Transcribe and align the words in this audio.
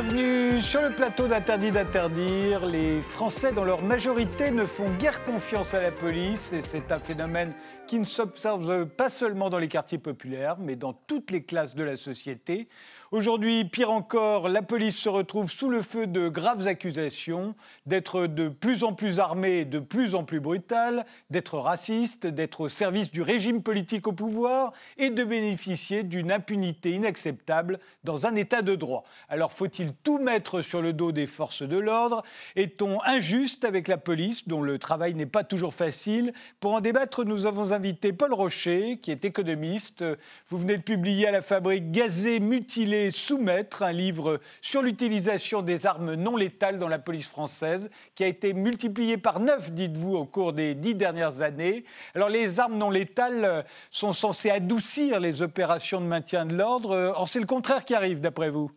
Avenue. 0.00 0.39
Sur 0.60 0.82
le 0.82 0.90
plateau 0.90 1.26
d'Interdit 1.26 1.70
d'interdire. 1.70 2.66
Les 2.66 3.00
Français, 3.00 3.52
dans 3.52 3.64
leur 3.64 3.82
majorité, 3.82 4.50
ne 4.50 4.64
font 4.64 4.90
guère 4.98 5.24
confiance 5.24 5.74
à 5.74 5.80
la 5.80 5.90
police 5.90 6.52
et 6.52 6.62
c'est 6.62 6.92
un 6.92 7.00
phénomène 7.00 7.54
qui 7.86 7.98
ne 7.98 8.04
s'observe 8.04 8.86
pas 8.86 9.08
seulement 9.08 9.50
dans 9.50 9.58
les 9.58 9.66
quartiers 9.66 9.98
populaires, 9.98 10.58
mais 10.60 10.76
dans 10.76 10.92
toutes 10.92 11.32
les 11.32 11.42
classes 11.42 11.74
de 11.74 11.82
la 11.82 11.96
société. 11.96 12.68
Aujourd'hui, 13.10 13.64
pire 13.64 13.90
encore, 13.90 14.48
la 14.48 14.62
police 14.62 14.96
se 14.96 15.08
retrouve 15.08 15.50
sous 15.50 15.68
le 15.68 15.82
feu 15.82 16.06
de 16.06 16.28
graves 16.28 16.68
accusations 16.68 17.56
d'être 17.86 18.28
de 18.28 18.48
plus 18.48 18.84
en 18.84 18.92
plus 18.92 19.18
armée 19.18 19.58
et 19.58 19.64
de 19.64 19.80
plus 19.80 20.14
en 20.14 20.22
plus 20.22 20.38
brutale, 20.38 21.04
d'être 21.30 21.58
raciste, 21.58 22.28
d'être 22.28 22.60
au 22.60 22.68
service 22.68 23.10
du 23.10 23.22
régime 23.22 23.64
politique 23.64 24.06
au 24.06 24.12
pouvoir 24.12 24.72
et 24.96 25.10
de 25.10 25.24
bénéficier 25.24 26.04
d'une 26.04 26.30
impunité 26.30 26.92
inacceptable 26.92 27.80
dans 28.04 28.26
un 28.26 28.36
état 28.36 28.62
de 28.62 28.76
droit. 28.76 29.02
Alors 29.28 29.52
faut-il 29.52 29.94
tout 29.94 30.18
mettre 30.18 30.49
sur 30.62 30.82
le 30.82 30.92
dos 30.92 31.12
des 31.12 31.26
forces 31.26 31.62
de 31.62 31.78
l'ordre 31.78 32.22
Est-on 32.56 33.00
injuste 33.04 33.64
avec 33.64 33.88
la 33.88 33.96
police, 33.96 34.48
dont 34.48 34.62
le 34.62 34.78
travail 34.78 35.14
n'est 35.14 35.26
pas 35.26 35.44
toujours 35.44 35.74
facile 35.74 36.32
Pour 36.58 36.74
en 36.74 36.80
débattre, 36.80 37.24
nous 37.24 37.46
avons 37.46 37.72
invité 37.72 38.12
Paul 38.12 38.34
Rocher, 38.34 38.98
qui 39.00 39.10
est 39.10 39.24
économiste. 39.24 40.04
Vous 40.48 40.58
venez 40.58 40.76
de 40.76 40.82
publier 40.82 41.28
à 41.28 41.30
la 41.30 41.42
fabrique 41.42 41.92
Gazé, 41.92 42.40
mutilé 42.40 43.10
soumettre 43.10 43.82
un 43.82 43.92
livre 43.92 44.40
sur 44.60 44.82
l'utilisation 44.82 45.62
des 45.62 45.86
armes 45.86 46.14
non 46.14 46.36
létales 46.36 46.78
dans 46.78 46.88
la 46.88 46.98
police 46.98 47.28
française, 47.28 47.88
qui 48.14 48.24
a 48.24 48.26
été 48.26 48.52
multiplié 48.52 49.16
par 49.16 49.40
neuf, 49.40 49.72
dites-vous, 49.72 50.16
au 50.16 50.26
cours 50.26 50.52
des 50.52 50.74
dix 50.74 50.94
dernières 50.94 51.42
années. 51.42 51.84
Alors 52.14 52.28
les 52.28 52.58
armes 52.60 52.76
non 52.76 52.90
létales 52.90 53.44
euh, 53.44 53.62
sont 53.90 54.12
censées 54.12 54.50
adoucir 54.50 55.20
les 55.20 55.42
opérations 55.42 56.00
de 56.00 56.06
maintien 56.06 56.46
de 56.46 56.56
l'ordre. 56.56 57.12
Or, 57.16 57.28
c'est 57.28 57.40
le 57.40 57.46
contraire 57.46 57.84
qui 57.84 57.94
arrive, 57.94 58.20
d'après 58.20 58.50
vous. 58.50 58.70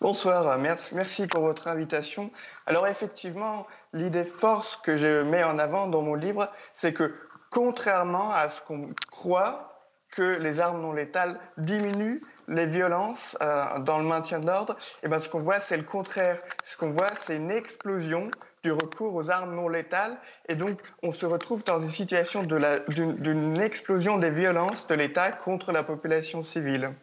Bonsoir, 0.00 0.56
merci 0.92 1.26
pour 1.26 1.40
votre 1.40 1.66
invitation. 1.66 2.30
Alors 2.66 2.86
effectivement, 2.86 3.66
l'idée 3.92 4.24
force 4.24 4.76
que 4.76 4.96
je 4.96 5.22
mets 5.22 5.42
en 5.42 5.58
avant 5.58 5.88
dans 5.88 6.02
mon 6.02 6.14
livre, 6.14 6.48
c'est 6.72 6.92
que 6.92 7.16
contrairement 7.50 8.30
à 8.30 8.48
ce 8.48 8.62
qu'on 8.62 8.90
croit, 9.10 9.68
que 10.12 10.38
les 10.38 10.60
armes 10.60 10.82
non 10.82 10.92
létales 10.92 11.40
diminuent 11.56 12.20
les 12.46 12.66
violences 12.66 13.36
euh, 13.42 13.80
dans 13.80 13.98
le 13.98 14.04
maintien 14.04 14.38
de 14.38 14.46
l'ordre, 14.46 14.74
et 14.78 15.06
eh 15.06 15.08
ben 15.08 15.18
ce 15.18 15.28
qu'on 15.28 15.40
voit, 15.40 15.58
c'est 15.58 15.76
le 15.76 15.82
contraire. 15.82 16.38
Ce 16.62 16.76
qu'on 16.76 16.90
voit, 16.90 17.08
c'est 17.08 17.34
une 17.34 17.50
explosion 17.50 18.30
du 18.62 18.70
recours 18.70 19.16
aux 19.16 19.30
armes 19.30 19.56
non 19.56 19.68
létales, 19.68 20.16
et 20.48 20.54
donc 20.54 20.80
on 21.02 21.10
se 21.10 21.26
retrouve 21.26 21.64
dans 21.64 21.80
une 21.80 21.90
situation 21.90 22.44
d'une 22.44 23.60
explosion 23.60 24.16
des 24.16 24.30
violences 24.30 24.86
de 24.86 24.94
l'État 24.94 25.32
contre 25.32 25.72
la 25.72 25.82
population 25.82 26.44
civile. 26.44 26.94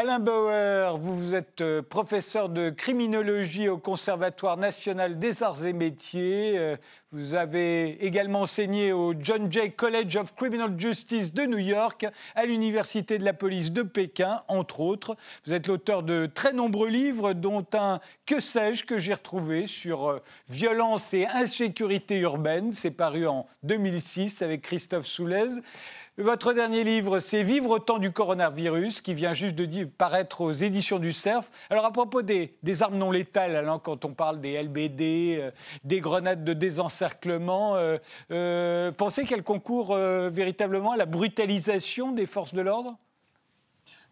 Alain 0.00 0.20
Bauer, 0.20 0.96
vous 0.96 1.34
êtes 1.34 1.60
euh, 1.60 1.82
professeur 1.82 2.48
de 2.48 2.70
criminologie 2.70 3.68
au 3.68 3.78
Conservatoire 3.78 4.56
national 4.56 5.18
des 5.18 5.42
arts 5.42 5.64
et 5.64 5.72
métiers. 5.72 6.56
Euh, 6.56 6.76
vous 7.10 7.34
avez 7.34 8.04
également 8.06 8.42
enseigné 8.42 8.92
au 8.92 9.14
John 9.18 9.50
Jay 9.50 9.70
College 9.70 10.14
of 10.14 10.36
Criminal 10.36 10.78
Justice 10.78 11.34
de 11.34 11.46
New 11.46 11.58
York, 11.58 12.06
à 12.36 12.46
l'Université 12.46 13.18
de 13.18 13.24
la 13.24 13.32
police 13.32 13.72
de 13.72 13.82
Pékin, 13.82 14.42
entre 14.46 14.78
autres. 14.78 15.16
Vous 15.44 15.52
êtes 15.52 15.66
l'auteur 15.66 16.04
de 16.04 16.26
très 16.32 16.52
nombreux 16.52 16.90
livres, 16.90 17.32
dont 17.32 17.66
un 17.72 17.98
Que 18.24 18.38
sais-je 18.38 18.84
que 18.84 18.98
j'ai 18.98 19.14
retrouvé 19.14 19.66
sur 19.66 20.10
euh, 20.10 20.22
violence 20.48 21.12
et 21.12 21.26
insécurité 21.26 22.20
urbaine. 22.20 22.72
C'est 22.72 22.92
paru 22.92 23.26
en 23.26 23.48
2006 23.64 24.42
avec 24.42 24.62
Christophe 24.62 25.06
Soulez. 25.06 25.60
Votre 26.18 26.52
dernier 26.52 26.82
livre, 26.82 27.20
c'est 27.20 27.44
Vivre 27.44 27.70
au 27.70 27.78
temps 27.78 28.00
du 28.00 28.10
coronavirus, 28.10 29.02
qui 29.02 29.14
vient 29.14 29.34
juste 29.34 29.54
de 29.54 29.84
paraître 29.84 30.40
aux 30.40 30.50
éditions 30.50 30.98
du 30.98 31.12
CERF. 31.12 31.48
Alors, 31.70 31.84
à 31.84 31.92
propos 31.92 32.22
des, 32.22 32.56
armes 32.80 32.98
non 32.98 33.12
létales, 33.12 33.64
quand 33.84 34.04
on 34.04 34.14
parle 34.14 34.40
des 34.40 34.60
LBD, 34.60 35.38
euh, 35.38 35.50
des 35.84 36.00
grenades 36.00 36.42
de 36.42 36.54
désencerclement, 36.54 37.76
euh, 37.76 37.98
euh, 38.32 38.90
pensez 38.90 39.26
qu'elles 39.26 39.44
concourent 39.44 39.94
véritablement 39.94 40.90
à 40.90 40.96
la 40.96 41.06
brutalisation 41.06 42.10
des 42.10 42.26
forces 42.26 42.52
de 42.52 42.62
l'ordre? 42.62 42.96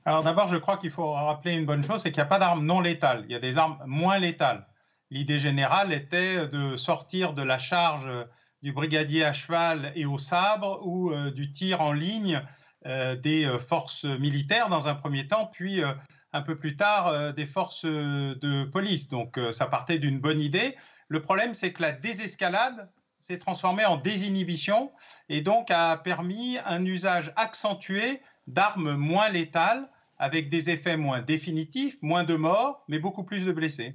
Alors, 0.04 0.22
d'abord, 0.22 0.46
je 0.46 0.58
crois 0.58 0.76
qu'il 0.76 0.90
faut 0.90 1.10
rappeler 1.10 1.54
une 1.54 1.66
bonne 1.66 1.82
chose 1.82 2.02
c'est 2.02 2.12
qu'il 2.12 2.22
n'y 2.22 2.26
a 2.26 2.30
pas 2.30 2.38
d'armes 2.38 2.64
non 2.64 2.80
létales, 2.80 3.24
il 3.26 3.32
y 3.32 3.36
a 3.36 3.40
des 3.40 3.58
armes 3.58 3.78
moins 3.84 4.20
létales. 4.20 4.64
L'idée 5.10 5.40
générale 5.40 5.92
était 5.92 6.46
de 6.46 6.76
sortir 6.76 7.32
de 7.32 7.42
la 7.42 7.58
charge 7.58 8.08
du 8.66 8.72
brigadier 8.72 9.22
à 9.22 9.32
cheval 9.32 9.92
et 9.94 10.06
au 10.06 10.18
sabre 10.18 10.80
ou 10.84 11.12
euh, 11.12 11.30
du 11.30 11.52
tir 11.52 11.80
en 11.80 11.92
ligne 11.92 12.42
euh, 12.84 13.14
des 13.14 13.44
euh, 13.44 13.60
forces 13.60 14.04
militaires 14.04 14.68
dans 14.68 14.88
un 14.88 14.96
premier 14.96 15.28
temps, 15.28 15.48
puis 15.52 15.82
un 16.32 16.42
peu 16.42 16.58
plus 16.58 16.74
tard 16.74 17.32
des 17.32 17.46
forces 17.46 17.84
de 17.84 18.64
police. 18.64 19.06
Donc 19.06 19.38
ça 19.52 19.66
partait 19.66 19.98
d'une 19.98 20.18
bonne 20.18 20.40
idée. 20.40 20.76
Le 21.06 21.22
problème, 21.22 21.54
c'est 21.54 21.72
que 21.72 21.80
la 21.80 21.92
désescalade 21.92 22.90
s'est 23.20 23.38
transformée 23.38 23.84
en 23.86 23.98
désinhibition 23.98 24.90
et 25.28 25.42
donc 25.42 25.70
a 25.70 25.96
permis 25.96 26.58
un 26.66 26.84
usage 26.84 27.32
accentué 27.36 28.20
d'armes 28.48 28.96
moins 28.96 29.28
létales 29.28 29.88
avec 30.18 30.50
des 30.50 30.70
effets 30.70 30.96
moins 30.96 31.22
définitifs, 31.22 32.02
moins 32.02 32.24
de 32.24 32.34
morts, 32.34 32.84
mais 32.88 32.98
beaucoup 32.98 33.22
plus 33.22 33.46
de 33.46 33.52
blessés. 33.52 33.94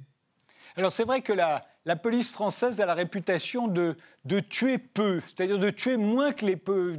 Alors 0.76 0.92
c'est 0.92 1.04
vrai 1.04 1.20
que 1.20 1.34
la, 1.34 1.66
la 1.84 1.96
police 1.96 2.30
française 2.30 2.80
a 2.80 2.86
la 2.86 2.94
réputation 2.94 3.66
de, 3.66 3.96
de 4.24 4.40
tuer 4.40 4.78
peu, 4.78 5.20
c'est-à-dire 5.20 5.58
de 5.58 5.70
tuer 5.70 5.96
moins 5.96 6.32
que 6.32 6.46
les 6.46 6.56
peu, 6.56 6.96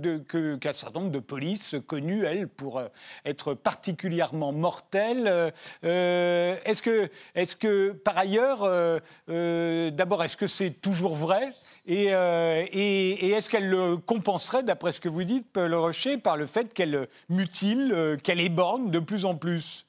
qu'un 0.59 0.73
certain 0.73 0.99
nombre 0.99 1.11
de 1.11 1.19
polices 1.19 1.75
connues, 1.87 2.25
elles, 2.25 2.47
pour 2.49 2.79
euh, 2.79 2.87
être 3.25 3.53
particulièrement 3.53 4.51
mortelles. 4.51 5.27
Euh, 5.27 5.51
euh, 5.85 6.57
est-ce 6.65 6.81
que, 6.81 7.09
est 7.35 7.57
que, 7.57 7.91
par 7.91 8.17
ailleurs, 8.17 8.61
d'abord, 9.27 10.23
est-ce 10.23 10.37
que 10.37 10.47
c'est 10.47 10.71
toujours 10.71 11.15
vrai? 11.15 11.53
Et, 11.85 12.07
et, 12.07 13.29
est-ce 13.31 13.49
qu'elle 13.49 13.69
le 13.69 13.97
compenserait, 13.97 14.63
d'après 14.63 14.93
ce 14.93 14.99
que 14.99 15.09
vous 15.09 15.23
dites, 15.23 15.47
Paul 15.51 15.73
Rocher, 15.73 16.17
par 16.17 16.37
le 16.37 16.45
fait 16.45 16.73
qu'elle 16.73 17.07
mutile, 17.29 18.17
qu'elle 18.23 18.41
éborne 18.41 18.91
de 18.91 18.99
plus 18.99 19.25
en 19.25 19.35
plus? 19.35 19.85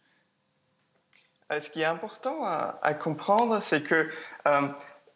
Ce 1.61 1.71
qui 1.71 1.83
est 1.83 1.87
important 1.87 2.45
à, 2.45 2.95
comprendre, 2.95 3.61
c'est 3.61 3.83
que 3.83 4.09
euh, 4.47 4.69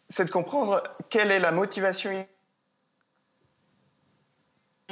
c'est 0.09 0.25
de 0.25 0.31
comprendre 0.31 0.83
quelle 1.11 1.31
est 1.31 1.39
la 1.39 1.53
motivation 1.53 2.27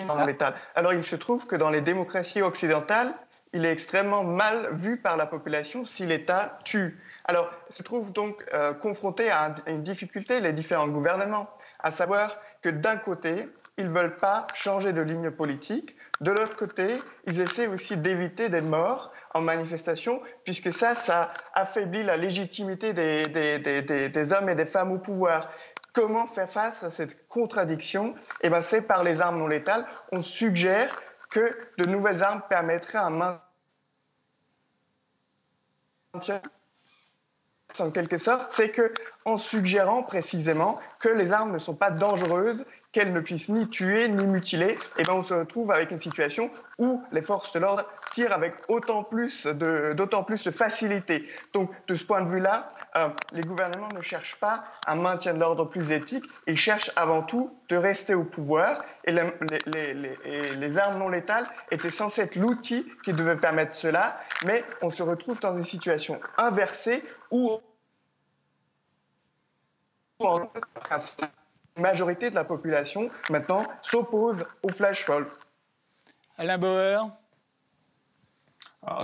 dans 0.07 0.25
l'État. 0.27 0.55
Alors, 0.75 0.93
il 0.93 1.03
se 1.03 1.17
trouve 1.17 1.47
que 1.47 1.57
dans 1.57 1.71
les 1.71 1.81
démocraties 1.81 2.43
occidentales, 2.43 3.15
il 3.53 3.65
est 3.65 3.71
extrêmement 3.71 4.25
mal 4.25 4.75
vu 4.75 4.99
par 4.99 5.17
la 5.17 5.27
population 5.27 5.85
si 5.85 6.05
l'État 6.05 6.59
tue. 6.65 7.01
Alors, 7.25 7.51
se 7.71 7.83
trouve 7.83 8.13
donc 8.13 8.45
euh, 8.53 8.75
confronté 8.75 9.31
à 9.31 9.55
une 9.67 9.83
difficulté 9.83 10.41
les 10.41 10.53
différents 10.53 10.89
gouvernements, 10.89 11.49
à 11.79 11.91
savoir 11.91 12.37
que 12.63 12.69
d'un 12.69 12.97
côté, 12.97 13.45
ils 13.79 13.87
ne 13.87 13.91
veulent 13.91 14.17
pas 14.17 14.47
changer 14.55 14.93
de 14.93 15.01
ligne 15.01 15.31
politique, 15.31 15.97
de 16.21 16.31
l'autre 16.31 16.57
côté, 16.57 16.95
ils 17.27 17.41
essaient 17.41 17.67
aussi 17.67 17.97
d'éviter 17.97 18.49
des 18.49 18.63
morts 18.63 19.13
en 19.37 19.41
manifestation, 19.41 20.21
puisque 20.45 20.73
ça, 20.73 20.95
ça 20.95 21.29
affaiblit 21.55 22.03
la 22.03 22.17
légitimité 22.17 22.93
des, 22.93 24.33
hommes 24.33 24.49
et 24.49 24.55
des 24.55 24.67
femmes 24.67 24.93
au 24.93 24.99
pouvoir. 24.99 25.51
Comment 25.93 26.27
faire 26.27 26.51
face 26.51 26.83
à 26.83 26.91
cette 26.91 27.29
contradiction? 27.29 28.15
Eh 28.43 28.49
ben, 28.49 28.61
c'est 28.61 28.83
par 28.83 29.03
les 29.05 29.21
armes 29.21 29.39
non 29.39 29.49
létales. 29.49 29.87
On 30.13 30.23
suggère 30.23 30.91
que 31.31 31.57
de 31.79 31.89
nouvelles 31.89 32.23
armes 32.23 32.43
permettraient 32.49 32.99
un 32.99 33.41
maintien 36.15 36.41
en 37.79 37.91
quelque 37.91 38.17
sorte, 38.17 38.51
c'est 38.51 38.71
que 38.71 38.93
en 39.27 39.37
suggérant 39.37 40.03
précisément 40.03 40.79
que 41.01 41.09
les 41.09 41.33
armes 41.33 41.53
ne 41.53 41.59
sont 41.59 41.75
pas 41.75 41.91
dangereuses 41.91 42.65
qu'elles 42.97 43.13
ne 43.13 43.21
puissent 43.21 43.51
ni 43.51 43.69
tuer 43.69 44.09
ni 44.09 44.27
mutiler, 44.27 44.71
et 44.71 44.79
eh 45.01 45.03
ben 45.03 45.13
on 45.13 45.23
se 45.23 45.35
retrouve 45.35 45.71
avec 45.71 45.91
une 45.91 46.01
situation 46.01 46.51
où 46.79 47.05
les 47.13 47.21
forces 47.21 47.53
de 47.53 47.59
l'ordre 47.59 47.85
tirent 48.15 48.33
avec 48.33 48.55
autant 48.69 49.03
plus 49.03 49.47
d'autant 49.47 50.25
plus 50.25 50.45
de 50.45 50.51
facilité. 50.51 51.29
Donc 51.53 51.69
de 51.89 51.95
ce 51.95 52.05
point 52.05 52.23
de 52.23 52.29
vue-là, 52.31 52.67
euh, 52.97 53.09
les 53.33 53.43
gouvernements 53.43 53.91
ne 53.95 54.01
cherchent 54.01 54.37
pas 54.37 54.63
un 54.87 54.95
maintien 54.95 55.35
de 55.35 55.41
l'ordre 55.41 55.67
plus 55.67 55.91
éthique, 55.91 56.25
ils 56.47 56.57
cherchent 56.57 56.91
avant 56.97 57.23
tout 57.23 57.55
de 57.69 57.77
rester 57.77 58.15
au 58.15 58.25
pouvoir, 58.25 58.83
et 59.05 59.13
les 59.13 60.79
armes 60.79 60.99
non 60.99 61.11
létales 61.11 61.45
étaient 61.71 61.91
censées 61.91 62.23
être 62.23 62.37
l'outil 62.37 62.91
qui 63.05 63.13
devait 63.13 63.37
permettre 63.37 63.75
cela, 63.75 64.19
mais 64.47 64.65
on 64.81 64.91
se 64.91 65.03
retrouve 65.03 65.39
dans 65.41 65.55
une 65.55 65.65
situation 65.65 66.19
inversée 66.39 67.05
où 67.31 67.61
majorité 71.77 72.31
de 72.31 72.35
la 72.35 72.45
population 72.45 73.09
maintenant 73.31 73.65
s'oppose 73.83 74.45
au 74.63 74.69
flash 74.69 75.07
mob. 75.09 75.27
Alain 76.39 76.59
Bauer 76.59 77.11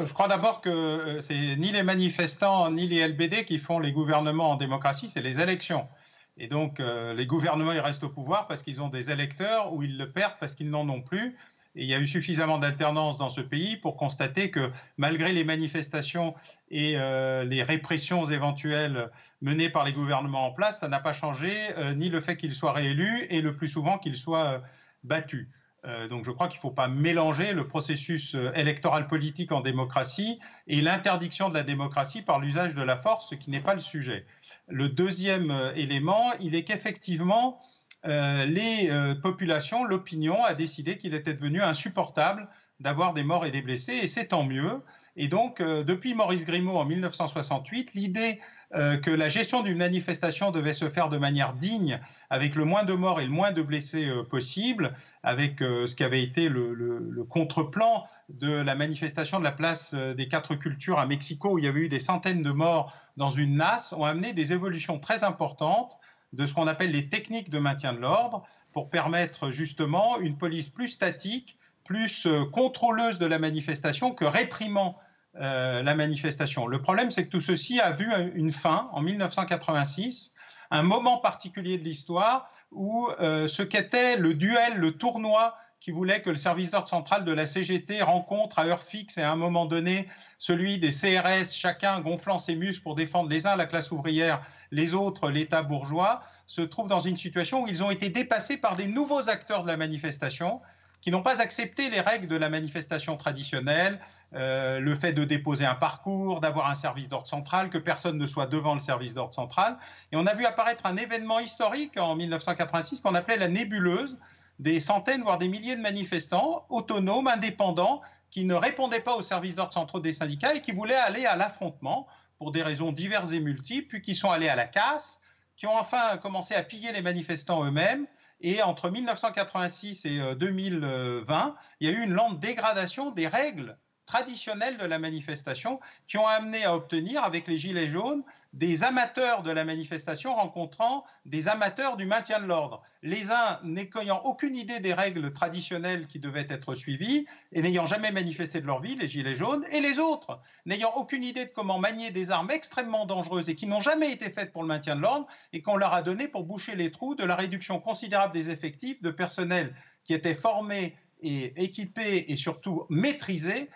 je 0.04 0.12
crois 0.12 0.28
d'abord 0.28 0.60
que 0.60 0.70
euh, 0.70 1.20
c'est 1.20 1.56
ni 1.56 1.72
les 1.72 1.82
manifestants 1.82 2.70
ni 2.70 2.86
les 2.86 3.06
LBD 3.06 3.44
qui 3.44 3.58
font 3.58 3.80
les 3.80 3.92
gouvernements 3.92 4.52
en 4.52 4.56
démocratie, 4.56 5.08
c'est 5.08 5.22
les 5.22 5.40
élections. 5.40 5.88
Et 6.36 6.46
donc, 6.46 6.80
euh, 6.80 7.12
les 7.14 7.26
gouvernements, 7.26 7.72
ils 7.72 7.80
restent 7.80 8.04
au 8.04 8.08
pouvoir 8.08 8.46
parce 8.46 8.62
qu'ils 8.62 8.80
ont 8.80 8.88
des 8.88 9.10
électeurs 9.10 9.72
ou 9.72 9.82
ils 9.82 9.98
le 9.98 10.10
perdent 10.10 10.36
parce 10.40 10.54
qu'ils 10.54 10.70
n'en 10.70 10.88
ont 10.88 11.02
plus. 11.02 11.36
Et 11.74 11.84
il 11.84 11.88
y 11.88 11.94
a 11.94 11.98
eu 11.98 12.06
suffisamment 12.06 12.58
d'alternance 12.58 13.16
dans 13.16 13.30
ce 13.30 13.40
pays 13.40 13.76
pour 13.76 13.96
constater 13.96 14.50
que 14.50 14.70
malgré 14.98 15.32
les 15.32 15.44
manifestations 15.44 16.34
et 16.70 16.94
euh, 16.96 17.44
les 17.44 17.62
répressions 17.62 18.24
éventuelles 18.24 19.10
menées 19.40 19.70
par 19.70 19.84
les 19.84 19.92
gouvernements 19.92 20.46
en 20.46 20.52
place, 20.52 20.80
ça 20.80 20.88
n'a 20.88 21.00
pas 21.00 21.12
changé 21.12 21.50
euh, 21.78 21.94
ni 21.94 22.08
le 22.08 22.20
fait 22.20 22.36
qu'ils 22.36 22.54
soient 22.54 22.72
réélus 22.72 23.26
et 23.30 23.40
le 23.40 23.56
plus 23.56 23.68
souvent 23.68 23.98
qu'ils 23.98 24.16
soient 24.16 24.62
battus. 25.04 25.48
Euh, 25.84 26.06
donc 26.06 26.24
je 26.24 26.30
crois 26.30 26.46
qu'il 26.46 26.58
ne 26.58 26.62
faut 26.62 26.70
pas 26.70 26.86
mélanger 26.86 27.54
le 27.54 27.66
processus 27.66 28.36
euh, 28.36 28.52
électoral 28.54 29.08
politique 29.08 29.50
en 29.50 29.60
démocratie 29.60 30.38
et 30.68 30.80
l'interdiction 30.80 31.48
de 31.48 31.54
la 31.54 31.64
démocratie 31.64 32.22
par 32.22 32.38
l'usage 32.38 32.76
de 32.76 32.82
la 32.82 32.96
force, 32.96 33.30
ce 33.30 33.34
qui 33.34 33.50
n'est 33.50 33.60
pas 33.60 33.74
le 33.74 33.80
sujet. 33.80 34.24
Le 34.68 34.88
deuxième 34.88 35.50
euh, 35.50 35.74
élément, 35.74 36.32
il 36.40 36.54
est 36.54 36.62
qu'effectivement, 36.62 37.58
les 38.04 38.90
populations, 39.22 39.84
l'opinion 39.84 40.44
a 40.44 40.54
décidé 40.54 40.98
qu'il 40.98 41.14
était 41.14 41.34
devenu 41.34 41.62
insupportable 41.62 42.48
d'avoir 42.80 43.14
des 43.14 43.22
morts 43.22 43.46
et 43.46 43.50
des 43.50 43.62
blessés, 43.62 44.00
et 44.02 44.08
c'est 44.08 44.26
tant 44.26 44.42
mieux. 44.42 44.82
Et 45.16 45.28
donc, 45.28 45.62
depuis 45.62 46.14
Maurice 46.14 46.44
Grimaud 46.44 46.76
en 46.78 46.84
1968, 46.84 47.94
l'idée 47.94 48.40
euh, 48.74 48.96
que 48.96 49.10
la 49.10 49.28
gestion 49.28 49.62
d'une 49.62 49.76
manifestation 49.76 50.50
devait 50.50 50.72
se 50.72 50.88
faire 50.88 51.10
de 51.10 51.18
manière 51.18 51.52
digne, 51.52 52.00
avec 52.30 52.54
le 52.54 52.64
moins 52.64 52.84
de 52.84 52.94
morts 52.94 53.20
et 53.20 53.24
le 53.24 53.30
moins 53.30 53.52
de 53.52 53.60
blessés 53.60 54.08
euh, 54.08 54.22
possible, 54.22 54.94
avec 55.22 55.60
euh, 55.60 55.86
ce 55.86 55.94
qui 55.94 56.04
avait 56.04 56.22
été 56.22 56.48
le, 56.48 56.72
le, 56.72 57.24
contre-plan 57.24 58.04
de 58.30 58.50
la 58.50 58.74
manifestation 58.74 59.38
de 59.38 59.44
la 59.44 59.52
place 59.52 59.94
des 59.94 60.26
quatre 60.26 60.54
cultures 60.54 60.98
à 60.98 61.06
Mexico, 61.06 61.50
où 61.50 61.58
il 61.58 61.66
y 61.66 61.68
avait 61.68 61.80
eu 61.80 61.88
des 61.88 62.00
centaines 62.00 62.42
de 62.42 62.50
morts 62.50 62.94
dans 63.18 63.30
une 63.30 63.56
nasse, 63.56 63.92
ont 63.92 64.04
amené 64.04 64.32
des 64.32 64.54
évolutions 64.54 64.98
très 64.98 65.22
importantes 65.22 65.98
de 66.32 66.46
ce 66.46 66.54
qu'on 66.54 66.66
appelle 66.66 66.90
les 66.90 67.08
techniques 67.08 67.50
de 67.50 67.58
maintien 67.58 67.92
de 67.92 67.98
l'ordre, 67.98 68.44
pour 68.72 68.90
permettre 68.90 69.50
justement 69.50 70.18
une 70.18 70.36
police 70.36 70.68
plus 70.68 70.88
statique, 70.88 71.58
plus 71.84 72.26
contrôleuse 72.52 73.18
de 73.18 73.26
la 73.26 73.38
manifestation 73.38 74.12
que 74.12 74.24
réprimant 74.24 74.98
euh, 75.40 75.82
la 75.82 75.94
manifestation. 75.94 76.66
Le 76.66 76.82
problème, 76.82 77.10
c'est 77.10 77.24
que 77.24 77.30
tout 77.30 77.40
ceci 77.40 77.80
a 77.80 77.90
vu 77.92 78.06
une 78.34 78.52
fin 78.52 78.90
en 78.92 79.00
1986, 79.00 80.34
un 80.70 80.82
moment 80.82 81.18
particulier 81.18 81.78
de 81.78 81.84
l'histoire 81.84 82.50
où 82.70 83.08
euh, 83.18 83.46
ce 83.46 83.62
qu'était 83.62 84.16
le 84.16 84.34
duel, 84.34 84.76
le 84.76 84.92
tournoi 84.92 85.56
qui 85.82 85.90
voulait 85.90 86.22
que 86.22 86.30
le 86.30 86.36
service 86.36 86.70
d'ordre 86.70 86.88
central 86.88 87.24
de 87.24 87.32
la 87.32 87.44
CGT 87.44 88.02
rencontre 88.02 88.60
à 88.60 88.66
heure 88.66 88.84
fixe 88.84 89.18
et 89.18 89.22
à 89.22 89.32
un 89.32 89.36
moment 89.36 89.66
donné 89.66 90.08
celui 90.38 90.78
des 90.78 90.90
CRS, 90.90 91.52
chacun 91.52 91.98
gonflant 91.98 92.38
ses 92.38 92.54
muscles 92.54 92.84
pour 92.84 92.94
défendre 92.94 93.28
les 93.28 93.48
uns 93.48 93.56
la 93.56 93.66
classe 93.66 93.90
ouvrière, 93.90 94.46
les 94.70 94.94
autres 94.94 95.28
l'État 95.28 95.62
bourgeois, 95.62 96.22
se 96.46 96.62
trouve 96.62 96.86
dans 96.86 97.00
une 97.00 97.16
situation 97.16 97.64
où 97.64 97.66
ils 97.66 97.82
ont 97.82 97.90
été 97.90 98.10
dépassés 98.10 98.58
par 98.58 98.76
des 98.76 98.86
nouveaux 98.86 99.28
acteurs 99.28 99.64
de 99.64 99.66
la 99.66 99.76
manifestation 99.76 100.60
qui 101.00 101.10
n'ont 101.10 101.22
pas 101.22 101.42
accepté 101.42 101.90
les 101.90 102.00
règles 102.00 102.28
de 102.28 102.36
la 102.36 102.48
manifestation 102.48 103.16
traditionnelle, 103.16 103.98
euh, 104.34 104.78
le 104.78 104.94
fait 104.94 105.12
de 105.12 105.24
déposer 105.24 105.66
un 105.66 105.74
parcours, 105.74 106.40
d'avoir 106.40 106.68
un 106.70 106.76
service 106.76 107.08
d'ordre 107.08 107.26
central, 107.26 107.70
que 107.70 107.78
personne 107.78 108.18
ne 108.18 108.26
soit 108.26 108.46
devant 108.46 108.74
le 108.74 108.80
service 108.80 109.14
d'ordre 109.14 109.34
central. 109.34 109.76
Et 110.12 110.16
on 110.16 110.26
a 110.26 110.34
vu 110.34 110.46
apparaître 110.46 110.86
un 110.86 110.96
événement 110.96 111.40
historique 111.40 111.96
en 111.98 112.14
1986 112.14 113.00
qu'on 113.00 113.16
appelait 113.16 113.36
la 113.36 113.48
nébuleuse, 113.48 114.16
des 114.62 114.80
centaines, 114.80 115.22
voire 115.22 115.38
des 115.38 115.48
milliers 115.48 115.76
de 115.76 115.80
manifestants 115.80 116.66
autonomes, 116.70 117.26
indépendants, 117.26 118.00
qui 118.30 118.44
ne 118.44 118.54
répondaient 118.54 119.00
pas 119.00 119.16
aux 119.16 119.22
services 119.22 119.56
d'ordre 119.56 119.74
centraux 119.74 120.00
des 120.00 120.12
syndicats 120.12 120.54
et 120.54 120.62
qui 120.62 120.72
voulaient 120.72 120.94
aller 120.94 121.26
à 121.26 121.36
l'affrontement 121.36 122.06
pour 122.38 122.52
des 122.52 122.62
raisons 122.62 122.92
diverses 122.92 123.32
et 123.32 123.40
multiples, 123.40 123.88
puis 123.88 124.02
qui 124.02 124.14
sont 124.14 124.30
allés 124.30 124.48
à 124.48 124.56
la 124.56 124.66
casse, 124.66 125.20
qui 125.56 125.66
ont 125.66 125.76
enfin 125.76 126.16
commencé 126.16 126.54
à 126.54 126.62
piller 126.62 126.92
les 126.92 127.02
manifestants 127.02 127.64
eux-mêmes. 127.64 128.06
Et 128.40 128.62
entre 128.62 128.88
1986 128.88 130.04
et 130.06 130.34
2020, 130.34 130.82
euh, 130.82 131.52
il 131.80 131.88
y 131.88 131.94
a 131.94 131.96
eu 131.96 132.02
une 132.02 132.12
lente 132.12 132.40
dégradation 132.40 133.10
des 133.10 133.28
règles 133.28 133.76
traditionnelles 134.12 134.76
de 134.76 134.84
la 134.84 134.98
manifestation 134.98 135.80
qui 136.06 136.18
ont 136.18 136.26
amené 136.26 136.66
à 136.66 136.76
obtenir, 136.76 137.24
avec 137.24 137.48
les 137.48 137.56
Gilets 137.56 137.88
jaunes, 137.88 138.22
des 138.52 138.84
amateurs 138.84 139.42
de 139.42 139.50
la 139.50 139.64
manifestation 139.64 140.34
rencontrant 140.34 141.06
des 141.24 141.48
amateurs 141.48 141.96
du 141.96 142.04
maintien 142.04 142.38
de 142.38 142.44
l'ordre. 142.44 142.82
Les 143.02 143.30
uns 143.30 143.58
n'ayant 143.64 144.20
aucune 144.24 144.54
idée 144.54 144.80
des 144.80 144.92
règles 144.92 145.30
traditionnelles 145.30 146.06
qui 146.08 146.18
devaient 146.18 146.46
être 146.50 146.74
suivies 146.74 147.24
et 147.52 147.62
n'ayant 147.62 147.86
jamais 147.86 148.10
manifesté 148.10 148.60
de 148.60 148.66
leur 148.66 148.82
vie, 148.82 148.96
les 148.96 149.08
Gilets 149.08 149.34
jaunes, 149.34 149.64
et 149.70 149.80
les 149.80 149.98
autres 149.98 150.42
n'ayant 150.66 150.92
aucune 150.96 151.24
idée 151.24 151.46
de 151.46 151.50
comment 151.50 151.78
manier 151.78 152.10
des 152.10 152.30
armes 152.30 152.50
extrêmement 152.50 153.06
dangereuses 153.06 153.48
et 153.48 153.54
qui 153.54 153.66
n'ont 153.66 153.80
jamais 153.80 154.12
été 154.12 154.28
faites 154.28 154.52
pour 154.52 154.60
le 154.60 154.68
maintien 154.68 154.94
de 154.94 155.00
l'ordre 155.00 155.26
et 155.54 155.62
qu'on 155.62 155.78
leur 155.78 155.94
a 155.94 156.02
donné 156.02 156.28
pour 156.28 156.44
boucher 156.44 156.76
les 156.76 156.90
trous 156.90 157.14
de 157.14 157.24
la 157.24 157.34
réduction 157.34 157.80
considérable 157.80 158.34
des 158.34 158.50
effectifs 158.50 159.00
de 159.00 159.10
personnel 159.10 159.74
qui 160.04 160.12
étaient 160.12 160.34
formés 160.34 160.98
et 161.22 161.62
équipés 161.62 162.26
et 162.28 162.36
surtout 162.36 162.84
maîtrisés 162.90 163.70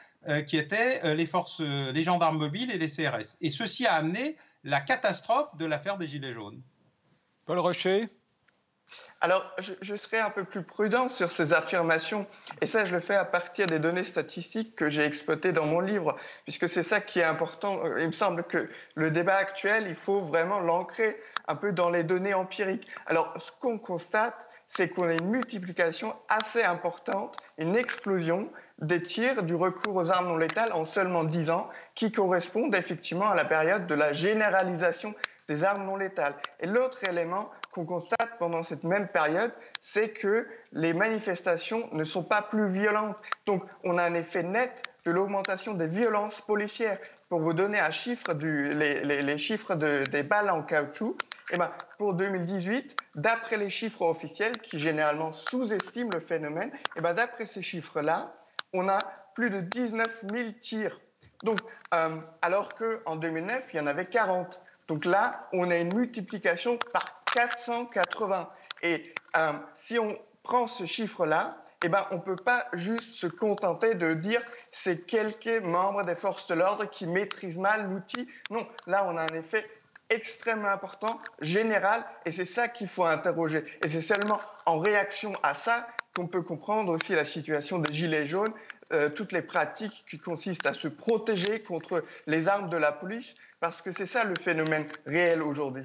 qui 0.47 0.57
étaient 0.57 1.05
euh, 1.05 1.15
les 1.15 1.27
forces, 1.27 1.61
euh, 1.61 1.93
les 1.93 2.03
gendarmes 2.03 2.39
mobiles 2.39 2.71
et 2.71 2.79
les 2.79 2.89
CRS. 2.89 3.37
Et 3.41 3.51
ceci 3.51 3.87
a 3.87 3.95
amené 3.95 4.37
la 4.65 4.81
catastrophe 4.81 5.55
de 5.57 5.65
l'affaire 5.65 5.99
des 5.99 6.07
Gilets 6.07 6.33
jaunes. 6.33 6.61
Paul 7.45 7.59
Rocher 7.59 8.09
alors, 9.21 9.51
je, 9.59 9.73
je, 9.81 9.97
serai 9.97 10.21
un 10.21 10.31
peu 10.31 10.45
plus 10.45 10.63
prudent 10.63 11.09
sur 11.09 11.33
ces 11.33 11.53
affirmations, 11.53 12.25
et 12.61 12.67
ça, 12.67 12.85
je 12.85 12.95
le 12.95 13.01
fais 13.01 13.17
à 13.17 13.25
partir 13.25 13.67
des 13.67 13.81
données 13.81 14.05
statistiques 14.05 14.77
que 14.77 14.91
j'ai 14.91 15.05
exploitées 15.05 15.51
dans 15.51 15.67
mon 15.67 15.81
livre, 15.81 16.17
puisque 16.45 16.69
c'est 16.69 16.85
ça 16.85 17.01
qui 17.01 17.19
est 17.19 17.25
important. 17.25 17.81
Il 17.99 18.07
me 18.07 18.13
semble 18.13 18.45
que 18.45 18.69
le 18.95 19.11
débat 19.11 19.37
actuel, 19.37 19.87
il 19.89 19.97
faut 19.97 20.21
vraiment 20.21 20.61
l'ancrer 20.61 21.21
un 21.49 21.57
peu 21.57 21.73
dans 21.73 21.91
les 21.91 22.05
données 22.05 22.35
empiriques. 22.35 22.87
Alors, 23.07 23.33
ce 23.41 23.51
qu'on 23.59 23.79
constate, 23.79 24.47
c'est 24.69 24.89
qu'on 24.89 25.05
a 25.09 25.15
une 25.15 25.31
multiplication 25.31 26.15
assez 26.29 26.63
importante, 26.63 27.37
une 27.59 27.77
explosion 27.77 28.49
des 28.81 29.03
tirs, 29.03 29.43
du 29.43 29.55
recours 29.55 29.97
aux 29.97 30.11
armes 30.11 30.29
non 30.29 30.37
létales 30.37 30.73
en 30.73 30.85
seulement 30.85 31.25
10 31.25 31.51
ans, 31.51 31.69
qui 31.95 32.13
correspondent 32.13 32.75
effectivement 32.75 33.29
à 33.29 33.35
la 33.35 33.45
période 33.45 33.87
de 33.87 33.95
la 33.95 34.13
généralisation 34.13 35.15
des 35.49 35.65
armes 35.65 35.87
non 35.87 35.97
létales. 35.97 36.35
Et 36.61 36.67
l'autre 36.67 36.99
élément 37.09 37.51
qu'on 37.73 37.85
constate 37.85 38.39
pendant 38.39 38.63
cette 38.63 38.85
même 38.85 39.09
période, 39.09 39.53
c'est 39.81 40.11
que 40.11 40.47
les 40.73 40.93
manifestations 40.93 41.89
ne 41.93 42.05
sont 42.05 42.25
pas 42.25 42.43
plus 42.43 42.67
violentes. 42.67 43.17
Donc 43.47 43.63
on 43.85 43.99
a 43.99 44.03
un 44.03 44.15
effet 44.15 44.43
net 44.43 44.83
de 45.05 45.11
l'augmentation 45.13 45.75
des 45.75 45.87
violences 45.87 46.41
policières. 46.41 46.99
Pour 47.29 47.41
vous 47.41 47.53
donner 47.53 47.79
un 47.79 47.91
chiffre, 47.91 48.35
du, 48.35 48.71
les, 48.71 49.39
chiffres 49.39 49.75
des 49.75 50.23
balles 50.23 50.51
en 50.51 50.63
caoutchouc, 50.63 51.17
eh 51.53 51.59
ben, 51.59 51.71
pour 51.99 52.15
2018, 52.15 52.97
d'après 53.15 53.57
les 53.57 53.71
chiffres 53.71 54.03
officiels 54.03 54.57
qui 54.59 54.79
généralement 54.79 55.33
sous-estiment 55.33 56.11
le 56.13 56.21
phénomène, 56.21 56.73
eh 56.97 57.01
ben, 57.01 57.15
d'après 57.15 57.47
ces 57.47 57.63
chiffres-là, 57.63 58.33
on 58.73 58.89
a 58.89 58.99
plus 59.35 59.51
de 59.51 59.61
19 59.61 60.25
000 60.33 60.51
tirs. 60.61 61.01
Donc, 61.45 61.59
euh, 61.95 62.21
alors 62.43 62.71
qu'en 62.75 63.17
2009, 63.17 63.69
il 63.73 63.77
y 63.77 63.81
en 63.81 63.87
avait 63.87 64.07
40. 64.07 64.61
Donc 64.89 65.05
là, 65.05 65.49
on 65.53 65.71
a 65.71 65.77
une 65.77 65.95
multiplication 65.95 66.79
par 66.93 67.25
480. 67.35 68.49
Et 68.83 69.15
euh, 69.37 69.53
si 69.75 69.99
on 69.99 70.19
prend 70.43 70.67
ce 70.67 70.87
chiffre-là, 70.87 71.59
eh 71.85 71.89
ben, 71.89 72.07
on 72.11 72.17
ne 72.17 72.21
peut 72.21 72.37
pas 72.37 72.67
juste 72.73 73.17
se 73.17 73.27
contenter 73.27 73.95
de 73.95 74.15
dire 74.15 74.41
c'est 74.73 75.07
quelques 75.07 75.63
membres 75.63 76.03
des 76.03 76.15
forces 76.15 76.47
de 76.47 76.55
l'ordre 76.55 76.87
qui 76.87 77.07
maîtrisent 77.07 77.59
mal 77.59 77.91
l'outil. 77.91 78.27
Non, 78.51 78.67
là, 78.87 79.07
on 79.09 79.17
a 79.17 79.23
un 79.23 79.35
effet 79.37 79.67
extrêmement 80.09 80.69
important, 80.69 81.19
général, 81.41 82.05
et 82.25 82.33
c'est 82.33 82.47
ça 82.47 82.69
qu'il 82.69 82.89
faut 82.89 83.05
interroger. 83.05 83.65
Et 83.85 83.89
c'est 83.89 84.01
seulement 84.01 84.39
en 84.65 84.79
réaction 84.79 85.33
à 85.43 85.55
ça 85.55 85.87
qu'on 86.17 86.27
peut 86.27 86.43
comprendre 86.43 86.93
aussi 86.93 87.15
la 87.15 87.27
situation 87.27 87.79
des 87.79 87.93
Gilets 87.93 88.27
jaunes, 88.27 88.53
euh, 88.93 89.11
toutes 89.11 89.33
les 89.33 89.43
pratiques 89.43 90.05
qui 90.09 90.17
consistent 90.17 90.67
à 90.67 90.73
se 90.73 90.89
protéger 90.89 91.61
contre 91.61 92.03
les 92.27 92.49
armes 92.49 92.71
de 92.71 92.77
la 92.77 92.91
police, 92.91 93.35
parce 93.61 93.83
que 93.83 93.93
c'est 93.93 94.07
ça 94.07 94.25
le 94.25 94.35
phénomène 94.41 94.87
réel 95.05 95.43
aujourd'hui. 95.43 95.85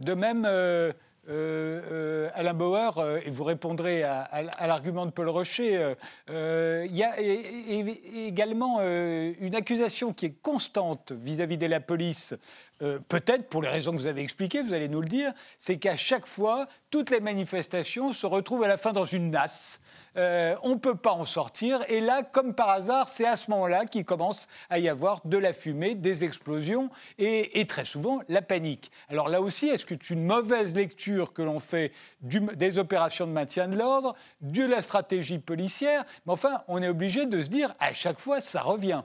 De 0.00 0.14
même, 0.14 0.46
euh, 0.46 0.92
euh, 1.28 2.30
Alain 2.34 2.54
Bauer, 2.54 3.20
et 3.24 3.30
vous 3.30 3.44
répondrez 3.44 4.04
à, 4.04 4.42
l'argument 4.66 5.04
de 5.04 5.10
Paul 5.10 5.28
Rocher, 5.28 5.94
il 6.28 6.96
y 6.96 7.02
a 7.02 7.20
également 7.20 8.80
une 8.80 9.54
accusation 9.54 10.14
qui 10.14 10.26
est 10.26 10.40
constante 10.40 11.12
vis-à-vis 11.12 11.56
-vis 11.56 11.60
de 11.60 11.66
la 11.66 11.80
police 11.80 12.34
euh, 12.82 12.98
peut-être 13.08 13.48
pour 13.48 13.62
les 13.62 13.68
raisons 13.68 13.92
que 13.92 13.96
vous 13.96 14.06
avez 14.06 14.22
expliquées, 14.22 14.62
vous 14.62 14.74
allez 14.74 14.88
nous 14.88 15.00
le 15.00 15.08
dire, 15.08 15.32
c'est 15.58 15.78
qu'à 15.78 15.96
chaque 15.96 16.26
fois, 16.26 16.66
toutes 16.90 17.10
les 17.10 17.20
manifestations 17.20 18.12
se 18.12 18.26
retrouvent 18.26 18.64
à 18.64 18.68
la 18.68 18.76
fin 18.76 18.92
dans 18.92 19.04
une 19.04 19.30
nasse. 19.30 19.80
Euh, 20.16 20.56
on 20.62 20.70
ne 20.70 20.76
peut 20.76 20.94
pas 20.94 21.12
en 21.12 21.24
sortir. 21.24 21.80
Et 21.88 22.00
là, 22.00 22.22
comme 22.22 22.54
par 22.54 22.70
hasard, 22.70 23.08
c'est 23.08 23.26
à 23.26 23.36
ce 23.36 23.50
moment-là 23.50 23.84
qu'il 23.84 24.04
commence 24.04 24.48
à 24.70 24.78
y 24.78 24.88
avoir 24.88 25.20
de 25.26 25.36
la 25.36 25.52
fumée, 25.52 25.94
des 25.94 26.24
explosions 26.24 26.90
et, 27.18 27.66
très 27.66 27.84
souvent 27.84 28.20
la 28.28 28.42
panique. 28.42 28.90
Alors 29.08 29.28
là 29.28 29.40
aussi, 29.40 29.68
est-ce 29.68 29.84
que 29.84 29.94
c'est 30.00 30.14
une 30.14 30.24
mauvaise 30.24 30.74
lecture 30.74 31.32
que 31.32 31.42
l'on 31.42 31.60
fait 31.60 31.92
des 32.20 32.78
opérations 32.78 33.26
de 33.26 33.32
maintien 33.32 33.68
de 33.68 33.76
l'ordre, 33.76 34.14
de 34.40 34.64
la 34.64 34.80
stratégie 34.82 35.38
policière? 35.38 36.04
Mais 36.26 36.32
enfin, 36.32 36.62
on 36.68 36.82
est 36.82 36.88
obligé 36.88 37.26
de 37.26 37.42
se 37.42 37.48
dire, 37.48 37.74
à 37.78 37.92
chaque 37.92 38.20
fois, 38.20 38.40
ça 38.40 38.62
revient. 38.62 39.02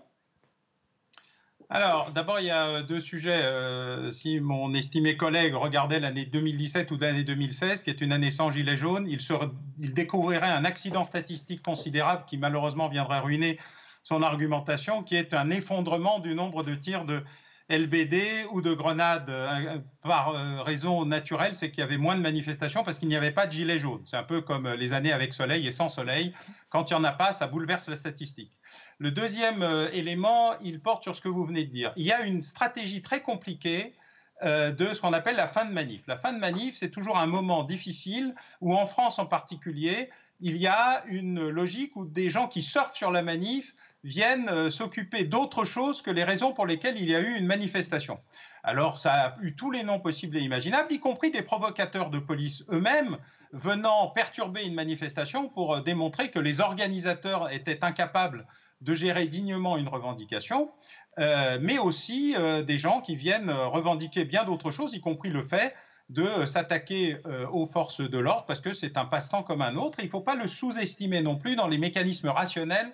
Alors, 1.74 2.12
d'abord, 2.12 2.42
il 2.42 2.48
y 2.48 2.52
a 2.52 2.68
euh, 2.68 2.84
deux 2.84 3.00
sujets. 3.00 3.42
Euh, 3.44 4.12
si 4.12 4.42
mon 4.42 4.74
estimé 4.74 5.16
collègue 5.16 5.56
regardait 5.56 6.02
l'année 6.02 6.26
2017 6.26 6.92
ou 6.92 6.98
l'année 6.98 7.24
2016, 7.24 7.84
qui 7.84 7.90
est 7.90 8.02
une 8.02 8.12
année 8.12 8.30
sans 8.30 8.52
gilet 8.52 8.76
jaune, 8.76 9.08
il, 9.08 9.20
il 9.80 9.94
découvrirait 9.94 10.50
un 10.50 10.66
accident 10.66 11.06
statistique 11.06 11.64
considérable 11.64 12.26
qui 12.28 12.38
malheureusement 12.38 12.90
viendrait 12.90 13.20
ruiner 13.20 13.58
son 14.04 14.22
argumentation, 14.22 15.02
qui 15.02 15.16
est 15.16 15.34
un 15.34 15.50
effondrement 15.50 16.20
du 16.20 16.36
nombre 16.36 16.64
de 16.64 16.76
tirs 16.76 17.06
de 17.06 17.24
LBD 17.72 18.48
ou 18.52 18.62
de 18.62 18.74
grenades 18.74 19.30
euh, 19.30 19.80
par 20.04 20.30
euh, 20.30 20.62
raison 20.62 21.06
naturelle, 21.06 21.56
c'est 21.56 21.72
qu'il 21.72 21.80
y 21.80 21.84
avait 21.84 21.98
moins 21.98 22.16
de 22.16 22.22
manifestations 22.22 22.84
parce 22.84 23.00
qu'il 23.00 23.08
n'y 23.08 23.16
avait 23.16 23.32
pas 23.32 23.48
de 23.48 23.54
gilets 23.54 23.80
jaunes. 23.80 24.02
C'est 24.06 24.18
un 24.18 24.24
peu 24.24 24.42
comme 24.42 24.68
les 24.74 24.94
années 24.94 25.14
avec 25.14 25.34
soleil 25.34 25.66
et 25.66 25.72
sans 25.72 25.88
soleil. 25.88 26.34
Quand 26.70 26.90
il 26.90 26.94
n'y 26.94 27.00
en 27.00 27.04
a 27.06 27.14
pas, 27.14 27.32
ça 27.32 27.48
bouleverse 27.48 27.88
la 27.88 27.96
statistique. 27.96 28.52
Le 28.98 29.12
deuxième 29.12 29.64
euh, 29.64 29.90
élément, 29.94 30.60
il 30.62 30.82
porte 30.82 31.04
sur 31.04 31.16
ce 31.16 31.22
que 31.22 31.30
vous 31.30 31.46
venez 31.46 31.64
de 31.64 31.72
dire. 31.72 31.94
Il 31.96 32.06
y 32.06 32.12
a 32.12 32.26
une 32.26 32.44
stratégie 32.44 33.02
très 33.02 33.22
compliquée 33.22 33.94
de 34.44 34.92
ce 34.92 35.00
qu'on 35.00 35.14
appelle 35.14 35.36
la 35.36 35.48
fin 35.48 35.66
de 35.66 35.72
manif. 35.72 36.02
La 36.08 36.18
fin 36.18 36.34
de 36.34 36.40
manif, 36.40 36.76
c'est 36.76 36.90
toujours 36.90 37.20
un 37.20 37.28
moment 37.28 37.62
difficile 37.62 38.34
où, 38.60 38.74
en 38.74 38.88
France 38.88 39.20
en 39.20 39.28
particulier, 39.28 40.10
il 40.40 40.58
y 40.58 40.66
a 40.66 41.04
une 41.06 41.48
logique 41.48 41.96
où 41.96 42.06
des 42.06 42.32
gens 42.32 42.48
qui 42.48 42.64
surfent 42.64 42.96
sur 42.96 43.12
la 43.12 43.22
manif 43.22 43.76
viennent 44.04 44.50
euh, 44.50 44.70
s'occuper 44.70 45.24
d'autre 45.24 45.64
chose 45.64 46.02
que 46.02 46.12
les 46.12 46.24
raisons 46.24 46.54
pour 46.54 46.66
lesquelles 46.66 47.00
il 47.00 47.10
y 47.10 47.16
a 47.16 47.20
eu 47.20 47.38
une 47.38 47.46
manifestation. 47.46 48.20
Alors, 48.64 49.00
ça 49.00 49.12
a 49.14 49.38
eu 49.42 49.56
tous 49.56 49.72
les 49.72 49.84
noms 49.84 50.00
possibles 50.00 50.38
et 50.38 50.42
imaginables, 50.42 50.92
y 50.92 51.00
compris 51.00 51.32
des 51.32 51.42
provocateurs 51.42 52.10
de 52.10 52.20
police 52.20 52.64
eux-mêmes 52.72 53.18
venant 53.54 54.08
perturber 54.08 54.64
une 54.64 54.74
manifestation 54.74 55.50
pour 55.50 55.76
euh, 55.76 55.82
démontrer 55.82 56.32
que 56.32 56.40
les 56.40 56.62
organisateurs 56.62 57.52
étaient 57.52 57.84
incapables 57.84 58.48
de 58.82 58.94
gérer 58.96 59.28
dignement 59.28 59.78
une 59.78 59.88
revendication, 59.88 60.72
euh, 61.20 61.60
mais 61.62 61.78
aussi 61.78 62.36
des 62.66 62.80
gens 62.80 63.00
qui 63.00 63.16
viennent 63.16 63.52
revendiquer 63.52 64.26
bien 64.26 64.44
d'autres 64.44 64.72
choses, 64.72 64.96
y 64.96 65.00
compris 65.00 65.30
le 65.30 65.44
fait 65.44 65.76
de 66.10 66.46
s'attaquer 66.48 67.20
aux 67.52 67.68
forces 67.68 68.02
de 68.02 68.18
l'ordre, 68.18 68.46
parce 68.48 68.60
que 68.60 68.74
c'est 68.74 68.98
un 68.98 69.06
passe-temps 69.06 69.44
comme 69.44 69.62
un 69.62 69.76
autre. 69.76 70.00
Il 70.00 70.06
ne 70.06 70.10
faut 70.10 70.22
pas 70.22 70.34
le 70.34 70.48
sous-estimer 70.48 71.22
non 71.22 71.38
plus 71.38 71.56
dans 71.56 71.68
les 71.68 71.78
mécanismes 71.78 72.30
rationnels 72.30 72.92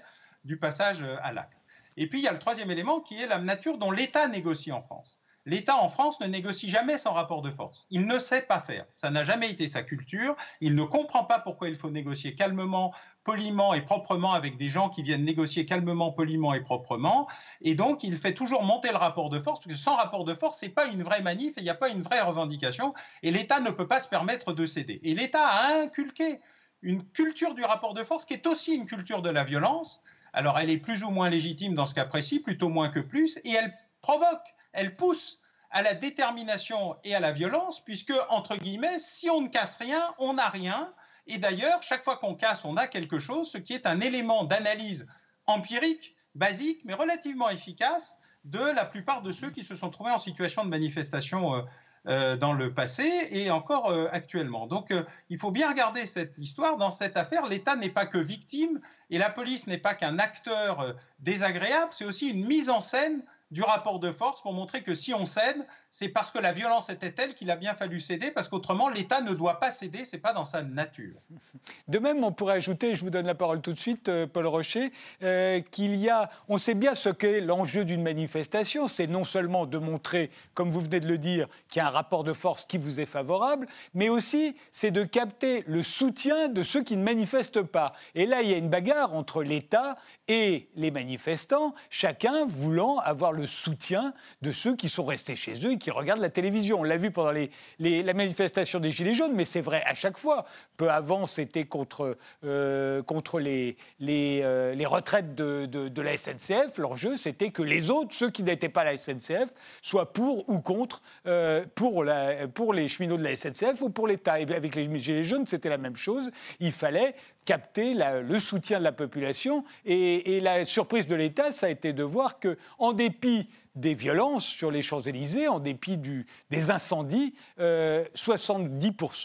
du 0.47 0.57
passage 0.57 1.03
euh, 1.03 1.17
à 1.21 1.31
l'acte. 1.31 1.61
Et 1.97 2.07
puis 2.07 2.19
il 2.19 2.23
y 2.23 2.27
a 2.27 2.31
le 2.31 2.39
troisième 2.39 2.71
élément 2.71 3.01
qui 3.01 3.21
est 3.21 3.27
la 3.27 3.37
nature 3.37 3.77
dont 3.77 3.91
l'État 3.91 4.27
négocie 4.27 4.71
en 4.71 4.81
France. 4.81 5.19
L'État 5.47 5.77
en 5.77 5.87
France 5.87 6.19
ne 6.19 6.27
négocie 6.27 6.69
jamais 6.69 6.97
sans 6.97 7.13
rapport 7.13 7.41
de 7.41 7.51
force. 7.51 7.87
Il 7.89 8.05
ne 8.05 8.19
sait 8.19 8.41
pas 8.41 8.59
faire. 8.59 8.85
Ça 8.91 9.09
n'a 9.09 9.23
jamais 9.23 9.49
été 9.49 9.69
sa 9.69 9.81
culture. 9.81 10.35
Il 10.59 10.75
ne 10.75 10.83
comprend 10.83 11.23
pas 11.23 11.39
pourquoi 11.39 11.69
il 11.69 11.77
faut 11.77 11.89
négocier 11.89 12.35
calmement, 12.35 12.93
poliment 13.23 13.73
et 13.73 13.79
proprement 13.79 14.33
avec 14.33 14.57
des 14.57 14.67
gens 14.67 14.89
qui 14.89 15.03
viennent 15.03 15.23
négocier 15.23 15.65
calmement, 15.65 16.11
poliment 16.11 16.53
et 16.53 16.59
proprement. 16.59 17.29
Et 17.61 17.75
donc, 17.75 18.03
il 18.03 18.17
fait 18.17 18.33
toujours 18.33 18.63
monter 18.63 18.89
le 18.89 18.97
rapport 18.97 19.29
de 19.29 19.39
force, 19.39 19.61
parce 19.61 19.73
que 19.73 19.79
sans 19.79 19.95
rapport 19.95 20.25
de 20.25 20.33
force, 20.33 20.59
ce 20.59 20.65
n'est 20.65 20.71
pas 20.73 20.87
une 20.87 21.01
vraie 21.01 21.21
manif 21.21 21.57
et 21.57 21.61
il 21.61 21.63
n'y 21.63 21.69
a 21.69 21.75
pas 21.75 21.87
une 21.87 22.01
vraie 22.01 22.21
revendication. 22.21 22.93
Et 23.23 23.31
l'État 23.31 23.61
ne 23.61 23.69
peut 23.69 23.87
pas 23.87 24.01
se 24.01 24.09
permettre 24.09 24.51
de 24.51 24.65
céder. 24.65 24.99
Et 25.03 25.15
l'État 25.15 25.45
a 25.47 25.81
inculqué 25.81 26.41
une 26.81 27.05
culture 27.11 27.53
du 27.53 27.63
rapport 27.63 27.93
de 27.93 28.03
force 28.03 28.25
qui 28.25 28.33
est 28.33 28.45
aussi 28.47 28.75
une 28.75 28.85
culture 28.85 29.21
de 29.21 29.29
la 29.29 29.45
violence 29.45 30.03
alors 30.37 30.59
elle 30.59 30.69
est 30.69 30.77
plus 30.77 31.03
ou 31.03 31.09
moins 31.09 31.29
légitime 31.29 31.73
dans 31.73 31.87
ce 31.87 31.95
cas 31.95 32.05
précis, 32.05 32.39
plutôt 32.39 32.69
moins 32.69 32.89
que 32.89 32.99
plus, 32.99 33.39
et 33.43 33.53
elle 33.53 33.73
provoque, 34.01 34.55
elle 34.71 34.95
pousse 34.95 35.39
à 35.71 35.81
la 35.81 35.95
détermination 35.95 36.95
et 37.03 37.15
à 37.15 37.19
la 37.19 37.31
violence, 37.31 37.83
puisque, 37.83 38.13
entre 38.29 38.55
guillemets, 38.55 38.99
si 38.99 39.31
on 39.31 39.41
ne 39.41 39.47
casse 39.47 39.77
rien, 39.77 40.13
on 40.19 40.33
n'a 40.33 40.47
rien. 40.47 40.93
Et 41.25 41.39
d'ailleurs, 41.39 41.81
chaque 41.81 42.03
fois 42.03 42.17
qu'on 42.17 42.35
casse, 42.35 42.65
on 42.65 42.77
a 42.77 42.85
quelque 42.85 43.17
chose, 43.17 43.49
ce 43.49 43.57
qui 43.57 43.73
est 43.73 43.87
un 43.87 43.99
élément 43.99 44.43
d'analyse 44.43 45.07
empirique, 45.47 46.15
basique, 46.35 46.81
mais 46.85 46.93
relativement 46.93 47.49
efficace 47.49 48.15
de 48.43 48.59
la 48.59 48.85
plupart 48.85 49.23
de 49.23 49.31
ceux 49.31 49.49
qui 49.49 49.63
se 49.63 49.73
sont 49.73 49.89
trouvés 49.89 50.11
en 50.11 50.19
situation 50.19 50.63
de 50.63 50.69
manifestation 50.69 51.55
euh, 51.55 51.61
dans 52.05 52.53
le 52.53 52.73
passé 52.73 53.27
et 53.31 53.51
encore 53.51 53.89
euh, 53.89 54.07
actuellement. 54.11 54.67
Donc 54.67 54.91
euh, 54.91 55.03
il 55.29 55.37
faut 55.37 55.51
bien 55.51 55.69
regarder 55.69 56.05
cette 56.05 56.37
histoire. 56.37 56.77
Dans 56.77 56.91
cette 56.91 57.17
affaire, 57.17 57.45
l'État 57.47 57.75
n'est 57.75 57.89
pas 57.89 58.05
que 58.05 58.17
victime 58.17 58.79
et 59.09 59.17
la 59.17 59.29
police 59.29 59.67
n'est 59.67 59.77
pas 59.77 59.93
qu'un 59.93 60.19
acteur 60.19 60.95
désagréable, 61.19 61.91
c'est 61.91 62.05
aussi 62.05 62.29
une 62.29 62.45
mise 62.45 62.69
en 62.69 62.81
scène 62.81 63.23
du 63.51 63.63
rapport 63.63 63.99
de 63.99 64.11
force 64.11 64.41
pour 64.41 64.53
montrer 64.53 64.83
que 64.83 64.93
si 64.93 65.13
on 65.13 65.25
cède, 65.25 65.65
c'est 65.91 66.09
parce 66.09 66.31
que 66.31 66.39
la 66.39 66.51
violence 66.51 66.89
était 66.89 67.11
telle 67.11 67.33
qu'il 67.33 67.49
a 67.49 67.55
bien 67.55 67.73
fallu 67.73 67.99
céder, 67.99 68.31
parce 68.31 68.49
qu'autrement, 68.49 68.89
l'État 68.89 69.21
ne 69.21 69.33
doit 69.33 69.59
pas 69.59 69.71
céder, 69.71 70.05
ce 70.05 70.15
n'est 70.15 70.21
pas 70.21 70.33
dans 70.33 70.45
sa 70.45 70.61
nature. 70.63 71.15
De 71.87 71.99
même, 71.99 72.23
on 72.23 72.31
pourrait 72.31 72.55
ajouter, 72.55 72.95
je 72.95 73.03
vous 73.03 73.09
donne 73.09 73.25
la 73.25 73.35
parole 73.35 73.61
tout 73.61 73.73
de 73.73 73.79
suite, 73.79 74.09
euh, 74.09 74.27
Paul 74.27 74.45
Rocher, 74.47 74.91
euh, 75.23 75.61
qu'il 75.71 75.95
y 75.95 76.09
a, 76.09 76.29
on 76.49 76.57
sait 76.57 76.73
bien 76.73 76.95
ce 76.95 77.09
qu'est 77.09 77.41
l'enjeu 77.41 77.85
d'une 77.85 78.01
manifestation, 78.01 78.87
c'est 78.87 79.07
non 79.07 79.23
seulement 79.23 79.65
de 79.65 79.77
montrer, 79.77 80.31
comme 80.53 80.69
vous 80.69 80.81
venez 80.81 80.99
de 80.99 81.07
le 81.07 81.17
dire, 81.17 81.47
qu'il 81.69 81.81
y 81.81 81.83
a 81.83 81.87
un 81.87 81.91
rapport 81.91 82.23
de 82.23 82.33
force 82.33 82.65
qui 82.65 82.77
vous 82.77 82.99
est 82.99 83.05
favorable, 83.05 83.67
mais 83.93 84.09
aussi 84.09 84.55
c'est 84.71 84.91
de 84.91 85.03
capter 85.03 85.63
le 85.67 85.83
soutien 85.83 86.47
de 86.47 86.63
ceux 86.63 86.83
qui 86.83 86.97
ne 86.97 87.03
manifestent 87.03 87.61
pas. 87.61 87.93
Et 88.15 88.25
là, 88.25 88.41
il 88.41 88.49
y 88.49 88.53
a 88.53 88.57
une 88.57 88.69
bagarre 88.69 89.13
entre 89.13 89.43
l'État 89.43 89.97
et 90.27 90.67
les 90.75 90.91
manifestants, 90.91 91.73
chacun 91.89 92.45
voulant 92.45 92.99
avoir 92.99 93.31
le 93.31 93.47
soutien 93.47 94.13
de 94.41 94.51
ceux 94.51 94.75
qui 94.75 94.89
sont 94.89 95.05
restés 95.05 95.35
chez 95.35 95.65
eux 95.65 95.76
qui 95.77 95.91
regardent 95.91 96.21
la 96.21 96.29
télévision. 96.29 96.79
On 96.79 96.83
l'a 96.83 96.97
vu 96.97 97.11
pendant 97.11 97.31
la 97.79 98.13
manifestation 98.13 98.79
des 98.79 98.91
Gilets 98.91 99.13
jaunes, 99.13 99.33
mais 99.33 99.45
c'est 99.45 99.61
vrai 99.61 99.83
à 99.85 99.95
chaque 99.95 100.17
fois. 100.17 100.45
Peu 100.77 100.89
avant, 100.89 101.25
c'était 101.25 101.65
contre, 101.65 102.17
euh, 102.43 103.01
contre 103.03 103.39
les, 103.39 103.77
les, 103.99 104.41
euh, 104.43 104.73
les 104.75 104.85
retraites 104.85 105.35
de, 105.35 105.65
de, 105.65 106.01
la 106.01 106.17
SNCF. 106.17 106.77
Leur 106.77 106.97
jeu, 106.97 107.17
c'était 107.17 107.49
que 107.49 107.61
les 107.61 107.89
autres, 107.89 108.13
ceux 108.13 108.29
qui 108.29 108.43
n'étaient 108.43 108.69
pas 108.69 108.83
la 108.83 108.97
SNCF, 108.97 109.49
soient 109.81 110.13
pour 110.13 110.47
ou 110.49 110.59
contre 110.59 111.01
euh, 111.25 111.65
pour, 111.75 112.03
la, 112.03 112.47
pour 112.47 112.73
les 112.73 112.87
cheminots 112.87 113.17
de 113.17 113.23
la 113.23 113.35
SNCF 113.35 113.81
ou 113.81 113.89
pour 113.89 114.07
l'État. 114.07 114.39
Et 114.39 114.43
avec 114.43 114.75
les 114.75 114.99
Gilets 114.99 115.23
jaunes, 115.23 115.47
c'était 115.47 115.69
la 115.69 115.77
même 115.77 115.95
chose. 115.95 116.29
Il 116.59 116.71
fallait 116.71 117.15
capter 117.47 117.95
le 117.95 118.39
soutien 118.39 118.77
de 118.77 118.83
la 118.83 118.91
population. 118.91 119.63
Et, 119.85 120.39
la 120.41 120.65
surprise 120.65 121.07
de 121.07 121.15
l'État, 121.15 121.51
ça 121.51 121.67
a 121.67 121.69
été 121.69 121.93
de 121.93 122.03
voir 122.03 122.39
que, 122.39 122.57
en 122.77 122.91
dépit 122.91 123.49
des 123.73 123.93
violences 123.93 124.45
sur 124.45 124.69
les 124.69 124.81
Champs-Élysées, 124.81 125.47
en 125.47 125.59
dépit 125.59 125.97
des 125.97 126.71
incendies, 126.71 127.35
70% 127.57 127.61
euh, 127.61 128.03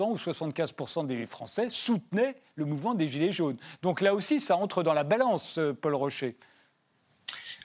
ou 0.07 0.17
75% 0.17 1.07
des 1.07 1.27
Français 1.27 1.69
soutenaient 1.71 2.37
le 2.55 2.65
mouvement 2.65 2.95
des 2.95 3.09
Gilets 3.09 3.33
jaunes. 3.33 3.57
Donc 3.83 4.01
là 4.01 4.15
aussi, 4.15 4.41
ça 4.41 4.57
entre 4.57 4.83
dans 4.83 4.95
la 4.95 5.05
balance, 5.05 5.59
euh, 5.59 5.73
Paul 5.73 5.95
Rocher. 5.95 6.37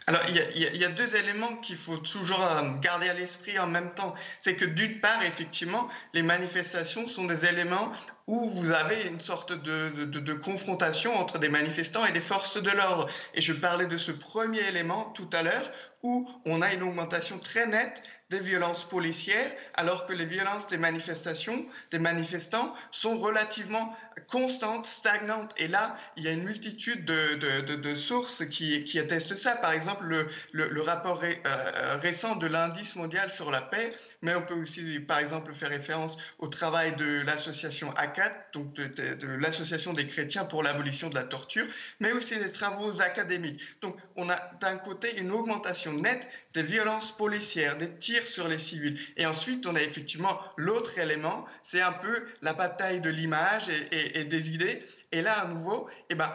Alors, 0.10 0.22
il 0.30 0.38
y, 0.58 0.86
a, 0.86 0.88
deux 0.88 1.18
éléments 1.18 1.54
qu'il 1.58 1.76
faut 1.76 1.98
toujours 1.98 2.42
euh, 2.42 2.62
garder 2.80 3.10
à 3.10 3.14
l'esprit 3.14 3.60
en 3.60 3.68
même 3.68 3.94
temps. 3.94 4.16
C'est 4.40 4.56
que 4.56 4.64
d'une 4.64 5.02
part, 5.02 5.22
effectivement, 5.26 5.90
les 6.14 6.24
manifestations 6.24 7.10
sont 7.10 7.26
des 7.26 7.46
éléments 7.46 7.92
où 8.26 8.50
vous 8.50 8.72
avez 8.72 9.06
une 9.08 9.20
sorte 9.20 9.52
de, 9.52 10.06
de, 10.06 10.34
confrontation 10.34 11.14
entre 11.18 11.40
des 11.40 11.50
manifestants 11.50 12.06
et 12.06 12.14
des 12.14 12.22
forces 12.22 12.56
de 12.56 12.72
l'ordre. 12.72 13.10
Et 13.34 13.42
je 13.42 13.52
parlais 13.52 13.86
de 13.86 13.98
ce 13.98 14.12
premier 14.12 14.62
élément 14.62 15.12
tout 15.12 15.30
à 15.34 15.44
l'heure, 15.44 15.72
où 16.04 16.30
on 16.46 16.62
a 16.62 16.72
une 16.72 16.84
augmentation 16.84 17.38
très 17.38 17.68
nette 17.68 18.02
des 18.30 18.40
violences 18.42 18.84
policières, 18.84 19.52
alors 19.76 20.06
que 20.06 20.12
les 20.12 20.26
violences 20.26 20.68
des 20.68 20.78
manifestations, 20.78 21.66
des 21.92 22.00
manifestants, 22.00 22.76
sont 22.92 23.18
relativement 23.18 23.96
constantes, 24.30 24.86
stagnantes. 24.86 25.54
Et 25.56 25.70
là, 25.70 25.98
il 26.18 26.24
y 26.24 26.28
a 26.28 26.34
une 26.34 26.44
multitude 26.44 27.06
de, 27.06 27.96
sources 27.96 28.46
qui, 28.46 29.00
attestent 29.00 29.36
ça. 29.36 29.56
Par 29.56 29.72
exemple, 29.72 30.06
le, 30.06 30.28
le, 30.52 30.82
rapport 30.82 31.22
euh, 31.24 31.98
récent 32.02 32.36
de 32.36 32.48
l'indice 32.48 32.96
mondial 32.98 33.32
sur 33.32 33.50
la 33.50 33.62
paix 33.62 33.90
mais 34.22 34.36
on 34.36 34.42
peut 34.42 34.56
aussi, 34.56 35.00
par 35.00 35.20
exemple, 35.20 35.54
faire 35.54 35.70
référence 35.70 36.18
au 36.40 36.48
travail 36.48 36.96
de 36.96 37.22
l'association 37.22 37.92
ACAT, 37.96 38.34
donc 38.54 38.74
de, 38.74 39.28
l'association 39.36 39.94
des 39.94 40.08
chrétiens 40.08 40.46
pour 40.46 40.64
l'abolition 40.64 41.10
de 41.10 41.16
la 41.16 41.24
torture, 41.24 41.66
mais 42.00 42.12
aussi 42.12 42.38
des 42.38 42.52
travaux 42.52 43.02
académiques. 43.02 43.62
Donc, 43.82 43.96
on 44.16 44.30
a 44.30 44.38
d'un 44.60 44.78
côté 44.78 45.20
une 45.20 45.32
augmentation 45.32 45.94
nette 45.94 46.28
des 46.54 46.64
violences 46.64 47.16
policières, 47.16 47.78
des 47.78 47.96
tirs 47.96 48.26
sur 48.26 48.48
les 48.48 48.58
civils, 48.58 49.00
et 49.18 49.26
ensuite 49.26 49.66
on 49.66 49.76
a 49.76 49.82
effectivement 49.82 50.40
l'autre 50.58 50.98
élément, 50.98 51.46
c'est 51.62 51.82
un 51.82 51.94
peu 51.94 52.26
la 52.42 52.54
bataille 52.54 53.02
de 53.02 53.10
l'image 53.10 53.70
et, 53.92 54.24
des 54.24 54.50
idées. 54.52 54.80
Et 55.12 55.22
là, 55.22 55.42
à 55.42 55.48
nouveau, 55.48 55.90
eh 56.10 56.16
ben, 56.16 56.34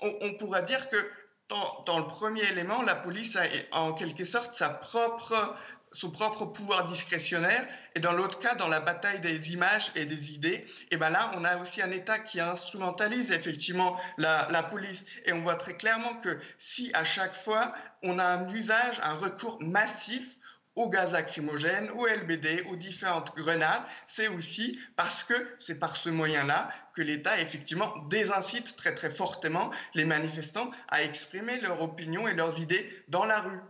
on, 0.00 0.34
pourra 0.34 0.62
dire 0.62 0.88
que 0.88 0.96
dans, 1.86 1.98
le 1.98 2.04
premier 2.06 2.42
élément, 2.44 2.82
la 2.82 2.94
police 2.94 3.36
a 3.36 3.44
en 3.72 3.92
quelque 3.92 4.24
sorte 4.24 4.52
sa 4.52 4.70
propre 4.70 5.54
son 5.92 6.10
propre 6.10 6.46
pouvoir 6.46 6.86
discrétionnaire. 6.86 7.66
Et 7.94 8.00
dans 8.00 8.12
l'autre 8.12 8.38
cas, 8.38 8.54
dans 8.54 8.68
la 8.68 8.80
bataille 8.80 9.20
des 9.20 9.52
images 9.52 9.92
et 9.94 10.04
des 10.04 10.32
idées, 10.32 10.66
et 10.90 10.96
ben 10.96 11.10
là, 11.10 11.30
on 11.36 11.44
a 11.44 11.56
aussi 11.58 11.82
un 11.82 11.90
État 11.90 12.18
qui 12.18 12.40
instrumentalise 12.40 13.30
effectivement 13.30 13.98
la, 14.18 14.48
la, 14.50 14.62
police. 14.62 15.04
Et 15.26 15.32
on 15.32 15.40
voit 15.40 15.56
très 15.56 15.76
clairement 15.76 16.14
que 16.16 16.38
si 16.58 16.90
à 16.94 17.04
chaque 17.04 17.36
fois, 17.36 17.74
on 18.02 18.18
a 18.18 18.24
un 18.24 18.52
usage, 18.52 18.98
un 19.02 19.14
recours 19.14 19.58
massif 19.60 20.38
au 20.74 20.88
gaz 20.88 21.12
lacrymogène, 21.12 21.90
au 21.90 22.06
LBD, 22.06 22.64
aux 22.70 22.76
différentes 22.76 23.34
grenades, 23.36 23.82
c'est 24.06 24.28
aussi 24.28 24.78
parce 24.96 25.22
que 25.22 25.34
c'est 25.58 25.74
par 25.74 25.96
ce 25.96 26.08
moyen-là 26.08 26.70
que 26.94 27.02
l'État 27.02 27.38
effectivement 27.40 27.94
désincite 28.08 28.74
très 28.76 28.94
très 28.94 29.10
fortement 29.10 29.70
les 29.94 30.06
manifestants 30.06 30.70
à 30.88 31.02
exprimer 31.02 31.60
leur 31.60 31.82
opinion 31.82 32.26
et 32.26 32.34
leurs 32.34 32.60
idées 32.60 32.90
dans 33.08 33.26
la 33.26 33.40
rue. 33.40 33.60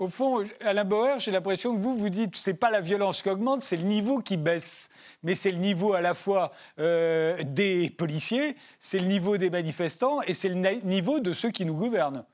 Au 0.00 0.08
fond, 0.08 0.42
Alain 0.62 0.84
Bauer, 0.84 1.20
j'ai 1.20 1.30
l'impression 1.30 1.76
que 1.76 1.82
vous, 1.82 1.94
vous 1.94 2.08
dites 2.08 2.34
c'est 2.34 2.54
pas 2.54 2.70
la 2.70 2.80
violence 2.80 3.20
qui 3.20 3.28
augmente, 3.28 3.62
c'est 3.62 3.76
le 3.76 3.82
niveau 3.82 4.20
qui 4.20 4.38
baisse. 4.38 4.88
Mais 5.22 5.34
c'est 5.34 5.50
le 5.50 5.58
niveau 5.58 5.92
à 5.92 6.00
la 6.00 6.14
fois 6.14 6.52
euh, 6.78 7.36
des 7.44 7.90
policiers, 7.90 8.56
c'est 8.78 8.98
le 8.98 9.04
niveau 9.04 9.36
des 9.36 9.50
manifestants 9.50 10.22
et 10.22 10.32
c'est 10.32 10.48
le 10.48 10.54
niveau 10.86 11.20
de 11.20 11.34
ceux 11.34 11.50
qui 11.50 11.66
nous 11.66 11.76
gouvernent. 11.76 12.24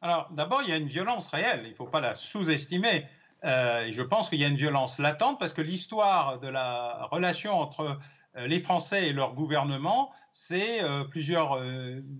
Alors, 0.00 0.28
d'abord, 0.30 0.62
il 0.62 0.68
y 0.68 0.72
a 0.72 0.76
une 0.76 0.86
violence 0.86 1.26
réelle, 1.26 1.62
il 1.64 1.70
ne 1.70 1.74
faut 1.74 1.88
pas 1.88 1.98
la 1.98 2.14
sous-estimer. 2.14 3.06
Euh, 3.42 3.88
je 3.90 4.02
pense 4.02 4.28
qu'il 4.28 4.38
y 4.38 4.44
a 4.44 4.48
une 4.48 4.54
violence 4.54 5.00
latente 5.00 5.40
parce 5.40 5.52
que 5.52 5.62
l'histoire 5.62 6.38
de 6.38 6.46
la 6.46 7.08
relation 7.10 7.54
entre 7.54 7.98
euh, 8.36 8.46
les 8.46 8.60
Français 8.60 9.08
et 9.08 9.12
leur 9.12 9.34
gouvernement, 9.34 10.12
c'est 10.30 10.82
plusieurs 11.10 11.60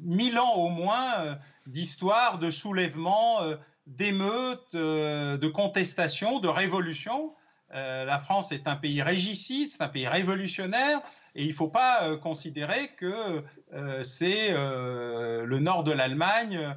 mille 0.03 0.41
ans 0.41 0.55
au 0.55 0.71
moins 0.71 1.39
d'histoire, 1.69 2.41
de 2.41 2.51
soulèvement, 2.51 3.43
d'émeutes, 3.89 4.75
de 4.75 5.49
contestations, 5.49 6.41
de 6.41 6.49
révolutions. 6.49 7.35
Euh, 7.75 8.05
la 8.05 8.19
France 8.19 8.51
est 8.53 8.67
un 8.67 8.77
pays 8.77 9.03
régicide, 9.03 9.69
c'est 9.69 9.83
un 9.83 9.89
pays 9.89 10.09
révolutionnaire, 10.09 11.01
et 11.35 11.43
il 11.43 11.49
ne 11.49 11.55
faut 11.55 11.69
pas 11.69 12.05
euh, 12.05 12.17
considérer 12.17 12.89
que 12.97 13.45
euh, 13.75 14.03
c'est 14.05 14.53
le 14.53 15.59
nord 15.59 15.85
de 15.85 15.93
l'Allemagne 15.93 16.75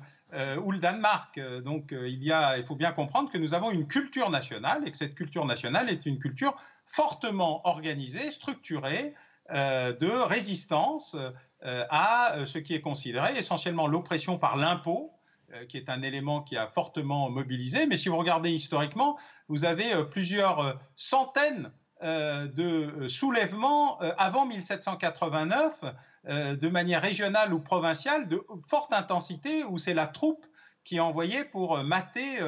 ou 0.63 0.72
le 0.72 0.80
Danemark. 0.80 1.39
Donc 1.63 1.89
il, 1.91 2.24
y 2.24 2.32
a, 2.32 2.58
il 2.58 2.63
faut 2.63 2.75
bien 2.75 2.94
comprendre 2.94 3.30
que 3.30 3.38
nous 3.38 3.53
avons 3.53 3.70
une 3.70 3.86
culture 3.86 4.30
nationale, 4.30 4.88
et 4.88 4.91
que 4.91 4.98
cette 4.98 5.15
culture 5.15 5.46
nationale 5.46 5.89
est 5.89 6.06
une 6.06 6.20
culture 6.20 6.56
fortement 6.86 7.68
organisée, 7.68 8.32
structurée, 8.32 9.13
de 9.50 10.24
résistance 10.24 11.18
à 11.62 12.38
ce 12.46 12.60
qui 12.60 12.74
est 12.74 12.80
considéré 12.80 13.38
essentiellement 13.38 13.88
l'oppression 13.88 14.38
par 14.38 14.56
l'impôt, 14.56 15.12
euh, 15.12 15.21
qui 15.67 15.77
est 15.77 15.89
un 15.89 16.01
élément 16.01 16.41
qui 16.41 16.58
a 16.58 16.67
fortement 16.67 17.29
mobilisé. 17.29 17.86
Mais 17.88 17.98
si 17.98 18.10
vous 18.10 18.17
regardez 18.17 18.51
historiquement, 18.51 19.17
vous 19.48 19.65
avez 19.65 19.93
euh, 19.93 20.03
plusieurs 20.03 20.60
euh, 20.60 20.74
centaines 20.96 21.72
de 22.03 23.08
soulèvements 23.08 24.00
avant 24.17 24.48
1789, 24.48 25.81
de 26.25 26.67
manière 26.67 27.00
régionale 27.00 27.53
ou 27.53 27.60
provinciale, 27.60 28.27
de 28.27 28.43
forte 28.67 28.91
intensité, 28.91 29.63
où 29.65 29.77
c'est 29.77 29.93
la 29.93 30.08
troupe 30.08 30.48
qui 30.84 30.96
est 30.96 31.00
envoyée 31.00 31.46
pour 31.46 31.77
mater 31.84 32.39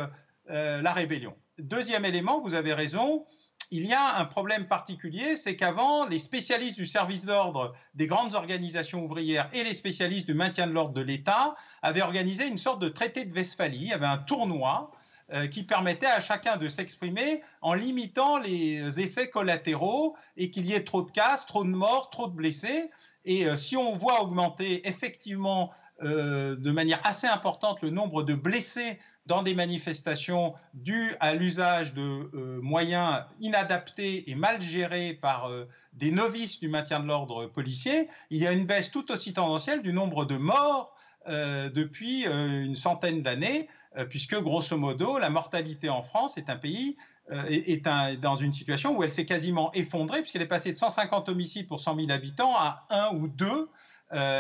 la 0.48 0.91
rébellion. 0.91 1.36
Deuxième 1.60 2.03
élément, 2.03 2.41
vous 2.41 2.55
avez 2.55 2.74
raison, 2.74 3.27
il 3.75 3.88
y 3.88 3.94
a 3.94 4.20
un 4.20 4.25
problème 4.25 4.68
particulier, 4.68 5.36
c'est 5.36 5.56
qu'avant, 5.56 6.06
les 6.06 6.20
spécialistes 6.20 6.75
du 6.75 6.86
service 6.86 7.25
d'ordre 7.25 7.74
des 7.96 8.06
grandes 8.06 8.36
organisations 8.36 9.03
ouvrières 9.03 9.50
et 9.51 9.63
les 9.63 9.74
spécialistes 9.74 10.27
du 10.27 10.36
maintien 10.36 10.68
de 10.68 10.74
l'ordre 10.74 10.94
de 10.94 11.01
l'État 11.01 11.56
avaient 11.82 12.03
organisé 12.03 12.48
une 12.48 12.60
sorte 12.60 12.80
de 12.80 12.88
traité 12.88 13.25
de 13.25 13.34
Westphalie. 13.34 13.80
Il 13.80 13.88
y 13.88 13.94
avait 13.94 14.06
un 14.06 14.20
tournoi 14.20 14.92
euh, 15.34 15.48
qui 15.48 15.63
permettait 15.63 16.06
à 16.06 16.20
chacun 16.20 16.58
de 16.58 16.68
s'exprimer 16.68 17.42
en 17.62 17.74
limitant 17.74 18.38
les 18.38 19.00
effets 19.00 19.32
collatéraux 19.32 20.15
et 20.38 20.51
qu'il 20.51 20.68
y 20.68 20.74
ait 20.74 20.84
trop 20.84 21.01
de 21.01 21.10
casse, 21.10 21.48
trop 21.48 21.63
de 21.63 21.70
morts, 21.70 22.12
trop 22.12 22.27
de 22.27 22.36
blessés. 22.36 22.92
Et 23.25 23.48
euh, 23.48 23.56
si 23.56 23.75
on 23.75 23.96
voit 23.96 24.22
augmenter 24.22 24.88
effectivement 24.88 25.72
euh, 26.03 26.56
de 26.56 26.72
manière 26.72 27.00
assez 27.03 27.25
importante 27.25 27.82
le 27.82 27.89
nombre 27.89 28.22
de 28.22 28.36
blessés 28.36 29.00
dans 29.25 29.42
des 29.42 29.53
manifestations 29.53 30.53
dues 30.74 31.15
à 31.20 31.34
l'usage 31.34 31.94
de 31.94 32.30
euh, 32.34 32.60
moyens 32.62 33.24
inadaptés 33.39 34.30
et 34.30 34.36
mal 34.36 34.62
gérés 34.62 35.13
par 35.13 35.50
euh, 35.50 35.68
des 35.94 36.12
novices 36.12 36.60
du 36.60 36.68
maintien 36.68 37.00
de 37.00 37.08
l'ordre 37.08 37.46
policier, 37.46 38.10
il 38.30 38.42
y 38.42 38.48
a 38.48 38.51
une 38.51 38.65
baisse 38.65 38.92
tout 38.92 39.12
aussi 39.12 39.34
tendancielle 39.34 39.82
du 39.82 39.94
nombre 39.94 40.25
de 40.25 40.36
morts 40.36 40.94
euh, 41.30 41.70
depuis 41.70 42.25
une 42.25 42.76
centaine 42.76 43.21
d'années, 43.21 43.69
puisque 44.10 44.36
grosso 44.36 44.76
modo, 44.76 45.19
la 45.19 45.30
mortalité 45.30 45.88
en 45.88 46.02
France 46.02 46.38
est 46.39 46.50
un 46.50 46.56
pays 46.56 46.97
est, 47.30 47.88
dans 48.19 48.36
une 48.36 48.52
situation 48.52 48.97
où 48.97 49.04
elle 49.04 49.12
s'est 49.12 49.28
quasiment 49.28 49.71
effondrée, 49.74 50.21
puisqu'elle 50.21 50.41
est 50.41 50.47
passée 50.47 50.71
de 50.71 50.78
150 50.78 51.30
homicides 51.30 51.67
pour 51.67 51.80
100 51.80 51.97
000 51.97 52.12
habitants 52.12 52.56
à 52.58 52.86
1 52.89 53.15
ou 53.15 53.28
2. 53.28 53.69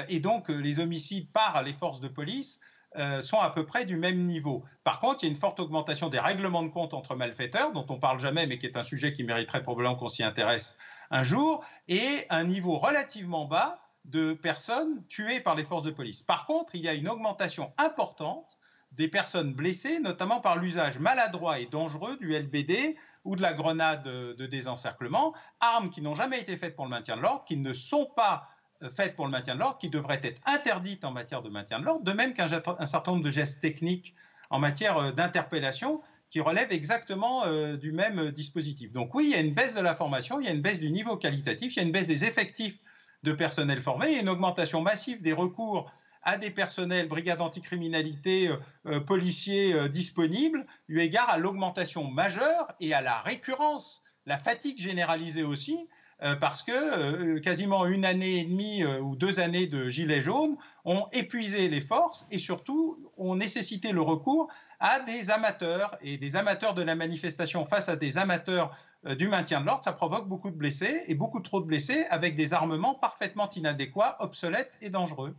et 0.09 0.19
donc, 0.19 0.49
les 0.49 0.79
homicides 0.79 1.29
par 1.31 1.61
les 1.61 1.73
forces 1.73 1.99
de 1.99 2.07
police 2.07 2.59
euh, 2.97 3.21
sont 3.21 3.39
à 3.39 3.49
peu 3.49 3.65
près 3.65 3.85
du 3.85 3.97
même 3.97 4.25
niveau. 4.25 4.63
Par 4.83 4.99
contre, 4.99 5.23
il 5.23 5.27
y 5.27 5.29
a 5.29 5.33
une 5.33 5.39
forte 5.39 5.59
augmentation 5.59 6.09
des 6.09 6.19
règlements 6.19 6.63
de 6.63 6.69
compte 6.69 6.93
entre 6.93 7.15
malfaiteurs, 7.15 7.71
dont 7.71 7.85
on 7.89 7.97
parle 7.97 8.19
jamais, 8.19 8.45
mais 8.45 8.59
qui 8.59 8.67
est 8.67 8.77
un 8.77 8.83
sujet 8.83 9.13
qui 9.13 9.23
mériterait 9.23 9.63
probablement 9.63 9.95
qu'on 9.95 10.09
s'y 10.09 10.23
intéresse 10.23 10.77
un 11.09 11.23
jour, 11.23 11.63
et 11.87 12.25
un 12.29 12.43
niveau 12.43 12.77
relativement 12.77 13.45
bas 13.45 13.79
de 14.05 14.33
personnes 14.33 15.03
tuées 15.07 15.39
par 15.39 15.55
les 15.55 15.63
forces 15.63 15.83
de 15.83 15.91
police. 15.91 16.21
Par 16.21 16.45
contre, 16.45 16.75
il 16.75 16.81
y 16.81 16.87
a 16.87 16.93
une 16.93 17.09
augmentation 17.09 17.73
importante 17.77 18.57
des 18.91 19.07
personnes 19.07 19.53
blessées, 19.53 19.99
notamment 19.99 20.39
par 20.39 20.57
l'usage 20.57 20.99
maladroit 20.99 21.59
et 21.59 21.65
dangereux 21.65 22.17
du 22.17 22.37
LBD 22.37 22.95
ou 23.23 23.35
de 23.35 23.41
la 23.41 23.53
grenade 23.53 24.03
de 24.03 24.45
désencerclement, 24.45 25.33
armes 25.61 25.89
qui 25.89 26.01
n'ont 26.01 26.13
jamais 26.13 26.39
été 26.39 26.57
faites 26.57 26.75
pour 26.75 26.85
le 26.85 26.91
maintien 26.91 27.15
de 27.15 27.21
l'ordre, 27.21 27.43
qui 27.45 27.57
ne 27.57 27.73
sont 27.73 28.05
pas 28.05 28.47
faites 28.89 29.15
pour 29.15 29.25
le 29.25 29.31
maintien 29.31 29.55
de 29.55 29.59
l'ordre, 29.59 29.77
qui 29.77 29.89
devraient 29.89 30.19
être 30.23 30.41
interdites 30.45 31.05
en 31.05 31.11
matière 31.11 31.41
de 31.41 31.49
maintien 31.49 31.79
de 31.79 31.85
l'ordre, 31.85 32.03
de 32.03 32.11
même 32.11 32.33
qu'un 32.33 32.47
certain 32.47 33.11
nombre 33.11 33.23
de 33.23 33.31
gestes 33.31 33.61
techniques 33.61 34.13
en 34.49 34.59
matière 34.59 34.97
euh, 34.97 35.11
d'interpellation 35.11 36.01
qui 36.29 36.39
relèvent 36.39 36.71
exactement 36.71 37.45
euh, 37.45 37.77
du 37.77 37.91
même 37.91 38.31
dispositif. 38.31 38.91
Donc 38.91 39.13
oui, 39.13 39.25
il 39.27 39.31
y 39.31 39.35
a 39.35 39.39
une 39.39 39.53
baisse 39.53 39.75
de 39.75 39.81
la 39.81 39.95
formation, 39.95 40.39
il 40.39 40.45
y 40.45 40.49
a 40.49 40.51
une 40.51 40.61
baisse 40.61 40.79
du 40.79 40.91
niveau 40.91 41.17
qualitatif, 41.17 41.75
il 41.75 41.77
y 41.77 41.79
a 41.81 41.83
une 41.83 41.91
baisse 41.91 42.07
des 42.07 42.25
effectifs 42.25 42.79
de 43.23 43.33
personnel 43.33 43.81
formé, 43.81 44.17
a 44.17 44.21
une 44.21 44.29
augmentation 44.29 44.81
massive 44.81 45.21
des 45.21 45.33
recours 45.33 45.91
à 46.23 46.37
des 46.37 46.49
personnels, 46.49 47.07
brigades 47.07 47.41
anticriminalité, 47.41 48.49
euh, 48.85 48.99
policiers 49.01 49.89
disponibles, 49.89 50.65
eu 50.87 50.99
égard 50.99 51.29
à 51.29 51.37
l'augmentation 51.37 52.05
majeure 52.05 52.67
et 52.79 52.93
à 52.93 53.01
la 53.01 53.19
récurrence, 53.21 54.03
la 54.25 54.37
fatigue 54.37 54.79
généralisée 54.79 55.43
aussi 55.43 55.77
euh, 55.77 56.02
parce 56.39 56.63
que 56.63 56.71
euh, 56.71 57.39
quasiment 57.39 57.85
une 57.85 58.05
année 58.05 58.39
et 58.39 58.43
demie 58.43 58.83
euh, 58.83 58.99
ou 58.99 59.15
deux 59.15 59.39
années 59.39 59.67
de 59.67 59.89
gilets 59.89 60.21
jaunes 60.21 60.55
ont 60.85 61.07
épuisé 61.11 61.67
les 61.67 61.81
forces 61.81 62.25
et 62.31 62.37
surtout 62.37 62.97
ont 63.17 63.35
nécessité 63.35 63.91
le 63.91 64.01
recours 64.01 64.47
à 64.79 64.99
des 64.99 65.29
amateurs 65.31 65.97
et 66.01 66.17
des 66.17 66.35
amateurs 66.35 66.73
de 66.73 66.81
la 66.81 66.95
manifestation 66.95 67.65
face 67.65 67.89
à 67.89 67.95
des 67.95 68.17
amateurs 68.17 68.75
du 69.17 69.27
maintien 69.27 69.59
de 69.59 69.65
l'ordre, 69.65 69.83
ça 69.83 69.91
provoque 69.91 70.29
beaucoup 70.29 70.49
de 70.49 70.55
blessés 70.55 71.03
et 71.07 71.15
beaucoup 71.15 71.41
trop 71.41 71.59
de 71.59 71.65
blessés 71.65 72.05
avec 72.09 72.35
des 72.35 72.53
armements 72.53 72.93
parfaitement 72.95 73.49
inadéquats, 73.49 74.15
obsolètes 74.19 74.71
et 74.81 74.89
dangereux. 74.89 75.35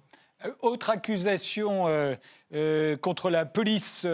Autre 0.61 0.91
accusation 0.91 1.87
contre 3.01 3.31
la 3.31 3.45
police 3.45 4.07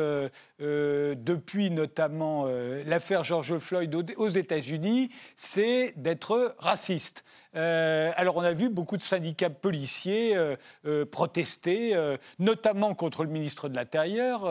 depuis 0.60 1.70
notamment 1.70 2.46
l'affaire 2.86 3.24
George 3.24 3.58
Floyd 3.58 3.94
aux 4.16 4.28
États-Unis, 4.28 5.10
c'est 5.36 5.92
d'être 5.96 6.54
raciste. 6.58 7.24
Euh, 7.56 8.12
alors 8.16 8.36
on 8.36 8.42
a 8.42 8.52
vu 8.52 8.68
beaucoup 8.68 8.96
de 8.96 9.02
syndicats 9.02 9.50
policiers 9.50 10.36
euh, 10.36 10.54
euh, 10.86 11.04
protester, 11.04 11.96
notamment 12.38 12.94
contre 12.94 13.24
le 13.24 13.30
ministre 13.30 13.68
de 13.68 13.76
l'Intérieur, 13.76 14.50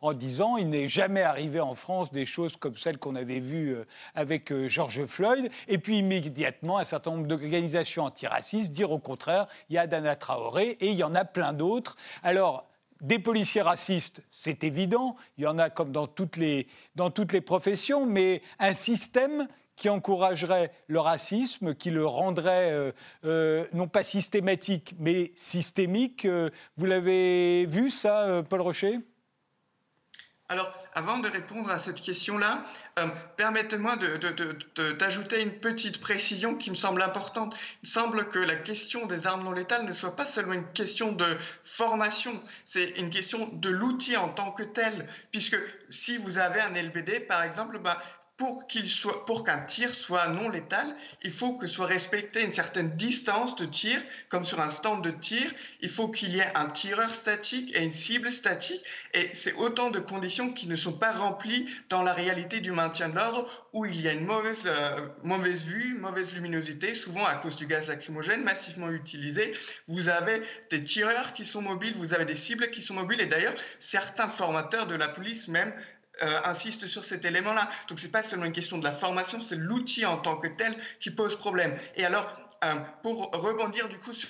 en 0.00 0.12
disant 0.12 0.56
il 0.56 0.68
n'est 0.68 0.88
jamais 0.88 1.22
arrivé 1.22 1.60
en 1.60 1.74
France 1.74 2.12
des 2.12 2.26
choses 2.26 2.56
comme 2.56 2.76
celles 2.76 2.98
qu'on 2.98 3.16
avait 3.16 3.40
vues 3.40 3.76
avec 4.14 4.52
George 4.68 5.04
Floyd. 5.06 5.50
Et 5.68 5.78
puis 5.78 5.98
immédiatement, 5.98 6.78
un 6.78 6.84
certain 6.84 7.12
nombre 7.12 7.26
d'organisations 7.26 8.04
antiracistes 8.04 8.70
dire 8.70 8.90
au 8.90 8.98
contraire, 8.98 9.46
il 9.68 9.74
y 9.74 9.78
a 9.78 9.86
Dana 9.86 10.16
Traoré 10.16 10.76
et 10.80 10.90
il 10.90 10.96
y 10.96 11.04
en 11.04 11.14
a 11.14 11.24
plein 11.24 11.52
d'autres. 11.52 11.96
Alors, 12.22 12.66
des 13.00 13.18
policiers 13.18 13.62
racistes, 13.62 14.22
c'est 14.30 14.64
évident, 14.64 15.16
il 15.38 15.44
y 15.44 15.46
en 15.46 15.58
a 15.58 15.70
comme 15.70 15.92
dans 15.92 16.06
toutes 16.06 16.36
les, 16.36 16.66
dans 16.94 17.10
toutes 17.10 17.32
les 17.32 17.40
professions, 17.40 18.06
mais 18.06 18.42
un 18.58 18.74
système 18.74 19.48
qui 19.76 19.90
encouragerait 19.90 20.72
le 20.86 21.00
racisme, 21.00 21.74
qui 21.74 21.90
le 21.90 22.06
rendrait 22.06 22.72
euh, 22.72 22.92
euh, 23.24 23.66
non 23.74 23.88
pas 23.88 24.02
systématique, 24.02 24.94
mais 24.98 25.32
systémique. 25.36 26.24
Euh, 26.24 26.50
vous 26.76 26.86
l'avez 26.86 27.66
vu 27.66 27.90
ça, 27.90 28.42
Paul 28.48 28.62
Rocher? 28.62 29.00
Alors, 30.48 30.72
avant 30.94 31.18
de 31.18 31.28
répondre 31.28 31.70
à 31.70 31.80
cette 31.80 32.00
question-là, 32.00 32.64
permettez-moi 33.36 33.96
d'ajouter 34.96 35.42
une 35.42 35.58
petite 35.58 36.00
précision 36.00 36.54
qui 36.54 36.70
me 36.70 36.76
semble 36.76 37.02
importante. 37.02 37.56
Il 37.82 37.86
me 37.86 37.90
semble 37.90 38.28
que 38.28 38.38
la 38.38 38.54
question 38.54 39.06
des 39.06 39.26
armes 39.26 39.42
non 39.42 39.50
létales 39.50 39.84
ne 39.84 39.92
soit 39.92 40.14
pas 40.14 40.24
seulement 40.24 40.52
une 40.52 40.72
question 40.72 41.10
de 41.10 41.26
formation, 41.64 42.40
c'est 42.64 42.90
une 42.98 43.10
question 43.10 43.48
de 43.54 43.70
l'outil 43.70 44.16
en 44.16 44.28
tant 44.28 44.52
que 44.52 44.62
tel, 44.62 45.08
puisque 45.32 45.58
si 45.90 46.16
vous 46.16 46.38
avez 46.38 46.60
un 46.60 46.70
LBD, 46.74 47.26
par 47.26 47.42
exemple, 47.42 47.80
bah, 47.80 48.00
pour 48.36 48.66
qu'il 48.66 48.88
soit, 48.88 49.24
pour 49.24 49.44
qu'un 49.44 49.60
tir 49.60 49.94
soit 49.94 50.28
non 50.28 50.50
létal, 50.50 50.94
il 51.22 51.30
faut 51.30 51.54
que 51.54 51.66
soit 51.66 51.86
respectée 51.86 52.44
une 52.44 52.52
certaine 52.52 52.90
distance 52.90 53.56
de 53.56 53.64
tir, 53.64 53.98
comme 54.28 54.44
sur 54.44 54.60
un 54.60 54.68
stand 54.68 55.02
de 55.02 55.10
tir. 55.10 55.50
Il 55.80 55.88
faut 55.88 56.08
qu'il 56.08 56.30
y 56.30 56.40
ait 56.40 56.52
un 56.54 56.66
tireur 56.66 57.10
statique 57.10 57.74
et 57.74 57.82
une 57.82 57.90
cible 57.90 58.30
statique. 58.30 58.84
Et 59.14 59.30
c'est 59.32 59.54
autant 59.54 59.90
de 59.90 60.00
conditions 60.00 60.52
qui 60.52 60.66
ne 60.66 60.76
sont 60.76 60.92
pas 60.92 61.12
remplies 61.12 61.66
dans 61.88 62.02
la 62.02 62.12
réalité 62.12 62.60
du 62.60 62.72
maintien 62.72 63.08
de 63.08 63.14
l'ordre, 63.14 63.68
où 63.72 63.86
il 63.86 64.00
y 64.00 64.08
a 64.08 64.12
une 64.12 64.26
mauvaise, 64.26 64.62
euh, 64.66 65.08
mauvaise 65.22 65.64
vue, 65.64 65.98
mauvaise 65.98 66.34
luminosité, 66.34 66.94
souvent 66.94 67.24
à 67.24 67.34
cause 67.34 67.56
du 67.56 67.66
gaz 67.66 67.88
lacrymogène 67.88 68.42
massivement 68.42 68.90
utilisé. 68.90 69.54
Vous 69.86 70.08
avez 70.08 70.42
des 70.70 70.82
tireurs 70.82 71.32
qui 71.32 71.46
sont 71.46 71.62
mobiles, 71.62 71.94
vous 71.96 72.12
avez 72.12 72.26
des 72.26 72.34
cibles 72.34 72.70
qui 72.70 72.82
sont 72.82 72.94
mobiles. 72.94 73.20
Et 73.20 73.26
d'ailleurs, 73.26 73.54
certains 73.78 74.28
formateurs 74.28 74.86
de 74.86 74.94
la 74.94 75.08
police 75.08 75.48
même 75.48 75.74
euh, 76.22 76.40
insiste 76.44 76.86
sur 76.86 77.04
cet 77.04 77.24
élément-là. 77.24 77.68
Donc 77.88 78.00
c'est 78.00 78.10
pas 78.10 78.22
seulement 78.22 78.46
une 78.46 78.52
question 78.52 78.78
de 78.78 78.84
la 78.84 78.92
formation, 78.92 79.40
c'est 79.40 79.56
l'outil 79.56 80.06
en 80.06 80.18
tant 80.18 80.38
que 80.38 80.48
tel 80.48 80.76
qui 81.00 81.10
pose 81.10 81.36
problème. 81.36 81.76
Et 81.96 82.04
alors, 82.04 82.26
euh, 82.64 82.74
pour 83.02 83.30
rebondir 83.32 83.88
du 83.88 83.98
coup 83.98 84.14
sur 84.14 84.28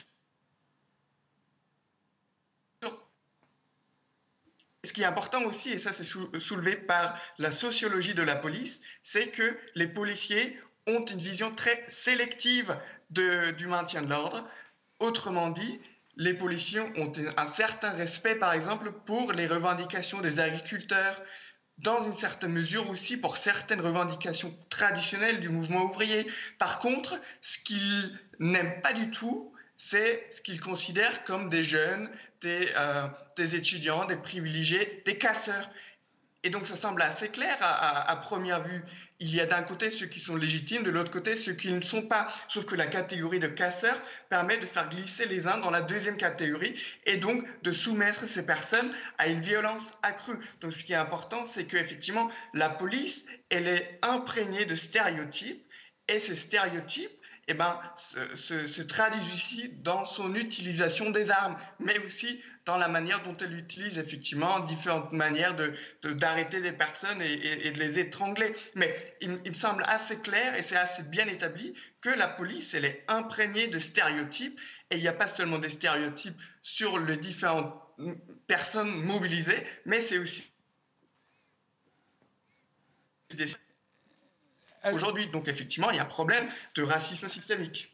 ce 4.84 4.92
qui 4.92 5.02
est 5.02 5.06
important 5.06 5.42
aussi, 5.44 5.70
et 5.70 5.78
ça 5.78 5.92
c'est 5.92 6.04
soulevé 6.04 6.76
par 6.76 7.20
la 7.38 7.50
sociologie 7.50 8.14
de 8.14 8.22
la 8.22 8.36
police, 8.36 8.80
c'est 9.02 9.28
que 9.28 9.58
les 9.74 9.88
policiers 9.88 10.58
ont 10.86 11.04
une 11.04 11.18
vision 11.18 11.52
très 11.52 11.84
sélective 11.88 12.78
du 13.10 13.66
maintien 13.66 14.02
de 14.02 14.08
l'ordre. 14.08 14.48
Autrement 15.00 15.50
dit, 15.50 15.80
les 16.16 16.34
policiers 16.34 16.80
ont 16.80 17.12
un 17.36 17.46
certain 17.46 17.90
respect, 17.90 18.36
par 18.36 18.52
exemple, 18.54 18.92
pour 19.04 19.32
les 19.32 19.46
revendications 19.46 20.20
des 20.20 20.40
agriculteurs, 20.40 21.20
dans 21.78 22.02
une 22.04 22.14
certaine 22.14 22.52
mesure 22.52 22.88
aussi 22.90 23.16
pour 23.16 23.36
certaines 23.36 23.80
revendications 23.80 24.56
traditionnelles 24.70 25.40
du 25.40 25.48
mouvement 25.48 25.82
ouvrier. 25.82 26.26
Par 26.58 26.78
contre, 26.78 27.20
ce 27.42 27.58
qu'ils 27.58 28.18
n'aiment 28.38 28.80
pas 28.82 28.92
du 28.92 29.10
tout, 29.10 29.52
c'est 29.76 30.26
ce 30.30 30.40
qu'ils 30.40 30.60
considèrent 30.60 31.24
comme 31.24 31.48
des 31.48 31.64
jeunes, 31.64 32.10
des, 32.40 32.72
euh, 32.76 33.06
des, 33.36 33.56
étudiants, 33.56 34.06
des 34.06 34.16
privilégiés, 34.16 35.02
des 35.04 35.18
casseurs. 35.18 35.70
Et 36.42 36.50
donc 36.50 36.66
ça 36.66 36.76
semble 36.76 37.02
assez 37.02 37.28
clair 37.28 37.56
à 37.60 38.16
première 38.16 38.62
vue 38.62 38.84
il 39.20 39.34
y 39.34 39.40
a 39.40 39.46
d'un 39.46 39.62
côté 39.62 39.90
ceux 39.90 40.06
qui 40.06 40.20
sont 40.20 40.36
légitimes, 40.36 40.82
de 40.82 40.90
l'autre 40.90 41.10
côté 41.10 41.36
ceux 41.36 41.52
qui 41.52 41.70
ne 41.72 41.80
sont 41.80 42.02
pas. 42.02 42.32
Sauf 42.48 42.64
que 42.66 42.74
la 42.74 42.86
catégorie 42.86 43.38
de 43.38 43.46
casseurs 43.46 43.98
permet 44.28 44.58
de 44.58 44.66
faire 44.66 44.88
glisser 44.88 45.26
les 45.26 45.46
uns 45.46 45.58
dans 45.58 45.70
la 45.70 45.80
deuxième 45.80 46.16
catégorie 46.16 46.74
et 47.04 47.16
donc 47.16 47.44
de 47.62 47.72
soumettre 47.72 48.24
ces 48.24 48.44
personnes 48.44 48.90
à 49.18 49.28
une 49.28 49.40
violence 49.40 49.92
accrue. 50.02 50.38
Donc 50.60 50.72
ce 50.72 50.84
qui 50.84 50.92
est 50.92 50.96
important, 50.96 51.44
c'est 51.44 51.64
qu'effectivement, 51.64 52.30
la 52.54 52.68
police, 52.68 53.24
elle 53.48 53.68
est 53.68 53.98
imprégnée 54.02 54.64
de 54.64 54.74
stéréotypes 54.74 55.62
et 56.08 56.20
ces 56.20 56.34
stéréotypes, 56.34 57.15
eh 57.48 57.54
ben, 57.54 57.80
se, 57.96 58.66
se, 58.66 58.82
traduisent 58.82 59.34
ici 59.34 59.70
dans 59.82 60.04
son 60.04 60.34
utilisation 60.34 61.10
des 61.10 61.30
armes, 61.30 61.56
mais 61.78 61.96
aussi 62.00 62.42
dans 62.64 62.76
la 62.76 62.88
manière 62.88 63.22
dont 63.22 63.36
elle 63.36 63.56
utilise 63.56 63.98
effectivement 63.98 64.58
différentes 64.60 65.12
manières 65.12 65.54
d'arrêter 66.02 66.58
de, 66.58 66.64
des 66.64 66.72
personnes 66.72 67.22
et, 67.22 67.70
de 67.70 67.78
les 67.78 68.00
étrangler. 68.00 68.52
Mais 68.74 69.14
il, 69.20 69.30
me 69.30 69.54
semble 69.54 69.84
assez 69.86 70.18
clair 70.18 70.56
et 70.56 70.64
c'est 70.64 70.76
assez 70.76 71.04
bien 71.04 71.26
établi 71.28 71.74
que 72.00 72.10
la 72.10 72.26
police, 72.26 72.74
elle 72.74 72.84
est 72.84 73.04
imprégnée 73.06 73.68
de 73.68 73.78
stéréotypes 73.78 74.60
et 74.90 74.96
il 74.96 75.02
n'y 75.02 75.08
a 75.08 75.12
pas 75.12 75.28
seulement 75.28 75.58
des 75.58 75.70
stéréotypes 75.70 76.40
sur 76.62 76.98
les 76.98 77.16
différentes 77.16 77.80
personnes 78.48 79.04
mobilisées, 79.04 79.62
mais 79.84 80.00
c'est 80.00 80.18
aussi 80.18 80.50
des 83.30 83.46
Aujourd'hui, 84.92 85.26
donc 85.26 85.48
effectivement, 85.48 85.90
il 85.90 85.96
y 85.96 85.98
a 85.98 86.02
un 86.02 86.06
problème 86.06 86.46
de 86.74 86.82
racisme 86.82 87.28
systémique. 87.28 87.92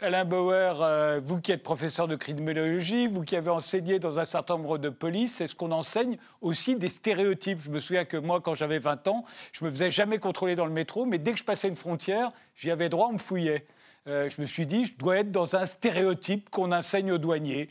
Alain 0.00 0.24
Bauer, 0.24 0.80
euh, 0.80 1.20
vous 1.24 1.40
qui 1.40 1.52
êtes 1.52 1.62
professeur 1.62 2.08
de 2.08 2.16
criminologie, 2.16 3.06
vous 3.06 3.22
qui 3.22 3.36
avez 3.36 3.50
enseigné 3.50 3.98
dans 3.98 4.18
un 4.18 4.24
certain 4.24 4.56
nombre 4.56 4.78
de 4.78 4.88
polices, 4.88 5.40
est-ce 5.40 5.54
qu'on 5.54 5.72
enseigne 5.72 6.18
aussi 6.40 6.76
des 6.76 6.88
stéréotypes 6.88 7.60
Je 7.62 7.70
me 7.70 7.80
souviens 7.80 8.04
que 8.04 8.16
moi, 8.16 8.40
quand 8.40 8.54
j'avais 8.54 8.78
20 8.78 9.08
ans, 9.08 9.24
je 9.52 9.64
me 9.64 9.70
faisais 9.70 9.90
jamais 9.90 10.18
contrôler 10.18 10.54
dans 10.54 10.66
le 10.66 10.72
métro, 10.72 11.06
mais 11.06 11.18
dès 11.18 11.32
que 11.32 11.38
je 11.38 11.44
passais 11.44 11.68
une 11.68 11.76
frontière, 11.76 12.32
j'y 12.56 12.70
avais 12.70 12.88
droit, 12.88 13.08
on 13.08 13.14
me 13.14 13.18
fouillait. 13.18 13.66
Euh, 14.06 14.30
je 14.30 14.40
me 14.40 14.46
suis 14.46 14.66
dit, 14.66 14.84
je 14.84 14.96
dois 14.96 15.18
être 15.18 15.32
dans 15.32 15.56
un 15.56 15.66
stéréotype 15.66 16.48
qu'on 16.50 16.72
enseigne 16.72 17.12
aux 17.12 17.18
douaniers. 17.18 17.68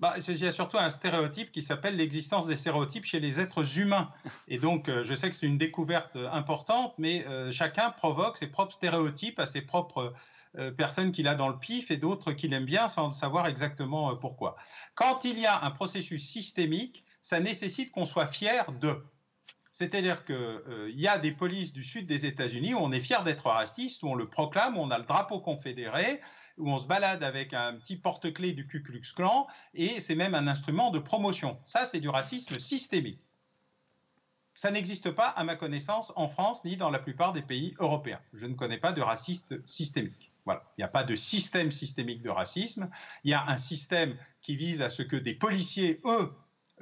Bah, 0.00 0.14
il 0.26 0.36
y 0.36 0.46
a 0.46 0.52
surtout 0.52 0.78
un 0.78 0.90
stéréotype 0.90 1.52
qui 1.52 1.62
s'appelle 1.62 1.96
l'existence 1.96 2.46
des 2.46 2.56
stéréotypes 2.56 3.04
chez 3.04 3.20
les 3.20 3.38
êtres 3.38 3.78
humains. 3.78 4.10
Et 4.48 4.58
donc, 4.58 4.88
euh, 4.88 5.04
je 5.04 5.14
sais 5.14 5.30
que 5.30 5.36
c'est 5.36 5.46
une 5.46 5.58
découverte 5.58 6.16
importante, 6.32 6.94
mais 6.98 7.24
chacun 7.52 7.90
provoque 7.90 8.38
ses 8.38 8.48
propres 8.48 8.72
stéréotypes 8.72 9.38
à 9.38 9.46
ses 9.46 9.62
propres 9.62 10.14
euh, 10.58 10.72
personnes 10.72 11.12
qu'il 11.12 11.28
a 11.28 11.36
dans 11.36 11.48
le 11.48 11.56
pif 11.56 11.92
et 11.92 11.96
d'autres 11.96 12.32
qu'il 12.32 12.52
aime 12.54 12.64
bien 12.64 12.88
sans 12.88 13.12
savoir 13.12 13.46
exactement 13.46 14.10
euh, 14.10 14.14
pourquoi. 14.16 14.56
Quand 14.96 15.24
il 15.24 15.38
y 15.38 15.46
a 15.46 15.62
un 15.64 15.70
processus 15.70 16.28
systémique, 16.28 17.04
ça 17.22 17.38
nécessite 17.38 17.92
qu'on 17.92 18.04
soit 18.04 18.26
fier 18.26 18.72
de. 18.80 19.00
C'est-à-dire 19.70 20.24
qu'il 20.24 20.34
euh, 20.34 20.90
y 20.92 21.06
a 21.06 21.18
des 21.18 21.30
polices 21.30 21.72
du 21.72 21.84
sud 21.84 22.06
des 22.06 22.26
États-Unis 22.26 22.74
où 22.74 22.78
on 22.78 22.90
est 22.90 22.98
fier 22.98 23.22
d'être 23.22 23.46
raciste, 23.46 24.02
où 24.02 24.08
on 24.08 24.16
le 24.16 24.28
proclame, 24.28 24.76
où 24.76 24.80
on 24.80 24.90
a 24.90 24.98
le 24.98 25.04
drapeau 25.04 25.38
confédéré, 25.38 26.20
où 26.60 26.70
on 26.70 26.78
se 26.78 26.86
balade 26.86 27.24
avec 27.24 27.54
un 27.54 27.74
petit 27.74 27.96
porte-clés 27.96 28.52
du 28.52 28.66
Ku 28.66 28.82
Klux 28.82 29.02
Klan, 29.14 29.46
et 29.74 30.00
c'est 30.00 30.14
même 30.14 30.34
un 30.34 30.46
instrument 30.46 30.90
de 30.90 30.98
promotion. 30.98 31.58
Ça, 31.64 31.84
c'est 31.84 32.00
du 32.00 32.08
racisme 32.08 32.58
systémique. 32.58 33.20
Ça 34.54 34.70
n'existe 34.70 35.10
pas, 35.10 35.28
à 35.28 35.42
ma 35.44 35.56
connaissance, 35.56 36.12
en 36.16 36.28
France 36.28 36.64
ni 36.64 36.76
dans 36.76 36.90
la 36.90 36.98
plupart 36.98 37.32
des 37.32 37.42
pays 37.42 37.74
européens. 37.78 38.20
Je 38.34 38.46
ne 38.46 38.54
connais 38.54 38.78
pas 38.78 38.92
de 38.92 39.00
raciste 39.00 39.66
systémique. 39.66 40.32
Voilà. 40.44 40.62
Il 40.76 40.80
n'y 40.80 40.84
a 40.84 40.88
pas 40.88 41.04
de 41.04 41.14
système 41.14 41.70
systémique 41.70 42.22
de 42.22 42.30
racisme. 42.30 42.90
Il 43.24 43.30
y 43.30 43.34
a 43.34 43.44
un 43.46 43.56
système 43.56 44.16
qui 44.42 44.56
vise 44.56 44.82
à 44.82 44.88
ce 44.88 45.02
que 45.02 45.16
des 45.16 45.34
policiers, 45.34 46.00
eux, 46.04 46.34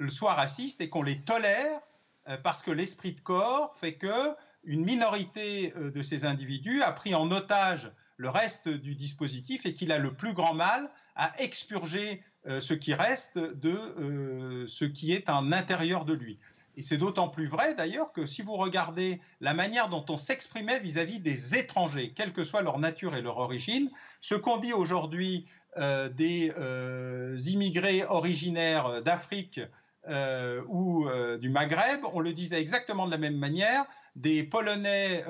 soient 0.08 0.34
racistes 0.34 0.80
et 0.80 0.88
qu'on 0.88 1.02
les 1.02 1.20
tolère 1.22 1.80
euh, 2.28 2.36
parce 2.36 2.62
que 2.62 2.70
l'esprit 2.70 3.12
de 3.12 3.20
corps 3.20 3.76
fait 3.76 3.94
que 3.94 4.34
une 4.64 4.84
minorité 4.84 5.72
euh, 5.76 5.90
de 5.90 6.02
ces 6.02 6.24
individus 6.24 6.82
a 6.82 6.92
pris 6.92 7.14
en 7.14 7.30
otage 7.30 7.90
le 8.18 8.28
reste 8.28 8.68
du 8.68 8.94
dispositif 8.94 9.64
et 9.64 9.72
qu'il 9.72 9.90
a 9.90 9.98
le 9.98 10.12
plus 10.12 10.34
grand 10.34 10.52
mal 10.52 10.90
à 11.16 11.32
expurger 11.38 12.22
euh, 12.46 12.60
ce 12.60 12.74
qui 12.74 12.92
reste 12.92 13.38
de 13.38 14.66
ce 14.68 14.84
qui 14.84 15.12
est 15.12 15.30
en 15.30 15.50
intérieur 15.52 16.04
de 16.04 16.12
lui. 16.12 16.38
Et 16.78 16.82
c'est 16.82 16.96
d'autant 16.96 17.28
plus 17.28 17.48
vrai 17.48 17.74
d'ailleurs 17.74 18.12
que 18.12 18.24
si 18.24 18.40
vous 18.40 18.56
regardez 18.56 19.20
la 19.40 19.52
manière 19.52 19.88
dont 19.88 20.04
on 20.10 20.16
s'exprimait 20.16 20.78
vis-à-vis 20.78 21.18
des 21.18 21.56
étrangers, 21.56 22.12
quelle 22.14 22.32
que 22.32 22.44
soit 22.44 22.62
leur 22.62 22.78
nature 22.78 23.16
et 23.16 23.20
leur 23.20 23.38
origine, 23.38 23.90
ce 24.20 24.36
qu'on 24.36 24.58
dit 24.58 24.72
aujourd'hui 24.72 25.46
euh, 25.76 26.08
des 26.08 26.52
euh, 26.56 27.36
immigrés 27.46 28.04
originaires 28.04 29.02
d'Afrique 29.02 29.60
euh, 30.08 30.62
ou 30.68 31.08
du 31.40 31.50
Maghreb, 31.50 32.04
on 32.12 32.20
le 32.20 32.32
disait 32.32 32.60
exactement 32.60 33.06
de 33.06 33.10
la 33.10 33.18
même 33.18 33.36
manière 33.36 33.84
des 34.20 34.42
Polonais 34.42 35.24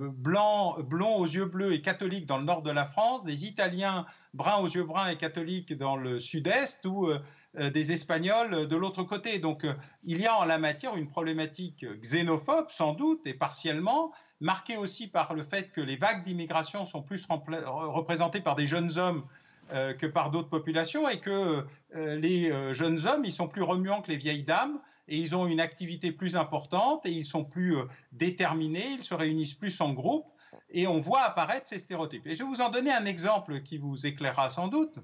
blancs, 0.00 0.80
blonds 0.82 1.16
aux 1.16 1.26
yeux 1.26 1.44
bleus 1.44 1.72
et 1.72 1.80
catholiques 1.80 2.26
dans 2.26 2.38
le 2.38 2.44
nord 2.44 2.62
de 2.62 2.70
la 2.70 2.84
France, 2.86 3.24
des 3.24 3.46
Italiens 3.46 4.06
bruns 4.34 4.58
aux 4.58 4.68
yeux 4.68 4.84
bruns 4.84 5.08
et 5.08 5.16
catholiques 5.16 5.76
dans 5.76 5.96
le 5.96 6.18
sud-est, 6.20 6.84
ou 6.86 7.10
euh, 7.56 7.70
des 7.70 7.92
Espagnols 7.92 8.68
de 8.68 8.76
l'autre 8.76 9.02
côté. 9.02 9.38
Donc 9.38 9.64
euh, 9.64 9.74
il 10.04 10.20
y 10.20 10.26
a 10.26 10.36
en 10.36 10.44
la 10.44 10.58
matière 10.58 10.96
une 10.96 11.08
problématique 11.08 11.84
xénophobe, 12.02 12.70
sans 12.70 12.92
doute, 12.92 13.26
et 13.26 13.34
partiellement, 13.34 14.12
marquée 14.40 14.76
aussi 14.76 15.08
par 15.08 15.34
le 15.34 15.42
fait 15.42 15.72
que 15.72 15.80
les 15.80 15.96
vagues 15.96 16.22
d'immigration 16.22 16.86
sont 16.86 17.02
plus 17.02 17.26
représentées 17.26 18.40
par 18.40 18.54
des 18.54 18.66
jeunes 18.66 18.98
hommes 18.98 19.24
euh, 19.72 19.94
que 19.94 20.06
par 20.06 20.30
d'autres 20.30 20.48
populations 20.48 21.08
et 21.08 21.20
que 21.20 21.64
les 21.94 22.52
jeunes 22.74 23.06
hommes, 23.06 23.24
ils 23.24 23.32
sont 23.32 23.48
plus 23.48 23.62
remuants 23.62 24.02
que 24.02 24.10
les 24.10 24.18
vieilles 24.18 24.42
dames 24.42 24.78
et 25.08 25.16
ils 25.16 25.34
ont 25.34 25.46
une 25.46 25.60
activité 25.60 26.12
plus 26.12 26.36
importante 26.36 27.06
et 27.06 27.10
ils 27.10 27.24
sont 27.24 27.44
plus 27.44 27.78
déterminés, 28.12 28.86
ils 28.98 29.02
se 29.02 29.14
réunissent 29.14 29.54
plus 29.54 29.80
en 29.80 29.94
groupe 29.94 30.26
et 30.70 30.86
on 30.86 31.00
voit 31.00 31.22
apparaître 31.22 31.66
ces 31.66 31.78
stéréotypes. 31.78 32.26
Et 32.26 32.34
je 32.34 32.42
vais 32.42 32.48
vous 32.48 32.60
en 32.60 32.68
donner 32.68 32.92
un 32.92 33.06
exemple 33.06 33.62
qui 33.62 33.78
vous 33.78 34.06
éclairera 34.06 34.50
sans 34.50 34.68
doute 34.68 34.98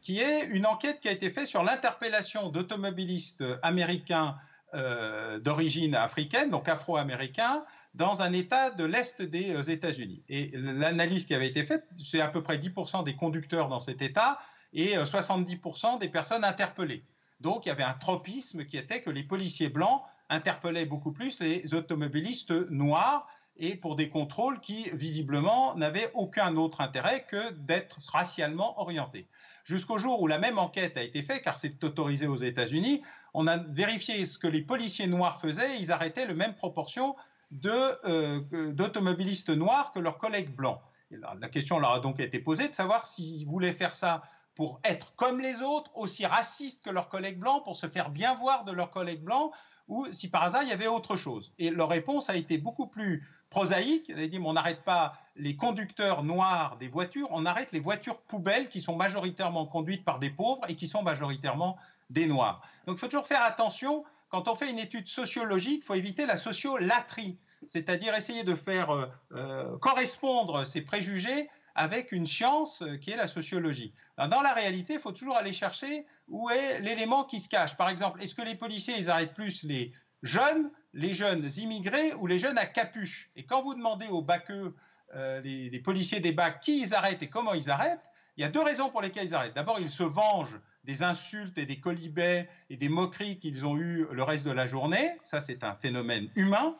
qui 0.00 0.20
est 0.20 0.44
une 0.46 0.66
enquête 0.66 1.00
qui 1.00 1.08
a 1.08 1.12
été 1.12 1.30
faite 1.30 1.46
sur 1.46 1.62
l'interpellation 1.62 2.48
d'automobilistes 2.50 3.44
américains 3.62 4.36
euh, 4.74 5.38
d'origine 5.38 5.94
africaine, 5.94 6.50
donc 6.50 6.68
afro-américains, 6.68 7.64
dans 7.94 8.22
un 8.22 8.32
État 8.32 8.70
de 8.70 8.84
l'Est 8.84 9.22
des 9.22 9.54
euh, 9.54 9.62
États-Unis. 9.62 10.22
Et 10.28 10.50
l'analyse 10.54 11.26
qui 11.26 11.34
avait 11.34 11.48
été 11.48 11.64
faite, 11.64 11.86
c'est 11.96 12.20
à 12.20 12.28
peu 12.28 12.42
près 12.42 12.58
10% 12.58 13.04
des 13.04 13.16
conducteurs 13.16 13.68
dans 13.68 13.80
cet 13.80 14.02
État 14.02 14.38
et 14.72 14.96
70% 14.96 15.94
euh, 15.94 15.98
des 15.98 16.08
personnes 16.08 16.44
interpellées. 16.44 17.04
Donc 17.40 17.66
il 17.66 17.68
y 17.68 17.72
avait 17.72 17.84
un 17.84 17.94
tropisme 17.94 18.64
qui 18.64 18.76
était 18.76 19.00
que 19.00 19.10
les 19.10 19.22
policiers 19.22 19.68
blancs 19.68 20.02
interpellaient 20.28 20.86
beaucoup 20.86 21.12
plus 21.12 21.40
les 21.40 21.72
automobilistes 21.74 22.50
noirs 22.70 23.26
et 23.58 23.76
pour 23.76 23.96
des 23.96 24.08
contrôles 24.08 24.60
qui, 24.60 24.88
visiblement, 24.92 25.74
n'avaient 25.74 26.10
aucun 26.14 26.56
autre 26.56 26.80
intérêt 26.80 27.26
que 27.28 27.52
d'être 27.52 27.98
racialement 28.12 28.80
orientés. 28.80 29.26
Jusqu'au 29.64 29.98
jour 29.98 30.22
où 30.22 30.26
la 30.26 30.38
même 30.38 30.58
enquête 30.58 30.96
a 30.96 31.02
été 31.02 31.22
faite, 31.22 31.42
car 31.42 31.58
c'est 31.58 31.82
autorisé 31.82 32.26
aux 32.26 32.36
États-Unis, 32.36 33.02
on 33.34 33.46
a 33.46 33.56
vérifié 33.56 34.24
ce 34.26 34.38
que 34.38 34.46
les 34.46 34.62
policiers 34.62 35.08
noirs 35.08 35.40
faisaient, 35.40 35.78
ils 35.80 35.90
arrêtaient 35.90 36.24
la 36.24 36.34
même 36.34 36.54
proportion 36.54 37.16
d'automobilistes 37.50 39.50
noirs 39.50 39.92
que 39.92 39.98
leurs 39.98 40.18
collègues 40.18 40.54
blancs. 40.54 40.80
la 41.10 41.48
question 41.48 41.78
leur 41.78 41.92
a 41.92 42.00
donc 42.00 42.20
été 42.20 42.38
posée 42.38 42.68
de 42.68 42.74
savoir 42.74 43.06
s'ils 43.06 43.46
voulaient 43.46 43.72
faire 43.72 43.94
ça 43.94 44.22
pour 44.54 44.80
être 44.82 45.14
comme 45.14 45.40
les 45.40 45.62
autres, 45.62 45.90
aussi 45.94 46.26
racistes 46.26 46.84
que 46.84 46.90
leurs 46.90 47.08
collègues 47.08 47.38
blancs, 47.38 47.62
pour 47.62 47.76
se 47.76 47.86
faire 47.86 48.10
bien 48.10 48.34
voir 48.34 48.64
de 48.64 48.72
leurs 48.72 48.90
collègues 48.90 49.22
blancs, 49.22 49.52
ou 49.86 50.08
si 50.10 50.28
par 50.28 50.42
hasard 50.42 50.64
il 50.64 50.68
y 50.68 50.72
avait 50.72 50.88
autre 50.88 51.16
chose. 51.16 51.52
Et 51.58 51.70
leur 51.70 51.88
réponse 51.88 52.28
a 52.28 52.36
été 52.36 52.58
beaucoup 52.58 52.88
plus 52.88 53.26
prosaïque. 53.50 54.10
Elle 54.10 54.20
a 54.20 54.26
dit 54.26 54.40
on 54.44 54.52
n'arrête 54.52 54.84
pas 54.84 55.12
les 55.36 55.56
conducteurs 55.56 56.24
noirs 56.24 56.76
des 56.78 56.88
voitures, 56.88 57.28
on 57.30 57.46
arrête 57.46 57.72
les 57.72 57.80
voitures 57.80 58.18
poubelles 58.18 58.68
qui 58.68 58.80
sont 58.80 58.96
majoritairement 58.96 59.66
conduites 59.66 60.04
par 60.04 60.18
des 60.18 60.30
pauvres 60.30 60.62
et 60.68 60.74
qui 60.74 60.88
sont 60.88 61.02
majoritairement 61.02 61.76
des 62.10 62.26
noirs. 62.26 62.62
Donc 62.86 62.96
il 62.96 63.00
faut 63.00 63.06
toujours 63.06 63.26
faire 63.26 63.42
attention. 63.42 64.04
Quand 64.28 64.48
on 64.48 64.54
fait 64.54 64.70
une 64.70 64.78
étude 64.78 65.08
sociologique, 65.08 65.82
il 65.82 65.84
faut 65.84 65.94
éviter 65.94 66.26
la 66.26 66.36
sociolatrie, 66.36 67.38
c'est-à-dire 67.66 68.14
essayer 68.14 68.44
de 68.44 68.54
faire 68.54 68.90
euh, 68.90 69.06
euh, 69.32 69.78
correspondre 69.78 70.66
ces 70.66 70.82
préjugés 70.82 71.48
avec 71.74 72.12
une 72.12 72.26
science 72.26 72.82
euh, 72.82 72.96
qui 72.96 73.10
est 73.10 73.16
la 73.16 73.26
sociologie. 73.26 73.94
dans 74.16 74.42
la 74.42 74.52
réalité, 74.52 74.94
il 74.94 75.00
faut 75.00 75.12
toujours 75.12 75.36
aller 75.36 75.52
chercher 75.52 76.06
où 76.26 76.50
est 76.50 76.80
l'élément 76.80 77.24
qui 77.24 77.40
se 77.40 77.48
cache. 77.48 77.76
Par 77.76 77.88
exemple, 77.88 78.22
est-ce 78.22 78.34
que 78.34 78.42
les 78.42 78.54
policiers, 78.54 78.94
ils 78.98 79.08
arrêtent 79.10 79.34
plus 79.34 79.62
les 79.62 79.92
jeunes, 80.22 80.70
les 80.92 81.14
jeunes 81.14 81.48
immigrés 81.56 82.12
ou 82.14 82.26
les 82.26 82.38
jeunes 82.38 82.58
à 82.58 82.66
capuche? 82.66 83.30
Et 83.36 83.44
quand 83.44 83.62
vous 83.62 83.74
demandez 83.74 84.08
aux 84.08 84.22
baqueux, 84.22 84.74
euh, 85.14 85.40
les, 85.40 85.80
policiers 85.80 86.20
des 86.20 86.32
bacs, 86.32 86.60
qui 86.60 86.82
ils 86.82 86.94
arrêtent 86.94 87.22
et 87.22 87.30
comment 87.30 87.54
ils 87.54 87.70
arrêtent, 87.70 88.10
il 88.36 88.42
y 88.42 88.44
a 88.44 88.50
deux 88.50 88.62
raisons 88.62 88.90
pour 88.90 89.00
lesquelles 89.00 89.26
ils 89.26 89.34
arrêtent. 89.34 89.54
D'abord, 89.54 89.80
ils 89.80 89.90
se 89.90 90.02
vengent 90.02 90.60
des 90.88 91.02
insultes 91.02 91.58
et 91.58 91.66
des 91.66 91.80
colibets 91.80 92.48
et 92.70 92.78
des 92.78 92.88
moqueries 92.88 93.38
qu'ils 93.38 93.66
ont 93.66 93.76
eues 93.76 94.06
le 94.10 94.22
reste 94.22 94.46
de 94.46 94.50
la 94.50 94.64
journée. 94.64 95.18
Ça, 95.22 95.42
c'est 95.42 95.62
un 95.62 95.74
phénomène 95.74 96.30
humain 96.34 96.78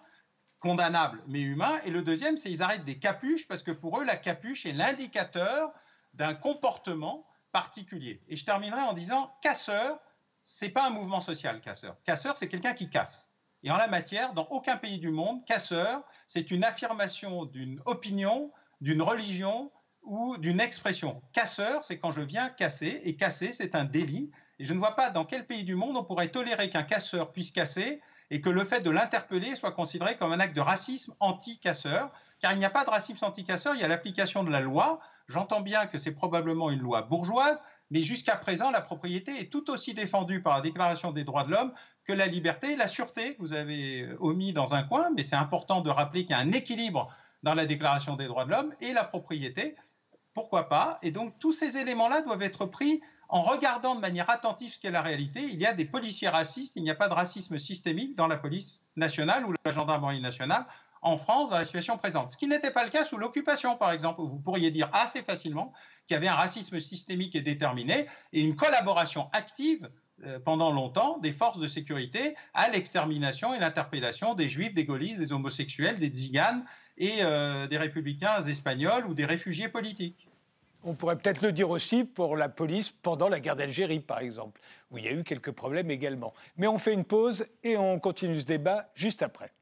condamnable 0.61 1.23
mais 1.29 1.43
humain. 1.43 1.79
Et 1.85 1.91
le 1.91 2.01
deuxième, 2.01 2.39
c'est 2.39 2.49
qu'ils 2.49 2.63
arrêtent 2.63 2.87
des 2.87 2.99
capuches 2.99 3.47
parce 3.47 3.63
que 3.63 3.71
pour 3.71 4.01
eux, 4.01 4.05
la 4.07 4.17
capuche 4.17 4.65
est 4.65 4.73
l'indicateur 4.73 5.71
d'un 6.15 6.33
comportement 6.33 7.27
particulier. 7.53 8.23
Et 8.29 8.37
je 8.37 8.47
terminerai 8.47 8.81
en 8.81 8.95
disant 8.95 9.31
casseur, 9.43 10.01
c'est 10.43 10.71
pas 10.71 10.87
un 10.87 10.91
mouvement 10.91 11.21
social, 11.21 11.61
casseur. 11.61 11.95
Casseur, 12.05 12.39
c'est 12.39 12.49
quelqu'un 12.49 12.73
qui 12.73 12.89
casse. 12.89 13.31
Et 13.63 13.71
en 13.71 13.77
la 13.77 13.89
matière, 13.89 14.33
dans 14.33 14.47
aucun 14.47 14.79
pays 14.79 14.99
du 14.99 15.11
monde, 15.11 15.45
casseur, 15.45 16.03
c'est 16.27 16.51
une 16.51 16.65
affirmation 16.65 17.45
d'une 17.45 17.83
opinion, 17.85 18.53
d'une 18.81 19.03
religion 19.03 19.71
ou 20.09 20.39
d'une 20.39 20.61
expression. 20.61 21.23
Casseur, 21.33 21.85
c'est 21.85 21.99
quand 21.99 22.13
je 22.13 22.23
viens 22.23 22.49
casser, 22.49 23.01
et 23.05 23.15
casser, 23.15 23.53
c'est 23.53 23.75
un 23.75 23.85
délit. 23.85 24.31
Et 24.59 24.65
je 24.65 24.73
ne 24.73 24.79
vois 24.79 24.97
pas 24.97 25.11
dans 25.11 25.25
quel 25.25 25.47
pays 25.47 25.65
du 25.65 25.77
monde 25.77 25.97
on 25.97 26.03
pourrait 26.03 26.29
tolérer 26.29 26.71
qu'un 26.71 26.83
casseur 26.83 27.31
puisse 27.31 27.51
casser 27.51 28.01
et 28.31 28.41
que 28.41 28.51
le 28.51 28.65
fait 28.65 28.81
de 28.81 28.91
l'interpeller 28.91 29.55
soit 29.55 29.73
considéré 29.73 30.17
comme 30.17 30.33
un 30.33 30.41
acte 30.41 30.57
de 30.57 30.61
racisme 30.61 31.15
anti-casseur, 31.21 32.11
car 32.41 32.53
il 32.53 32.59
n'y 32.59 32.65
a 32.65 32.71
pas 32.71 32.85
de 32.85 32.91
racisme 32.91 33.25
anti-casseur, 33.25 33.75
il 33.75 33.81
y 33.81 33.85
a 33.85 33.89
l'application 33.89 34.45
de 34.45 34.51
la 34.51 34.61
loi. 34.61 35.01
J'entends 35.29 35.61
bien 35.61 35.87
que 35.87 35.99
c'est 35.99 36.13
probablement 36.13 36.71
une 36.71 36.81
loi 36.81 37.03
bourgeoise, 37.03 37.63
mais 37.91 38.03
jusqu'à 38.03 38.37
présent, 38.37 38.71
la 38.71 38.81
propriété 38.81 39.39
est 39.39 39.51
tout 39.51 39.71
aussi 39.71 39.95
défendue 39.95 40.43
par 40.43 40.57
la 40.57 40.61
Déclaration 40.63 41.13
des 41.13 41.25
droits 41.25 41.45
de 41.45 41.51
l'homme 41.51 41.73
que 42.05 42.13
la 42.13 42.27
liberté 42.27 42.77
la 42.77 42.89
sûreté, 42.89 43.35
que 43.35 43.41
vous 43.41 43.53
avez 43.53 44.03
euh, 44.03 44.17
omis 44.21 44.53
dans 44.53 44.75
un 44.75 44.83
coin, 44.83 45.11
mais 45.15 45.23
c'est 45.23 45.37
important 45.37 45.83
de 45.83 45.91
rappeler 45.91 46.23
qu'il 46.25 46.31
y 46.31 46.39
a 46.39 46.39
un 46.39 46.53
équilibre 46.53 47.15
dans 47.43 47.55
la 47.55 47.67
Déclaration 47.67 48.17
des 48.17 48.27
droits 48.27 48.47
de 48.47 48.51
l'homme 48.51 48.75
et 48.81 48.93
la 48.93 49.05
propriété. 49.05 49.77
Pourquoi 50.39 50.69
pas 50.69 51.01
Et 51.03 51.11
donc 51.11 51.37
tous 51.41 51.53
ces 51.53 51.79
éléments-là 51.79 52.23
doivent 52.23 52.43
être 52.43 52.65
pris 52.65 53.01
en 53.29 53.43
regardant 53.43 53.97
de 53.97 54.01
manière 54.01 54.31
attentive 54.31 54.73
ce 54.73 54.79
qu'est 54.79 54.93
la 54.93 55.03
réalité, 55.03 55.43
il 55.43 55.61
y 55.61 55.67
a 55.67 55.73
des 55.73 55.85
policiers 55.85 56.29
racistes, 56.29 56.77
il 56.77 56.85
n'y 56.85 56.93
a 56.93 56.95
pas 56.95 57.09
de 57.09 57.15
racisme 57.15 57.59
systémique 57.59 58.15
dans 58.15 58.29
la 58.29 58.37
police 58.37 58.85
nationale 58.95 59.45
ou 59.45 59.53
la 59.65 59.73
gendarmerie 59.73 60.21
nationale 60.21 60.65
en 61.03 61.17
France 61.17 61.51
dans 61.51 61.59
la 61.59 61.65
situation 61.65 61.97
présente. 61.97 62.31
Ce 62.31 62.37
qui 62.37 62.47
n'était 62.47 62.71
pas 62.71 62.85
le 62.85 62.91
cas 62.91 63.03
sous 63.03 63.17
l'occupation, 63.17 63.77
par 63.77 63.91
exemple, 63.91 64.21
où 64.21 64.29
vous 64.29 64.39
pourriez 64.39 64.71
dire 64.71 64.89
assez 64.93 65.25
facilement 65.25 65.73
qu'il 66.07 66.15
y 66.15 66.19
avait 66.19 66.29
un 66.29 66.35
racisme 66.35 66.79
systémique 66.79 67.35
et 67.35 67.41
déterminé 67.41 68.07
et 68.33 68.41
une 68.41 68.55
collaboration 68.55 69.29
active 69.33 69.91
euh, 70.25 70.39
pendant 70.39 70.71
longtemps 70.71 71.19
des 71.19 71.33
forces 71.33 71.59
de 71.59 71.67
sécurité 71.67 72.37
à 72.55 72.69
l'extermination 72.71 73.55
et 73.55 73.59
l'interpellation 73.59 74.35
des 74.35 74.49
juifs, 74.49 74.73
des 74.73 74.85
gaullistes, 74.85 75.19
des 75.19 75.33
homosexuels, 75.33 75.99
des 75.99 76.09
tziganes 76.09 76.65
et 76.97 77.23
euh, 77.23 77.67
des 77.67 77.79
républicains 77.79 78.43
espagnols 78.43 79.07
ou 79.07 79.15
des 79.15 79.25
réfugiés 79.25 79.69
politiques. 79.69 80.28
On 80.85 80.95
pourrait 80.95 81.17
peut-être 81.17 81.43
le 81.43 81.53
dire 81.53 81.71
aussi 81.71 82.05
pour 82.05 82.37
la 82.37 82.49
police 82.49 82.93
pendant 82.93 83.29
la 83.29 83.41
guerre 83.41 83.57
d'Algérie, 83.57 84.01
par 84.01 84.21
exemple, 84.21 84.61
où 84.91 84.99
il 84.99 85.05
y 85.05 85.09
a 85.09 85.13
eu 85.13 85.25
quelques 85.25 85.53
problèmes 85.53 85.91
également. 85.91 86.35
Mais 86.57 86.67
on 86.67 86.79
fait 86.79 86.93
une 86.93 87.05
pause 87.05 87.47
et 87.65 87.77
on 87.77 87.99
continue 87.99 88.41
ce 88.41 88.45
débat 88.45 88.91
juste 88.95 89.23
après. 89.23 89.53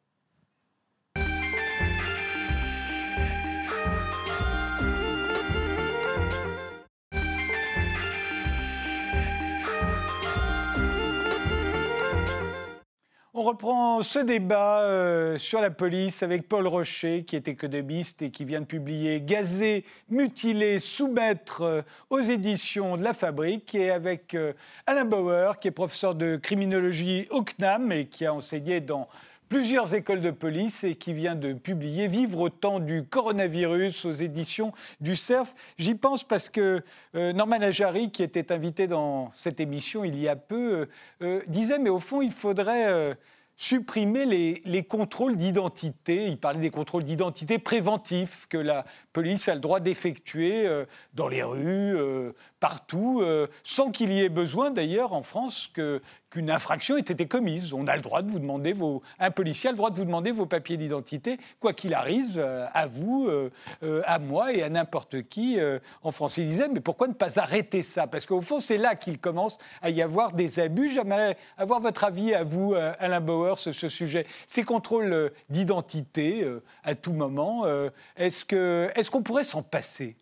On 13.39 13.43
reprend 13.43 14.03
ce 14.03 14.19
débat 14.19 14.81
euh, 14.85 15.39
sur 15.39 15.61
la 15.61 15.71
police 15.71 16.23
avec 16.23 16.49
Paul 16.49 16.67
Rocher, 16.67 17.23
qui 17.25 17.37
est 17.37 17.49
économiste 17.49 18.23
et 18.23 18.31
qui 18.31 18.47
vient 18.47 18.63
de 18.63 18.65
publier 18.65 19.21
Gazé, 19.21 19.85
mutilé, 20.09 20.79
soumettre 20.79 21.61
euh, 21.61 21.83
aux 22.09 22.21
éditions 22.21 22.97
de 22.97 23.03
La 23.03 23.13
Fabrique, 23.13 23.75
et 23.75 23.91
avec 23.91 24.33
euh, 24.33 24.55
Alain 24.87 25.05
Bauer, 25.05 25.59
qui 25.61 25.69
est 25.69 25.71
professeur 25.71 26.15
de 26.15 26.37
criminologie 26.37 27.29
au 27.31 27.43
CNAM 27.43 27.93
et 27.93 28.07
qui 28.07 28.25
a 28.25 28.33
enseigné 28.33 28.81
dans 28.81 29.07
plusieurs 29.49 29.95
écoles 29.95 30.21
de 30.21 30.31
police 30.31 30.85
et 30.85 30.95
qui 30.95 31.13
vient 31.13 31.35
de 31.35 31.53
publier 31.53 32.09
Vivre 32.09 32.41
au 32.41 32.49
temps 32.51 32.81
du 32.81 33.05
coronavirus 33.05 34.05
aux 34.05 34.13
éditions 34.13 34.73
du 35.01 35.17
CERF. 35.17 35.55
J'y 35.79 35.95
pense 35.95 36.25
parce 36.25 36.49
que 36.49 36.83
euh, 37.15 37.33
Norman 37.33 37.61
Ajari, 37.61 38.11
qui 38.11 38.23
était 38.23 38.53
invité 38.53 38.87
dans 38.87 39.33
cette 39.35 39.61
émission 39.61 40.05
il 40.05 40.19
y 40.19 40.29
a 40.29 40.37
peu, 40.37 40.81
euh, 40.81 40.87
euh, 41.23 41.43
disait 41.47 41.79
mais 41.79 41.91
au 41.91 42.01
fond 42.01 42.23
il 42.23 42.33
faudrait 42.33 43.17
supprimer 43.57 44.27
les, 44.27 44.61
les 44.65 44.83
contrôles 44.83 45.37
d'identité. 45.37 46.27
Il 46.27 46.39
parlait 46.39 46.61
des 46.61 46.71
contrôles 46.71 47.05
d'identité 47.05 47.59
préventifs 47.59 48.47
que 48.49 48.59
la 48.59 48.85
police 49.13 49.49
a 49.49 49.55
le 49.55 49.61
droit 49.61 49.81
d'effectuer 49.81 50.69
dans 51.15 51.29
les 51.29 51.43
rues, 51.43 51.97
partout, 52.67 53.23
sans 53.63 53.93
qu'il 53.93 54.13
y 54.13 54.23
ait 54.23 54.29
besoin 54.29 54.73
d'ailleurs 54.73 55.13
en 55.13 55.23
France 55.23 55.71
que 55.73 56.03
qu'une 56.31 56.51
infraction 56.51 56.97
ait 56.97 57.01
été 57.01 57.27
commise. 57.27 57.73
On 57.73 57.87
a 57.87 57.97
le 57.97 58.03
droit 58.03 58.23
de 58.23 58.31
vous 58.31 58.39
demander 58.39 58.73
vos, 58.73 59.03
un 59.19 59.31
policier 59.31 59.69
a 59.69 59.73
le 59.73 59.77
droit 59.77 59.91
de 59.91 59.97
vous 59.97 60.05
demander 60.05 60.33
vos 60.33 60.47
papiers 60.47 60.77
d'identité, 60.77 61.39
quoi 61.61 61.73
qu'il 61.73 61.95
arrive, 61.95 62.39
euh, 62.39 62.67
à 62.75 62.87
vous, 62.87 63.27
euh, 63.29 63.51
euh, 63.83 64.03
à 64.05 64.19
moi 64.19 64.53
et 64.53 64.63
à 64.63 64.69
n'importe 64.69 65.23
qui 65.23 65.59
en 66.03 66.11
France. 66.11 66.37
Il 66.37 66.49
disait, 66.49 66.69
mais 66.69 66.81
pourquoi 66.81 67.09
ne 67.09 67.13
pas 67.13 67.39
arrêter 67.39 67.83
ça? 67.83 68.07
Parce 68.07 68.27
qu'au 68.27 68.41
fond, 68.41 68.61
c'est 68.61 68.79
là 68.79 68.95
qu'il 68.97 69.19
commence 69.19 69.59
à 69.83 69.91
y 69.91 70.03
avoir 70.03 70.33
des 70.33 70.61
abus. 70.61 70.91
J'aimerais 70.91 71.37
avoir 71.57 71.81
votre 71.81 72.05
avis 72.05 72.35
à 72.35 72.45
vous, 72.45 72.75
Alain 72.75 73.21
Bauer, 73.21 73.59
sur 73.59 73.75
ce 73.75 73.89
sujet. 73.89 74.27
Ces 74.47 74.65
contrôles 74.65 75.33
d'identité 75.49 76.47
à 76.83 76.95
tout 76.95 77.13
moment, 77.13 77.65
est-ce 78.17 78.45
qu'on 78.45 79.19
est 79.19 79.23
pourrait 79.23 79.45
s'en 79.45 79.63
passer? 79.63 80.17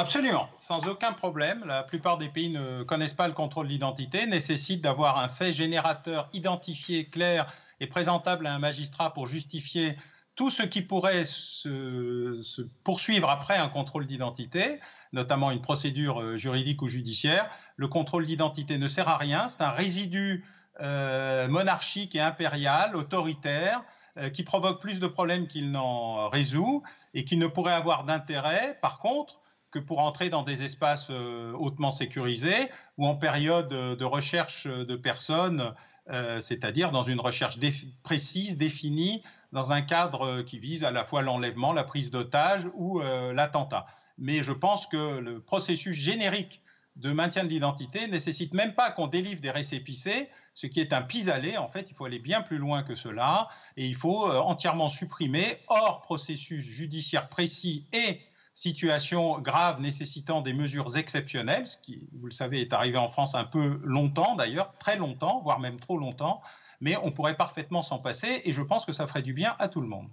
Absolument, 0.00 0.48
sans 0.58 0.88
aucun 0.88 1.12
problème. 1.12 1.62
La 1.66 1.82
plupart 1.82 2.16
des 2.16 2.30
pays 2.30 2.48
ne 2.48 2.82
connaissent 2.84 3.12
pas 3.12 3.28
le 3.28 3.34
contrôle 3.34 3.68
d'identité, 3.68 4.26
nécessitent 4.26 4.80
d'avoir 4.80 5.18
un 5.18 5.28
fait 5.28 5.52
générateur 5.52 6.30
identifié, 6.32 7.10
clair 7.10 7.52
et 7.80 7.86
présentable 7.86 8.46
à 8.46 8.54
un 8.54 8.58
magistrat 8.58 9.12
pour 9.12 9.26
justifier 9.26 9.98
tout 10.36 10.48
ce 10.48 10.62
qui 10.62 10.80
pourrait 10.80 11.26
se, 11.26 12.66
poursuivre 12.82 13.28
après 13.28 13.58
un 13.58 13.68
contrôle 13.68 14.06
d'identité, 14.06 14.80
notamment 15.12 15.50
une 15.50 15.60
procédure 15.60 16.22
euh, 16.22 16.36
juridique 16.38 16.80
ou 16.80 16.88
judiciaire. 16.88 17.50
Le 17.76 17.86
contrôle 17.86 18.24
d'identité 18.24 18.78
ne 18.78 18.86
sert 18.86 19.06
à 19.06 19.18
rien, 19.18 19.48
c'est 19.48 19.60
un 19.60 19.68
résidu 19.68 20.46
euh, 20.80 21.46
monarchique 21.48 22.14
et 22.14 22.20
impérial, 22.20 22.96
autoritaire, 22.96 23.82
euh, 24.16 24.30
qui 24.30 24.44
provoque 24.44 24.80
plus 24.80 24.98
de 24.98 25.06
problèmes 25.06 25.46
qu'il 25.46 25.70
n'en 25.72 26.26
résout 26.28 26.84
et 27.12 27.24
qui 27.24 27.36
ne 27.36 27.46
pourrait 27.46 27.74
avoir 27.74 28.04
d'intérêt, 28.04 28.78
par 28.80 28.98
contre, 28.98 29.40
que 29.70 29.78
pour 29.78 30.00
entrer 30.00 30.30
dans 30.30 30.42
des 30.42 30.62
espaces 30.62 31.08
euh, 31.10 31.52
hautement 31.52 31.92
sécurisés 31.92 32.70
ou 32.98 33.06
en 33.06 33.14
période 33.14 33.68
de 33.68 34.04
recherche 34.04 34.66
de 34.66 34.96
personnes, 34.96 35.74
euh, 36.10 36.40
c'est-à-dire 36.40 36.90
dans 36.90 37.04
une 37.04 37.20
recherche 37.20 37.58
précise, 38.02 38.58
définie, 38.58 39.22
dans 39.52 39.72
un 39.72 39.80
cadre 39.80 40.42
qui 40.42 40.58
vise 40.58 40.84
à 40.84 40.90
la 40.90 41.04
fois 41.04 41.22
l'enlèvement, 41.22 41.72
la 41.72 41.84
prise 41.84 42.10
d'otage 42.10 42.68
ou 42.74 43.00
euh, 43.00 43.32
l'attentat. 43.32 43.86
Mais 44.18 44.42
je 44.42 44.52
pense 44.52 44.86
que 44.86 45.18
le 45.18 45.40
processus 45.40 45.96
générique 45.96 46.62
de 46.96 47.12
maintien 47.12 47.44
de 47.44 47.48
l'identité 47.48 48.08
nécessite 48.08 48.52
même 48.52 48.74
pas 48.74 48.90
qu'on 48.90 49.06
délivre 49.06 49.40
des 49.40 49.50
récépissés, 49.50 50.28
ce 50.54 50.66
qui 50.66 50.80
est 50.80 50.92
un 50.92 51.02
pis-aller. 51.02 51.56
En 51.56 51.68
fait, 51.68 51.86
il 51.88 51.96
faut 51.96 52.04
aller 52.04 52.18
bien 52.18 52.42
plus 52.42 52.58
loin 52.58 52.82
que 52.82 52.94
cela 52.94 53.48
et 53.76 53.86
il 53.86 53.94
faut 53.94 54.24
entièrement 54.24 54.88
supprimer, 54.88 55.60
hors 55.68 56.02
processus 56.02 56.62
judiciaire 56.62 57.28
précis 57.28 57.86
et 57.92 58.20
situation 58.54 59.38
grave 59.40 59.80
nécessitant 59.80 60.40
des 60.40 60.52
mesures 60.52 60.96
exceptionnelles, 60.96 61.66
ce 61.66 61.76
qui, 61.78 62.00
vous 62.12 62.26
le 62.26 62.32
savez, 62.32 62.60
est 62.60 62.72
arrivé 62.72 62.98
en 62.98 63.08
France 63.08 63.34
un 63.34 63.44
peu 63.44 63.80
longtemps 63.84 64.36
d'ailleurs, 64.36 64.72
très 64.78 64.96
longtemps, 64.96 65.40
voire 65.42 65.60
même 65.60 65.78
trop 65.78 65.98
longtemps, 65.98 66.42
mais 66.80 66.96
on 66.96 67.12
pourrait 67.12 67.36
parfaitement 67.36 67.82
s'en 67.82 67.98
passer 67.98 68.42
et 68.44 68.52
je 68.52 68.62
pense 68.62 68.84
que 68.84 68.92
ça 68.92 69.06
ferait 69.06 69.22
du 69.22 69.32
bien 69.32 69.56
à 69.58 69.68
tout 69.68 69.80
le 69.80 69.86
monde. 69.86 70.08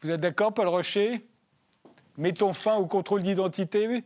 Vous 0.00 0.10
êtes 0.10 0.20
d'accord, 0.20 0.52
Paul 0.52 0.68
Rocher? 0.68 1.26
Mettons 2.16 2.52
fin 2.52 2.76
au 2.76 2.86
contrôle 2.86 3.22
d'identité 3.22 4.04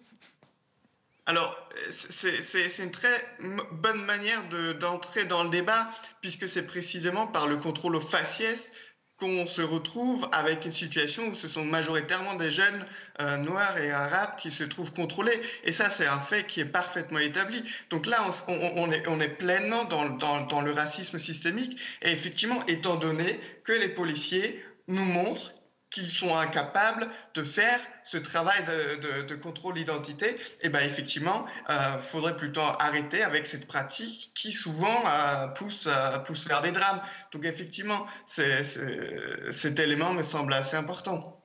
alors, 1.29 1.59
c'est 1.91 2.79
une 2.79 2.93
très 2.93 3.21
bonne 3.73 4.05
manière 4.05 4.45
d'entrer 4.79 5.25
dans 5.25 5.43
le 5.43 5.51
débat, 5.51 5.91
puisque 6.21 6.49
c'est 6.49 6.65
précisément 6.65 7.27
par 7.27 7.49
le 7.49 7.57
contrôle 7.57 7.97
aux 7.97 8.01
faciès 8.01 8.71
qu'on 9.19 9.47
se 9.47 9.63
retrouve 9.63 10.29
avec 10.33 10.65
une 10.65 10.71
situation 10.71 11.29
où 11.29 11.35
ce 11.35 11.49
sont 11.49 11.65
majoritairement 11.65 12.35
des 12.35 12.51
jeunes 12.51 12.85
euh, 13.21 13.39
noirs 13.39 13.79
et 13.79 13.91
arabes 13.91 14.37
qui 14.39 14.51
se 14.51 14.65
trouvent 14.65 14.93
contrôlés. 14.93 15.41
Et 15.65 15.73
ça, 15.73 15.89
c'est 15.89 16.07
un 16.07 16.21
fait 16.21 16.47
qui 16.47 16.61
est 16.61 16.67
parfaitement 16.67 17.19
établi. 17.19 17.63
Donc 17.89 18.07
là, 18.07 18.19
on, 18.49 18.91
est, 18.93 19.09
on 19.09 19.21
est, 19.21 19.29
pleinement 19.29 19.85
dans, 19.85 20.11
dans, 20.11 20.43
dans, 20.43 20.61
le 20.61 20.73
racisme 20.73 21.19
systémique. 21.19 21.79
Et 22.03 22.11
effectivement, 22.11 22.65
étant 22.67 22.97
donné 22.97 23.41
que 23.65 23.73
les 23.73 23.89
policiers 23.89 24.63
nous 24.89 25.05
montrent 25.05 25.53
qu'ils 25.97 26.11
sont 26.11 26.37
incapables 26.37 27.09
de 27.33 27.43
faire 27.43 27.81
ce 28.03 28.19
travail 28.19 28.63
de, 29.27 29.35
contrôle 29.35 29.75
d'identité, 29.75 30.29
et 30.29 30.39
eh 30.65 30.69
ben 30.69 30.81
effectivement, 30.85 31.47
euh, 31.71 31.99
faudrait 32.01 32.37
plutôt 32.37 32.61
arrêter 32.61 33.23
avec 33.23 33.47
cette 33.47 33.67
pratique 33.67 34.31
qui 34.35 34.53
souvent 34.53 35.03
euh, 35.07 35.47
pousse, 35.49 35.89
euh, 35.91 36.19
pousse 36.19 36.47
vers 36.47 36.61
des 36.61 36.71
drames. 36.71 37.01
Donc 37.33 37.47
effectivement, 37.47 38.07
cet 38.27 39.79
élément 39.79 40.13
me 40.13 40.23
semble 40.23 40.53
assez 40.53 40.77
important. 40.77 41.36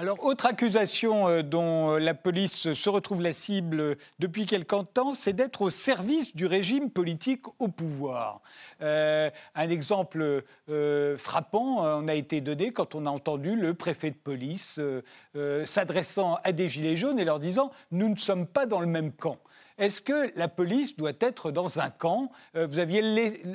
Alors, 0.00 0.24
autre 0.24 0.46
accusation 0.46 1.26
euh, 1.26 1.42
dont 1.42 1.94
euh, 1.94 1.98
la 1.98 2.14
police 2.14 2.72
se 2.72 2.88
retrouve 2.88 3.20
la 3.20 3.32
cible 3.32 3.96
depuis 4.20 4.46
quelque 4.46 4.84
temps, 4.84 5.14
c'est 5.14 5.32
d'être 5.32 5.60
au 5.60 5.70
service 5.70 6.36
du 6.36 6.46
régime 6.46 6.88
politique 6.88 7.46
au 7.58 7.66
pouvoir. 7.66 8.40
Euh, 8.80 9.28
un 9.56 9.68
exemple 9.68 10.44
frappant 11.16 11.78
en 11.78 12.06
a 12.06 12.14
été 12.14 12.40
donné 12.40 12.72
quand 12.72 12.94
on 12.94 13.06
a 13.06 13.10
entendu 13.10 13.56
le 13.56 13.74
préfet 13.74 14.10
de 14.10 14.16
police 14.16 14.78
s'adressant 15.64 16.38
à 16.44 16.52
des 16.52 16.68
gilets 16.68 16.96
jaunes 16.96 17.18
et 17.18 17.24
leur 17.24 17.40
disant⁇ 17.40 17.66
Nous 17.90 18.08
ne 18.08 18.16
sommes 18.16 18.46
pas 18.46 18.66
dans 18.66 18.80
le 18.80 18.86
même 18.86 19.10
camp⁇ 19.10 19.34
est-ce 19.78 20.00
que 20.00 20.32
la 20.36 20.48
police 20.48 20.96
doit 20.96 21.12
être 21.20 21.50
dans 21.52 21.78
un 21.78 21.90
camp? 21.90 22.30
Euh, 22.56 22.66
Vous 22.66 22.80
aviez 22.80 23.00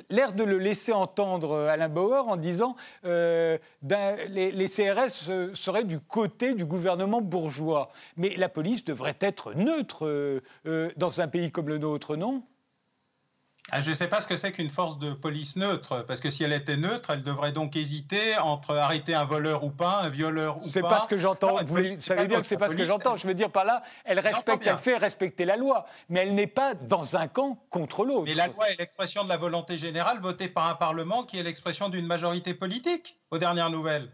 l'air 0.09 0.33
de 0.33 0.43
le 0.43 0.57
laisser 0.57 0.93
entendre, 0.93 1.51
euh, 1.51 1.67
Alain 1.67 1.89
Bauer, 1.89 2.27
en 2.27 2.38
disant 2.38 2.75
euh, 3.05 3.57
les, 4.29 4.51
les, 4.51 4.67
CRS 4.67 5.29
seraient 5.53 5.83
du 5.83 5.99
côté 5.99 6.53
du 6.53 6.65
gouvernement 6.65 7.21
bourgeois. 7.21 7.91
Mais 8.15 8.36
la 8.38 8.49
police 8.49 8.86
devrait 8.86 9.17
être 9.19 9.53
neutre 9.53 10.41
dans 10.95 11.21
un 11.21 11.27
pays 11.27 11.51
comme 11.51 11.67
le 11.67 11.77
nôtre, 11.77 12.15
non? 12.15 12.43
Ah, 13.71 13.80
je 13.80 13.89
ne 13.89 13.95
sais 13.95 14.08
pas 14.08 14.19
ce 14.19 14.28
que 14.28 14.36
c'est 14.36 14.52
qu'une 14.52 14.69
force 14.69 14.99
de 14.99 15.13
police 15.13 15.56
neutre, 15.56 16.04
parce 16.06 16.19
que 16.19 16.30
si 16.30 16.43
elle 16.43 16.52
était 16.52 16.76
neutre, 16.76 17.12
elle 17.12 17.23
devrait 17.23 17.54
donc 17.54 17.76
hésiter 17.76 18.38
entre 18.38 18.76
arrêter 18.76 19.15
un 19.15 19.23
voleur 19.23 19.63
ou 19.63 19.71
pas, 19.71 20.02
un 20.04 20.10
violeur 20.10 20.58
ou 20.58 20.62
pas. 20.62 20.67
C'est 20.67 20.82
pas 20.82 20.99
ce 20.99 21.08
que 21.08 21.17
j'entends. 21.17 21.63
Vous, 21.63 21.78
savez 22.02 22.28
bien 22.28 22.41
que 22.41 22.45
c'est 22.45 22.58
pas 22.58 22.69
ce 22.69 22.76
que 22.76 22.84
j'entends. 22.84 23.15
Je 23.15 23.26
veux 23.26 23.34
dire 23.34 23.49
par 23.49 23.63
là, 23.63 23.82
elle 24.04 24.19
respecte, 24.19 24.67
elle 24.67 24.78
fait 24.78 24.97
respecter 24.97 25.45
la 25.45 25.56
loi, 25.56 25.86
mais 26.10 26.19
elle 26.19 26.36
n'est 26.36 26.45
pas 26.45 26.73
dans 26.73 27.15
un 27.15 27.28
camp 27.28 27.58
contre 27.69 28.06
l'autre. 28.06 28.26
Mais 28.26 28.34
la 28.34 28.47
loi 28.47 28.69
est 28.69 28.78
l'expression 28.78 29.23
de 29.23 29.30
la 29.30 29.38
volonté 29.38 29.78
générale 29.78 30.19
votée 30.19 30.49
par 30.49 30.67
un 30.67 30.76
parlement 30.76 31.23
qui 31.23 31.39
est 31.39 31.43
l'expression 31.43 31.89
d'une 31.89 32.06
majorité 32.06 32.54
politique. 32.54 33.17
Aux 33.32 33.39
dernières 33.39 33.69
nouvelles. 33.71 34.12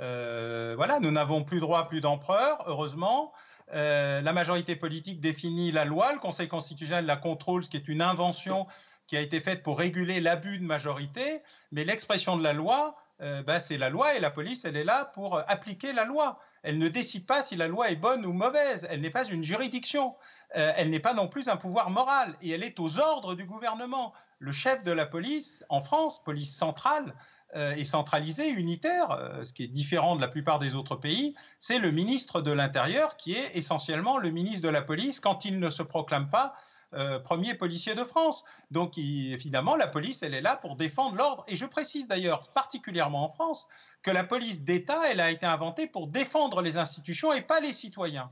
Euh, 0.00 0.74
voilà, 0.76 1.00
nous 1.00 1.10
n'avons 1.10 1.44
plus 1.44 1.60
droit, 1.60 1.86
plus 1.88 2.00
d'empereur, 2.00 2.64
heureusement. 2.66 3.32
Euh, 3.72 4.20
la 4.20 4.32
majorité 4.32 4.76
politique 4.76 5.20
définit 5.20 5.72
la 5.72 5.84
loi, 5.84 6.12
le 6.12 6.18
Conseil 6.18 6.48
constitutionnel 6.48 7.06
la 7.06 7.16
contrôle, 7.16 7.64
ce 7.64 7.70
qui 7.70 7.76
est 7.76 7.88
une 7.88 8.02
invention 8.02 8.66
qui 9.06 9.16
a 9.16 9.20
été 9.20 9.40
faite 9.40 9.62
pour 9.62 9.78
réguler 9.78 10.20
l'abus 10.20 10.58
de 10.58 10.64
majorité, 10.64 11.42
mais 11.72 11.84
l'expression 11.84 12.36
de 12.36 12.42
la 12.42 12.52
loi, 12.52 12.96
euh, 13.20 13.42
ben, 13.42 13.58
c'est 13.58 13.78
la 13.78 13.90
loi 13.90 14.14
et 14.14 14.20
la 14.20 14.30
police, 14.30 14.64
elle 14.64 14.76
est 14.76 14.84
là 14.84 15.04
pour 15.04 15.38
appliquer 15.48 15.92
la 15.92 16.04
loi. 16.04 16.38
Elle 16.64 16.78
ne 16.78 16.88
décide 16.88 17.26
pas 17.26 17.42
si 17.42 17.56
la 17.56 17.68
loi 17.68 17.90
est 17.90 17.96
bonne 17.96 18.24
ou 18.24 18.32
mauvaise. 18.32 18.86
Elle 18.90 19.00
n'est 19.00 19.10
pas 19.10 19.24
une 19.24 19.44
juridiction. 19.44 20.16
Euh, 20.56 20.72
elle 20.76 20.88
n'est 20.88 20.98
pas 20.98 21.12
non 21.12 21.28
plus 21.28 21.48
un 21.48 21.56
pouvoir 21.56 21.90
moral. 21.90 22.34
Et 22.40 22.50
elle 22.50 22.64
est 22.64 22.80
aux 22.80 22.98
ordres 22.98 23.34
du 23.34 23.44
gouvernement. 23.44 24.14
Le 24.38 24.50
chef 24.50 24.82
de 24.82 24.90
la 24.90 25.04
police 25.04 25.64
en 25.68 25.82
France, 25.82 26.22
police 26.24 26.56
centrale, 26.56 27.14
euh, 27.56 27.74
et 27.76 27.84
centralisé, 27.84 28.48
unitaire, 28.48 29.12
euh, 29.12 29.44
ce 29.44 29.52
qui 29.52 29.62
est 29.62 29.68
différent 29.68 30.16
de 30.16 30.20
la 30.20 30.28
plupart 30.28 30.58
des 30.58 30.74
autres 30.74 30.96
pays, 30.96 31.34
c'est 31.60 31.78
le 31.78 31.92
ministre 31.92 32.40
de 32.40 32.50
l'Intérieur 32.50 33.16
qui 33.16 33.34
est 33.34 33.56
essentiellement 33.56 34.18
le 34.18 34.30
ministre 34.30 34.62
de 34.62 34.68
la 34.68 34.82
police 34.82 35.20
quand 35.20 35.44
il 35.44 35.60
ne 35.60 35.70
se 35.70 35.82
proclame 35.82 36.30
pas 36.30 36.54
euh, 36.94 37.18
premier 37.18 37.54
policier 37.54 37.94
de 37.94 38.04
France. 38.04 38.44
Donc 38.70 38.98
évidemment, 38.98 39.76
la 39.76 39.86
police, 39.86 40.22
elle 40.22 40.34
est 40.34 40.40
là 40.40 40.56
pour 40.56 40.76
défendre 40.76 41.16
l'ordre. 41.16 41.44
Et 41.48 41.56
je 41.56 41.66
précise 41.66 42.08
d'ailleurs, 42.08 42.52
particulièrement 42.52 43.24
en 43.24 43.28
France, 43.28 43.68
que 44.02 44.10
la 44.10 44.24
police 44.24 44.64
d'État, 44.64 45.02
elle 45.08 45.20
a 45.20 45.30
été 45.30 45.46
inventée 45.46 45.86
pour 45.86 46.08
défendre 46.08 46.60
les 46.60 46.76
institutions 46.76 47.32
et 47.32 47.40
pas 47.40 47.60
les 47.60 47.72
citoyens. 47.72 48.30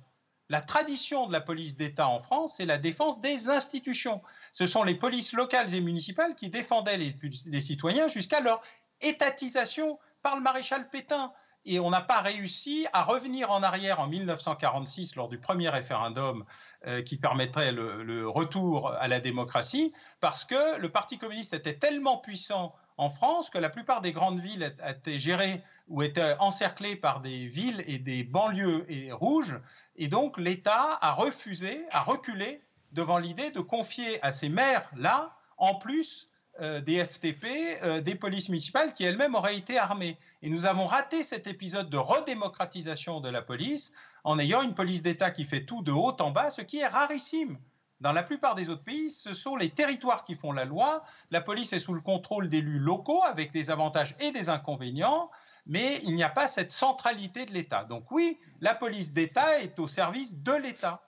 La 0.48 0.60
tradition 0.60 1.26
de 1.26 1.32
la 1.32 1.40
police 1.40 1.76
d'État 1.76 2.08
en 2.08 2.20
France, 2.20 2.56
c'est 2.56 2.66
la 2.66 2.76
défense 2.76 3.20
des 3.20 3.48
institutions. 3.48 4.20
Ce 4.50 4.66
sont 4.66 4.82
les 4.82 4.94
polices 4.94 5.32
locales 5.32 5.74
et 5.74 5.80
municipales 5.80 6.34
qui 6.34 6.50
défendaient 6.50 6.98
les, 6.98 7.16
les 7.46 7.60
citoyens 7.60 8.06
jusqu'à 8.08 8.40
leur 8.40 8.60
étatisation 9.02 9.98
par 10.22 10.36
le 10.36 10.42
maréchal 10.42 10.88
Pétain. 10.88 11.32
Et 11.64 11.78
on 11.78 11.90
n'a 11.90 12.00
pas 12.00 12.20
réussi 12.20 12.86
à 12.92 13.04
revenir 13.04 13.52
en 13.52 13.62
arrière 13.62 14.00
en 14.00 14.08
1946 14.08 15.14
lors 15.14 15.28
du 15.28 15.38
premier 15.38 15.68
référendum 15.68 16.44
euh, 16.86 17.02
qui 17.02 17.16
permettrait 17.16 17.70
le, 17.70 18.28
retour 18.28 18.90
à 18.90 19.06
la 19.06 19.20
démocratie, 19.20 19.92
parce 20.18 20.44
que 20.44 20.78
le 20.78 20.90
Parti 20.90 21.18
communiste 21.18 21.54
était 21.54 21.78
tellement 21.78 22.18
puissant 22.18 22.74
en 22.96 23.10
France 23.10 23.48
que 23.48 23.58
la 23.58 23.70
plupart 23.70 24.00
des 24.00 24.12
grandes 24.12 24.40
villes 24.40 24.74
étaient 24.86 25.20
gérées 25.20 25.62
ou 25.86 26.02
étaient 26.02 26.34
encerclées 26.40 26.96
par 26.96 27.20
des 27.20 27.46
villes 27.46 27.84
et 27.86 27.98
des 27.98 28.24
banlieues 28.24 28.84
et 28.88 29.12
rouges. 29.12 29.60
Et 29.94 30.08
donc 30.08 30.38
l'État 30.38 30.98
a 31.00 31.12
refusé, 31.12 31.86
a 31.92 32.00
reculé 32.00 32.60
devant 32.90 33.18
l'idée 33.18 33.50
de 33.52 33.60
confier 33.60 34.22
à 34.24 34.32
ces 34.32 34.48
maires-là, 34.48 35.36
en 35.58 35.76
plus, 35.76 36.28
des 36.60 37.04
FTP, 37.04 37.46
euh, 37.82 38.00
des 38.00 38.14
polices 38.14 38.48
municipales 38.48 38.92
qui 38.94 39.04
elles-mêmes 39.04 39.34
auraient 39.34 39.56
été 39.56 39.78
armées. 39.78 40.18
Et 40.42 40.50
nous 40.50 40.66
avons 40.66 40.86
raté 40.86 41.22
cet 41.22 41.46
épisode 41.46 41.88
de 41.88 41.96
redémocratisation 41.96 43.20
de 43.20 43.28
la 43.28 43.42
police 43.42 43.92
en 44.24 44.38
ayant 44.38 44.62
une 44.62 44.74
police 44.74 45.02
d'État 45.02 45.30
qui 45.30 45.44
fait 45.44 45.64
tout 45.64 45.82
de 45.82 45.92
haut 45.92 46.16
en 46.20 46.30
bas, 46.30 46.50
ce 46.50 46.60
qui 46.60 46.78
est 46.80 46.86
rarissime. 46.86 47.58
Dans 48.02 48.12
la 48.12 48.24
plupart 48.24 48.56
des 48.56 48.68
autres 48.68 48.82
pays, 48.82 49.12
ce 49.12 49.32
sont 49.32 49.54
les 49.54 49.70
territoires 49.70 50.24
qui 50.24 50.34
font 50.34 50.50
la 50.50 50.64
loi. 50.64 51.04
La 51.30 51.40
police 51.40 51.72
est 51.72 51.78
sous 51.78 51.94
le 51.94 52.00
contrôle 52.00 52.50
d'élus 52.50 52.80
locaux 52.80 53.22
avec 53.22 53.52
des 53.52 53.70
avantages 53.70 54.16
et 54.18 54.32
des 54.32 54.48
inconvénients, 54.48 55.30
mais 55.66 56.00
il 56.02 56.16
n'y 56.16 56.24
a 56.24 56.28
pas 56.28 56.48
cette 56.48 56.72
centralité 56.72 57.46
de 57.46 57.52
l'État. 57.52 57.84
Donc 57.84 58.10
oui, 58.10 58.40
la 58.60 58.74
police 58.74 59.12
d'État 59.12 59.60
est 59.60 59.78
au 59.78 59.86
service 59.86 60.34
de 60.36 60.52
l'État. 60.52 61.00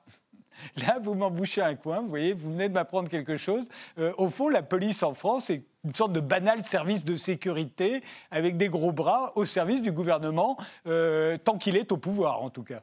Là, 0.77 0.99
vous 1.03 1.15
m'embouchez 1.15 1.63
un 1.63 1.75
coin, 1.75 2.01
vous 2.01 2.09
voyez, 2.09 2.33
vous 2.33 2.51
venez 2.53 2.69
de 2.69 2.75
m'apprendre 2.75 3.09
quelque 3.09 3.37
chose. 3.37 3.69
Euh, 3.99 4.13
au 4.19 4.29
fond, 4.29 4.49
la 4.49 4.63
police 4.63 5.03
en 5.03 5.15
France 5.15 5.51
est 5.51 5.65
une 5.85 5.95
sorte 5.95 6.13
de 6.13 6.21
banal 6.21 6.65
service 6.65 7.05
de 7.05 7.17
sécurité 7.17 8.03
avec 8.31 8.57
des 8.57 8.69
gros 8.69 8.93
bras 8.93 9.33
au 9.35 9.45
service 9.45 9.83
du 9.83 9.93
gouvernement, 9.93 10.57
euh, 10.87 11.37
tant 11.39 11.59
qu'il 11.59 11.77
est 11.77 11.93
au 11.93 11.97
pouvoir 11.97 12.43
en 12.43 12.51
tout 12.51 12.63
cas. 12.63 12.81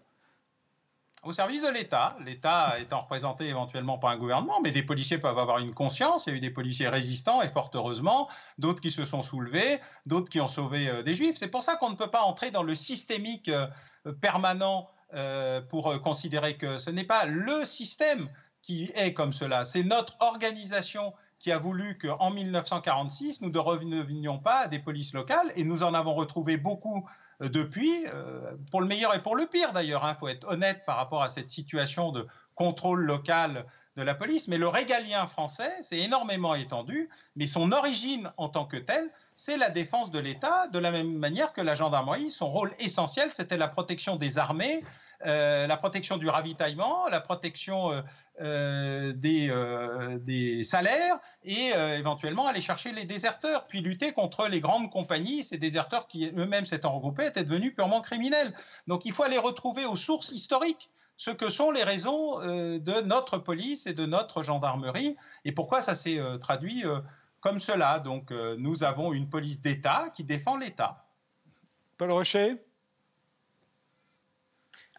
Au 1.24 1.34
service 1.34 1.62
de 1.62 1.68
l'État, 1.68 2.18
l'État 2.26 2.80
étant 2.80 3.02
représenté 3.02 3.46
éventuellement 3.46 4.00
par 4.00 4.10
un 4.10 4.18
gouvernement, 4.18 4.60
mais 4.60 4.72
des 4.72 4.82
policiers 4.82 5.20
peuvent 5.20 5.38
avoir 5.38 5.60
une 5.60 5.72
conscience. 5.72 6.26
Il 6.26 6.32
y 6.32 6.34
a 6.34 6.38
eu 6.38 6.40
des 6.40 6.50
policiers 6.50 6.90
résistants, 6.90 7.44
et 7.44 7.48
fort 7.48 7.70
heureusement, 7.76 8.28
d'autres 8.58 8.82
qui 8.82 8.90
se 8.90 9.06
sont 9.06 9.22
soulevés, 9.22 9.80
d'autres 10.08 10.30
qui 10.30 10.42
ont 10.42 10.48
sauvé 10.48 10.90
euh, 10.90 11.04
des 11.04 11.14
juifs. 11.14 11.38
C'est 11.38 11.48
pour 11.48 11.62
ça 11.62 11.76
qu'on 11.76 11.92
ne 11.92 11.96
peut 11.96 12.10
pas 12.10 12.22
entrer 12.22 12.50
dans 12.50 12.64
le 12.64 12.74
systémique 12.74 13.52
permanent 14.20 14.90
euh, 15.14 15.62
pour 15.62 15.92
euh, 15.92 16.00
considérer 16.00 16.58
que 16.58 16.78
ce 16.78 16.90
n'est 16.90 17.04
pas 17.04 17.26
le 17.26 17.66
système 17.66 18.30
qui 18.62 18.92
est 18.96 19.14
comme 19.14 19.34
cela, 19.34 19.66
c'est 19.66 19.84
notre 19.84 20.16
organisation 20.20 21.14
qui 21.40 21.52
a 21.52 21.58
voulu 21.58 21.98
qu'en 21.98 22.30
1946, 22.30 23.42
nous 23.42 23.50
ne 23.50 23.58
revenions 23.58 24.38
pas 24.38 24.60
à 24.60 24.68
des 24.68 24.78
polices 24.78 25.14
locales, 25.14 25.52
et 25.56 25.64
nous 25.64 25.82
en 25.82 25.96
avons 25.96 26.14
retrouvé 26.14 26.58
beaucoup 26.58 27.10
euh, 27.42 27.50
depuis, 27.50 28.06
pour 28.70 28.82
le 28.82 28.88
meilleur 28.88 29.16
et 29.16 29.24
pour 29.24 29.36
le 29.36 29.48
pire 29.48 29.74
d'ailleurs. 29.74 30.04
Il 30.04 30.10
hein, 30.10 30.16
faut 30.16 30.28
être 30.28 30.48
honnête 30.48 30.84
par 30.86 30.98
rapport 30.98 31.24
à 31.24 31.30
cette 31.30 31.50
situation 31.50 32.12
de 32.12 32.28
contrôle 32.54 33.04
local 33.04 33.66
de 33.98 34.04
la 34.04 34.16
police, 34.16 34.48
mais 34.48 34.58
le 34.58 34.68
régalien 34.68 35.28
français 35.28 35.72
s'est 35.82 36.00
énormément 36.00 36.56
étendu, 36.56 37.10
mais 37.36 37.48
son 37.48 37.72
origine 37.72 38.32
en 38.38 38.48
tant 38.48 38.66
que 38.66 38.78
telle, 38.78 39.10
c'est 39.44 39.58
la 39.58 39.72
défense 39.72 40.12
de 40.12 40.20
l'État, 40.20 40.68
de 40.68 40.78
la 40.78 40.92
même 40.92 41.18
manière 41.18 41.52
que 41.52 41.62
la 41.62 41.74
gendarmerie, 41.74 42.30
son 42.30 42.46
rôle 42.46 42.76
essentiel, 42.78 43.32
c'était 43.32 43.58
la 43.58 43.68
protection 43.68 44.16
des 44.16 44.38
armées, 44.38 44.84
euh, 45.26 45.66
la 45.66 45.78
protection 45.78 46.18
du 46.18 46.30
ravitaillement, 46.30 47.08
la 47.08 47.20
protection 47.22 47.92
euh, 47.92 48.02
euh, 48.40 49.14
des, 49.14 49.50
des, 50.20 50.62
salaires 50.62 51.18
et 51.44 51.72
éventuellement 51.98 52.46
aller 52.46 52.62
chercher 52.62 52.92
les 52.92 53.06
déserteurs, 53.06 53.66
puis 53.66 53.82
lutter 53.82 54.14
contre 54.14 54.48
les 54.48 54.60
grandes 54.60 54.92
compagnies. 54.92 55.44
Ces 55.44 55.58
déserteurs 55.58 56.08
qui 56.08 56.28
eux-mêmes 56.38 56.68
s'étant 56.68 56.92
regroupés 56.92 57.26
étaient 57.26 57.44
devenus 57.44 57.74
purement 57.74 58.02
criminels. 58.02 58.54
Donc 58.86 59.06
il 59.06 59.12
faut 59.12 59.24
aller 59.24 59.40
retrouver 59.40 59.86
aux 59.86 59.96
sources 59.96 60.32
historiques 60.32 60.92
ce 61.18 61.32
que 61.32 61.50
sont 61.50 61.72
les 61.72 61.84
raisons 61.84 62.40
de 62.40 63.02
notre 63.02 63.40
police 63.40 63.88
et 63.88 63.94
de 63.94 64.06
notre 64.06 64.44
gendarmerie 64.44 65.16
et 65.46 65.52
pourquoi 65.52 65.82
ça 65.82 65.94
s'est 65.94 66.20
traduit 66.40 66.84
comme 67.42 67.60
cela. 67.60 68.00
Donc 68.00 68.32
nous 68.32 68.84
avons 68.84 69.12
une 69.12 69.30
police 69.30 69.62
d'État 69.62 70.12
qui 70.16 70.24
défend 70.24 70.58
l'État. 70.58 71.06
Paul 71.98 72.12
Rocher 72.12 72.58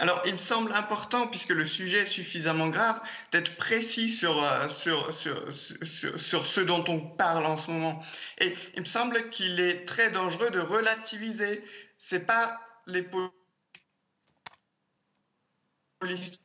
alors, 0.03 0.20
il 0.26 0.32
me 0.32 0.38
semble 0.38 0.72
important, 0.72 1.28
puisque 1.28 1.51
le 1.51 1.64
sujet 1.64 2.01
est 2.01 2.07
suffisamment 2.07 2.68
grave, 2.68 3.01
d'être 3.30 3.57
précis 3.57 4.09
sur, 4.09 4.43
euh, 4.43 4.66
sur, 4.68 5.14
sur, 5.14 5.53
sur, 5.53 6.45
ce 6.45 6.61
dont 6.61 6.84
on 6.88 6.99
parle 6.99 7.47
en 7.47 7.57
ce 7.57 7.70
moment. 7.70 8.03
Et 8.38 8.53
il 8.74 8.80
me 8.80 8.86
semble 8.86 9.30
qu'il 9.30 9.61
est 9.61 9.84
très 9.84 10.11
dangereux 10.11 10.51
de 10.51 10.59
relativiser. 10.59 11.62
Ce 11.99 12.16
n'est 12.16 12.22
pas 12.22 12.61
les 12.88 13.09
policiers, 16.01 16.40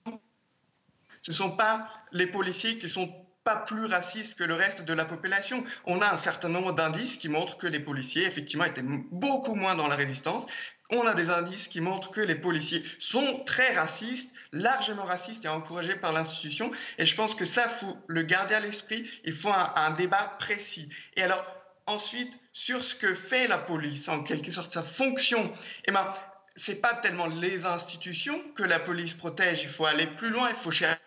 ce 1.24 1.32
ne 1.32 1.36
sont 1.36 1.56
pas 1.56 1.90
les 2.12 2.28
policiers 2.28 2.78
qui 2.78 2.90
sont 2.90 3.27
pas 3.48 3.56
plus 3.56 3.86
racistes 3.86 4.38
que 4.38 4.44
le 4.44 4.56
reste 4.56 4.84
de 4.84 4.92
la 4.92 5.06
population. 5.06 5.64
On 5.86 6.02
a 6.02 6.12
un 6.12 6.18
certain 6.18 6.50
nombre 6.50 6.74
d'indices 6.74 7.16
qui 7.16 7.30
montrent 7.30 7.58
que 7.58 7.68
les 7.68 7.80
policiers, 7.80 8.26
effectivement, 8.26 8.66
étaient 8.66 8.84
beaucoup 8.84 9.56
moins 9.56 9.74
dans 9.74 9.88
la 9.88 9.96
résistance, 9.96 10.46
on 10.90 11.08
a 11.08 11.14
des 11.14 11.30
indices 11.30 11.70
qui 11.70 11.80
montrent 11.80 12.12
que 12.12 12.20
les 12.20 12.36
policiers 12.36 12.84
sont 13.00 13.44
très 13.46 13.74
racistes, 13.74 14.34
largement 14.52 15.06
racistes 15.06 15.46
et 15.46 15.48
encouragés 15.48 15.96
par 15.96 16.12
l'institution. 16.12 16.72
Et 16.98 17.06
je 17.06 17.16
pense 17.16 17.36
que 17.36 17.46
ça, 17.46 17.70
faut 17.70 17.98
le 18.08 18.22
garder 18.24 18.54
à 18.54 18.60
l'esprit. 18.60 19.10
Il 19.24 19.32
faut 19.32 19.54
un, 19.54 19.92
débat 19.92 20.36
précis. 20.40 20.90
Et 21.16 21.24
alors, 21.24 21.46
ensuite, 21.86 22.38
sur 22.52 22.84
ce 22.84 22.96
que 22.96 23.14
fait 23.14 23.48
la 23.48 23.58
police, 23.58 24.10
en 24.10 24.24
quelque 24.24 24.52
sorte 24.52 24.74
sa 24.74 24.84
fonction, 24.84 25.54
eh 25.86 25.94
ben, 25.94 26.14
c'est 26.58 26.82
pas 26.82 26.96
tellement 26.96 27.28
les 27.28 27.66
institutions 27.66 28.38
que 28.56 28.64
la 28.64 28.80
police 28.80 29.14
protège. 29.14 29.64
Il 29.64 29.70
faut 29.70 29.86
aller 29.86 30.08
plus 30.08 30.32
loin. 30.32 30.50
Il 30.50 30.56
faut 30.56 30.72
chercher 30.72 31.00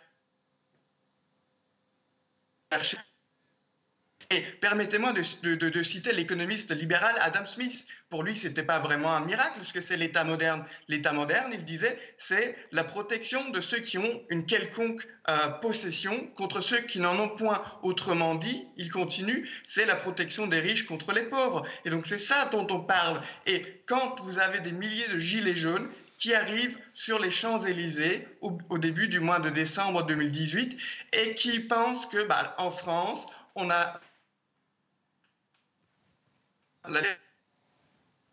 et 4.33 4.43
permettez-moi 4.61 5.12
de, 5.12 5.83
citer 5.83 6.12
l'économiste 6.12 6.71
libéral 6.71 7.16
Adam 7.21 7.45
Smith. 7.45 7.87
Pour 8.11 8.23
lui, 8.23 8.37
ce 8.37 8.47
n'était 8.47 8.62
pas 8.62 8.79
vraiment 8.79 9.12
un 9.12 9.25
miracle, 9.25 9.55
parce 9.57 9.73
que 9.73 9.81
c'est 9.81 9.97
l'État 9.97 10.23
moderne. 10.23 10.64
L'État 10.87 11.12
moderne, 11.12 11.51
il 11.53 11.64
disait, 11.64 11.99
c'est 12.16 12.57
la 12.71 12.85
protection 12.85 13.51
de 13.51 13.61
ceux 13.61 13.81
qui 13.81 13.99
ont 13.99 14.23
une 14.29 14.47
quelconque 14.47 15.05
euh, 15.29 15.49
possession 15.61 16.29
contre 16.37 16.61
ceux 16.61 16.79
qui 16.79 17.01
n'en 17.01 17.18
ont 17.18 17.29
point. 17.29 17.61
Autrement 17.83 18.37
dit, 18.37 18.68
il 18.77 18.93
continue, 18.93 19.49
c'est 19.66 19.85
la 19.85 19.97
protection 19.97 20.47
des 20.47 20.61
riches 20.61 20.87
contre 20.87 21.12
les 21.12 21.25
pauvres. 21.25 21.66
Et 21.85 21.91
donc 21.91 22.07
c'est 22.07 22.18
ça 22.18 22.49
dont 22.53 22.68
on 22.71 22.81
parle. 22.81 23.21
Et 23.47 23.83
quand 23.87 24.21
vous 24.21 24.39
avez 24.39 24.61
des 24.61 24.73
milliers 24.73 25.09
de 25.09 25.18
gilets 25.18 25.57
jaunes 25.57 25.91
qui 26.21 26.35
arrivent 26.35 26.79
sur 26.93 27.18
les 27.18 27.31
Champs-Élysées 27.31 28.29
au, 28.43 28.79
début 28.79 29.09
du 29.09 29.21
mois 29.21 29.41
de 29.41 29.49
décembre 29.51 30.05
2018 30.05 30.79
et 31.14 31.35
qui 31.35 31.61
pensent 31.61 32.07
que 32.07 32.23
bah, 32.25 32.55
en 32.59 32.71
France, 32.71 33.27
on 33.57 33.71
a 33.71 34.01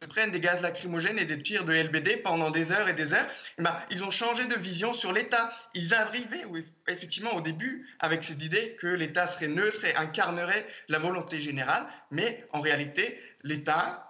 prennent 0.10 0.32
des 0.32 0.40
gaz 0.40 0.62
lacrymogènes 0.62 1.20
et 1.20 1.26
des 1.26 1.42
tirs 1.42 1.66
de 1.66 1.74
LBD 1.74 2.18
pendant 2.24 2.52
des 2.52 2.72
heures 2.72 2.88
et 2.88 2.94
des 2.94 3.14
heures, 3.14 3.28
ben, 3.58 3.76
ils 3.90 4.04
ont 4.04 4.12
changé 4.12 4.46
de 4.46 4.56
vision 4.56 4.94
sur 4.94 5.12
l'État. 5.12 5.50
Ils 5.74 5.94
arrivaient 5.94 6.46
effectivement 6.88 7.34
au 7.36 7.42
début 7.42 7.88
avec 8.00 8.24
cette 8.24 8.44
idée 8.44 8.76
que 8.80 8.88
l'État 8.88 9.28
serait 9.28 9.48
neutre 9.48 9.84
et 9.86 9.96
incarnerait 9.96 10.68
la 10.88 11.00
volonté 11.00 11.40
générale, 11.40 11.88
mais 12.12 12.48
en 12.54 12.62
réalité, 12.62 13.20
l'État, 13.44 14.07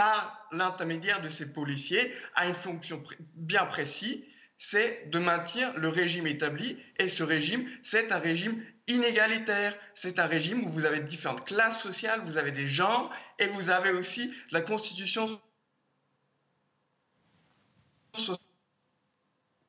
par 0.00 0.48
l'intermédiaire 0.50 1.20
de 1.20 1.28
ses 1.28 1.52
policiers, 1.52 2.14
a 2.34 2.46
une 2.46 2.54
fonction 2.54 3.02
bien 3.34 3.66
précise, 3.66 4.24
c'est 4.56 5.10
de 5.10 5.18
maintenir 5.18 5.76
le 5.76 5.88
régime 5.88 6.26
établi, 6.26 6.78
et 6.98 7.06
ce 7.06 7.22
régime, 7.22 7.68
c'est 7.82 8.10
un 8.10 8.18
régime 8.18 8.64
inégalitaire. 8.88 9.76
C'est 9.94 10.18
un 10.18 10.26
régime 10.26 10.64
où 10.64 10.70
vous 10.70 10.86
avez 10.86 11.00
différentes 11.00 11.44
classes 11.44 11.82
sociales, 11.82 12.18
vous 12.20 12.38
avez 12.38 12.50
des 12.50 12.66
genres, 12.66 13.14
et 13.38 13.48
vous 13.48 13.68
avez 13.68 13.90
aussi 13.90 14.34
la 14.52 14.62
constitution 14.62 15.38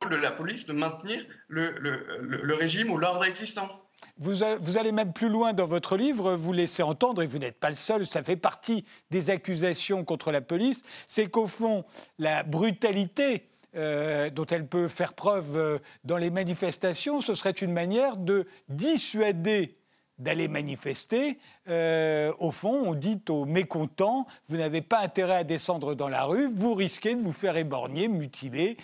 de 0.09 0.15
la 0.15 0.31
police 0.31 0.65
de 0.65 0.71
maintenir 0.71 1.25
le, 1.49 2.53
régime 2.53 2.89
ou 2.89 2.97
l'ordre 2.97 3.25
existant. 3.25 3.80
Vous, 4.17 4.43
vous, 4.59 4.77
allez 4.77 4.91
même 4.91 5.13
plus 5.13 5.29
loin 5.29 5.53
dans 5.53 5.65
votre 5.65 5.97
livre, 5.97 6.35
vous 6.35 6.53
laissez 6.53 6.83
entendre, 6.83 7.21
et 7.21 7.27
vous 7.27 7.39
n'êtes 7.39 7.59
pas 7.59 7.69
le 7.69 7.75
seul, 7.75 8.05
ça 8.05 8.23
fait 8.23 8.35
partie 8.35 8.85
des 9.09 9.29
accusations 9.29 10.03
contre 10.03 10.31
la 10.31 10.41
police, 10.41 10.83
c'est 11.07 11.27
qu'au 11.27 11.47
fond, 11.47 11.85
la 12.19 12.43
brutalité 12.43 13.47
euh, 13.75 14.29
dont 14.29 14.45
elle 14.45 14.67
peut 14.67 14.89
faire 14.89 15.13
preuve 15.13 15.55
euh, 15.55 15.79
dans 16.03 16.17
les 16.17 16.29
manifestations, 16.29 17.21
ce 17.21 17.35
serait 17.35 17.51
une 17.51 17.71
manière 17.71 18.17
de 18.17 18.45
dissuader 18.67 19.77
d'aller 20.21 20.47
manifester. 20.47 21.37
Euh, 21.67 22.31
au 22.39 22.51
fond, 22.51 22.83
on 22.85 22.93
dit 22.93 23.19
aux 23.29 23.45
mécontents, 23.45 24.25
vous 24.47 24.57
n'avez 24.57 24.81
pas 24.81 24.99
intérêt 24.99 25.35
à 25.35 25.43
descendre 25.43 25.95
dans 25.95 26.09
la 26.09 26.23
rue, 26.23 26.49
vous 26.53 26.73
risquez 26.73 27.15
de 27.15 27.21
vous 27.21 27.33
faire 27.33 27.57
éborgner, 27.57 28.07
mutiler, 28.07 28.77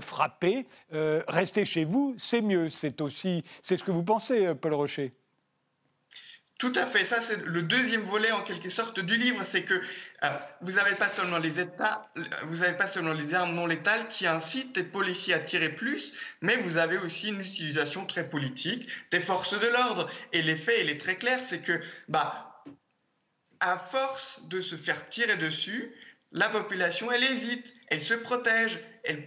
frapper. 0.00 0.66
restez 1.28 1.64
chez 1.64 1.84
vous, 1.84 2.14
c'est 2.18 2.40
mieux. 2.40 2.68
C'est 2.70 3.00
aussi, 3.00 3.44
c'est 3.62 3.76
ce 3.76 3.84
que 3.84 3.90
vous 3.90 4.04
pensez, 4.04 4.54
Paul 4.54 4.74
Rocher. 4.74 5.12
Tout 6.58 6.72
à 6.74 6.86
fait, 6.86 7.04
ça 7.04 7.20
c'est 7.20 7.44
le 7.44 7.60
deuxième 7.60 8.04
volet 8.04 8.32
en 8.32 8.40
quelque 8.40 8.70
sorte 8.70 9.00
du 9.00 9.16
livre, 9.16 9.42
c'est 9.44 9.64
que 9.64 9.78
vous 10.62 10.72
n'avez 10.72 10.94
pas 10.94 11.10
seulement 11.10 11.36
les 11.36 11.60
États, 11.60 12.08
vous 12.44 12.58
n'avez 12.58 12.76
pas 12.76 12.86
seulement 12.86 13.12
les 13.12 13.34
armes 13.34 13.54
non 13.54 13.66
létales 13.66 14.08
qui 14.08 14.26
incitent 14.26 14.74
les 14.74 14.82
policiers 14.82 15.34
à 15.34 15.38
tirer 15.38 15.68
plus, 15.68 16.14
mais 16.40 16.56
vous 16.56 16.78
avez 16.78 16.96
aussi 16.96 17.28
une 17.28 17.40
utilisation 17.40 18.06
très 18.06 18.26
politique 18.30 18.88
des 19.10 19.20
forces 19.20 19.58
de 19.58 19.66
l'ordre. 19.66 20.10
Et 20.32 20.40
l'effet, 20.40 20.80
il 20.80 20.88
est 20.88 20.98
très 20.98 21.16
clair, 21.16 21.40
c'est 21.46 21.60
que, 21.60 21.78
bah, 22.08 22.64
à 23.60 23.76
force 23.76 24.40
de 24.44 24.62
se 24.62 24.76
faire 24.76 25.06
tirer 25.10 25.36
dessus, 25.36 25.92
la 26.32 26.48
population, 26.48 27.12
elle 27.12 27.24
hésite, 27.24 27.74
elle 27.88 28.02
se 28.02 28.14
protège, 28.14 28.80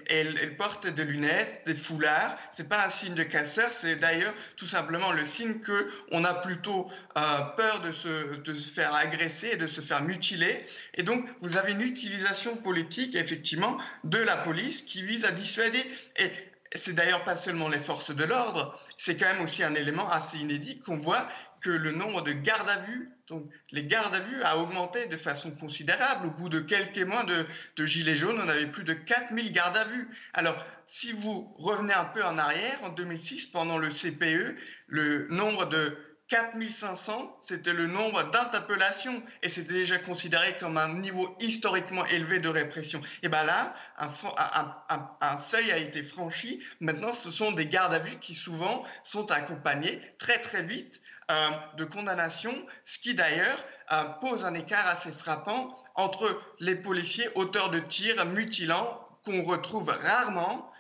elle, 0.08 0.56
porte 0.58 0.88
des 0.88 1.06
lunettes, 1.06 1.64
des 1.66 1.76
foulards. 1.76 2.36
C'est 2.52 2.68
pas 2.68 2.86
un 2.86 2.90
signe 2.90 3.14
de 3.14 3.24
casseur, 3.24 3.72
c'est 3.72 3.96
d'ailleurs 3.96 4.34
tout 4.56 4.66
simplement 4.66 5.12
le 5.12 5.26
signe 5.26 5.60
que 5.60 5.92
on 6.12 6.24
a 6.24 6.34
plutôt 6.34 6.90
euh, 7.18 7.22
peur 7.58 7.82
de 7.82 7.92
se, 7.92 8.36
de 8.38 8.54
se 8.54 8.72
faire 8.72 8.94
agresser 8.94 9.50
et 9.54 9.58
de 9.58 9.68
se 9.68 9.82
faire 9.82 10.02
mutiler. 10.02 10.66
Et 10.96 11.04
donc, 11.04 11.26
vous 11.42 11.58
avez 11.58 11.72
une 11.72 11.82
utilisation 11.82 12.56
politique, 12.56 13.16
effectivement, 13.16 13.78
de 14.04 14.20
la 14.20 14.36
police 14.36 14.82
qui 14.82 15.04
vise 15.04 15.26
à 15.26 15.32
dissuader. 15.32 15.84
Et 16.18 16.32
c'est 16.76 16.94
d'ailleurs 16.94 17.24
pas 17.24 17.36
seulement 17.36 17.68
les 17.68 17.80
forces 17.80 18.12
de 18.12 18.24
l'ordre, 18.24 18.80
c'est 18.98 19.18
quand 19.18 19.32
même 19.34 19.42
aussi 19.42 19.64
un 19.64 19.74
élément 19.74 20.10
assez 20.10 20.38
inédit 20.38 20.80
qu'on 20.80 20.98
voit 20.98 21.28
que 21.62 21.70
le 21.70 21.92
nombre 21.92 22.22
de 22.22 22.32
gardes 22.32 22.70
à 22.70 22.78
vue, 22.78 23.10
donc 23.30 23.46
les 23.72 23.86
gardes 23.86 24.14
à 24.16 24.20
vue 24.20 24.42
a 24.44 24.58
augmenté 24.58 25.06
de 25.06 25.16
façon 25.16 25.52
considérable. 25.52 26.28
Au 26.28 26.32
bout 26.32 26.50
de 26.50 26.60
quelques 26.60 27.00
mois 27.00 27.24
de, 27.24 27.86
Gilets 27.86 28.16
jaunes, 28.16 28.40
on 28.44 28.50
avait 28.50 28.66
plus 28.66 28.84
de 28.84 28.94
4000 28.94 29.54
gardes 29.54 29.78
à 29.78 29.86
vue. 29.86 30.10
Alors, 30.34 30.58
si 30.86 31.12
vous 31.12 31.54
revenez 31.58 31.94
un 31.94 32.06
peu 32.06 32.24
en 32.24 32.38
arrière, 32.38 32.80
en 32.84 32.90
2006, 32.90 33.48
pendant 33.48 33.78
le 33.78 33.90
CPE, 33.90 34.56
le 34.88 35.28
nombre 35.30 35.66
de 35.66 35.96
4500, 36.30 37.38
c'était 37.42 37.74
le 37.74 37.88
nombre 37.88 38.24
d'interpellations 38.32 39.22
et 39.42 39.50
c'était 39.50 39.74
déjà 39.74 39.98
considéré 39.98 40.56
comme 40.60 40.78
un 40.78 40.94
niveau 40.94 41.36
historiquement 41.40 42.06
élevé 42.06 42.40
de 42.40 42.50
répression. 42.50 43.02
Et 43.24 43.30
bien 43.30 43.44
là, 43.44 43.74
un, 43.98 45.38
seuil 45.38 45.72
a 45.72 45.78
été 45.78 46.04
franchi. 46.04 46.64
Maintenant, 46.80 47.14
ce 47.14 47.32
sont 47.32 47.52
des 47.52 47.66
gardes 47.66 47.94
à 47.94 48.00
vue 48.00 48.16
qui 48.18 48.36
souvent 48.36 48.84
sont 49.04 49.32
accompagnés 49.32 50.00
très 50.20 50.40
très 50.40 50.62
vite 50.64 51.02
euh, 51.32 51.50
de 51.78 51.84
condamnations, 51.84 52.56
ce 52.86 52.98
qui 52.98 53.14
d'ailleurs 53.14 53.64
euh, 53.92 54.04
pose 54.20 54.46
un 54.46 54.56
écart 54.56 54.88
assez 54.88 55.12
frappant 55.12 55.78
entre 55.94 56.42
les 56.60 56.76
policiers 56.76 57.28
auteurs 57.36 57.70
de 57.70 57.78
tirs 57.78 58.26
mutilants 58.26 59.00
qu'on 59.24 59.44
retrouve 59.44 59.90
rarement 59.90 60.72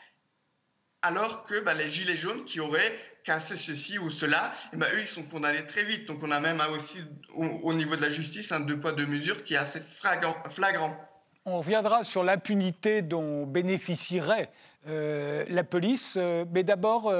alors 1.03 1.43
que 1.43 1.59
bah, 1.59 1.75
les 1.75 1.87
gilets 1.87 2.15
jaunes 2.15 2.45
qui 2.45 2.59
auraient 2.59 2.97
cassé 3.23 3.57
ceci 3.57 3.99
ou 3.99 4.09
cela, 4.09 4.51
et 4.73 4.77
bah, 4.77 4.87
eux, 4.95 5.01
ils 5.01 5.07
sont 5.07 5.21
condamnés 5.21 5.67
très 5.67 5.83
vite. 5.83 6.07
Donc 6.07 6.23
on 6.23 6.31
a 6.31 6.39
même 6.39 6.61
aussi, 6.73 6.97
au, 7.35 7.73
niveau 7.75 7.95
de 7.95 8.01
la 8.01 8.09
justice, 8.09 8.51
un 8.51 8.59
deux 8.59 8.79
poids, 8.79 8.93
deux 8.93 9.05
mesures 9.05 9.43
qui 9.43 9.53
est 9.53 9.57
assez 9.57 9.81
flagrant. 9.81 10.97
On 11.45 11.59
reviendra 11.59 12.03
sur 12.03 12.23
l'impunité 12.23 13.03
dont 13.03 13.45
bénéficierait 13.45 14.49
euh, 14.87 15.45
la 15.47 15.63
police. 15.63 16.17
Mais 16.51 16.63
d'abord, 16.63 17.13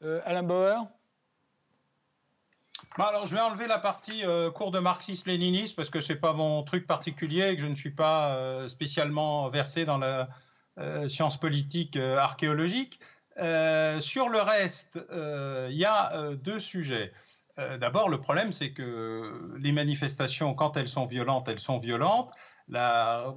Alain 0.00 0.42
Bauer 0.44 0.84
alors, 2.96 3.26
je 3.26 3.34
vais 3.34 3.40
enlever 3.40 3.66
la 3.66 3.78
partie 3.78 4.24
cours 4.54 4.70
de 4.70 4.78
marxisme-léninisme 4.78 5.74
parce 5.76 5.90
que 5.90 6.00
ce 6.00 6.12
n'est 6.12 6.18
pas 6.18 6.32
mon 6.32 6.62
truc 6.62 6.86
particulier 6.86 7.50
et 7.50 7.56
que 7.56 7.62
je 7.62 7.66
ne 7.66 7.74
suis 7.74 7.92
pas 7.92 8.66
spécialement 8.68 9.48
versé 9.50 9.84
dans 9.84 9.98
la 9.98 10.28
science 11.06 11.38
politique 11.38 11.96
archéologique. 11.96 12.98
Euh, 13.38 14.00
sur 14.00 14.28
le 14.28 14.40
reste, 14.40 14.98
euh, 15.12 15.68
il 15.70 15.76
y 15.76 15.84
a 15.84 16.12
euh, 16.14 16.34
deux 16.34 16.60
sujets. 16.60 17.12
D'abord, 17.80 18.08
le 18.08 18.20
problème, 18.20 18.52
c'est 18.52 18.70
que 18.70 19.52
les 19.58 19.72
manifestations, 19.72 20.54
quand 20.54 20.76
elles 20.76 20.86
sont 20.86 21.06
violentes, 21.06 21.48
elles 21.48 21.58
sont 21.58 21.78
violentes. 21.78 22.30
La 22.68 23.34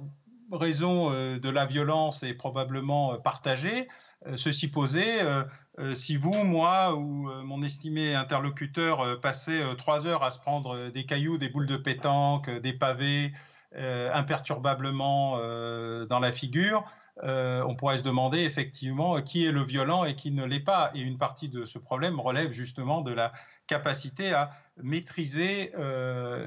raison 0.52 1.10
de 1.10 1.50
la 1.50 1.66
violence 1.66 2.22
est 2.22 2.34
probablement 2.34 3.18
partagée. 3.18 3.88
Ceci 4.36 4.70
posé, 4.70 5.04
si 5.94 6.16
vous, 6.16 6.44
moi 6.44 6.94
ou 6.94 7.30
mon 7.44 7.62
estimé 7.62 8.14
interlocuteur 8.14 9.20
passait 9.20 9.62
trois 9.76 10.06
heures 10.06 10.22
à 10.22 10.30
se 10.30 10.38
prendre 10.38 10.90
des 10.90 11.06
cailloux, 11.06 11.38
des 11.38 11.48
boules 11.48 11.66
de 11.66 11.76
pétanque, 11.76 12.50
des 12.50 12.72
pavés, 12.72 13.32
imperturbablement 13.74 15.38
dans 16.06 16.20
la 16.20 16.32
figure, 16.32 16.84
on 17.22 17.74
pourrait 17.74 17.98
se 17.98 18.02
demander 18.02 18.40
effectivement 18.40 19.20
qui 19.22 19.46
est 19.46 19.52
le 19.52 19.62
violent 19.62 20.04
et 20.04 20.14
qui 20.14 20.30
ne 20.30 20.44
l'est 20.44 20.60
pas. 20.60 20.90
Et 20.94 21.00
une 21.00 21.16
partie 21.16 21.48
de 21.48 21.64
ce 21.64 21.78
problème 21.78 22.20
relève 22.20 22.52
justement 22.52 23.00
de 23.00 23.12
la 23.12 23.32
capacité 23.66 24.34
à 24.34 24.50
maîtriser 24.82 25.72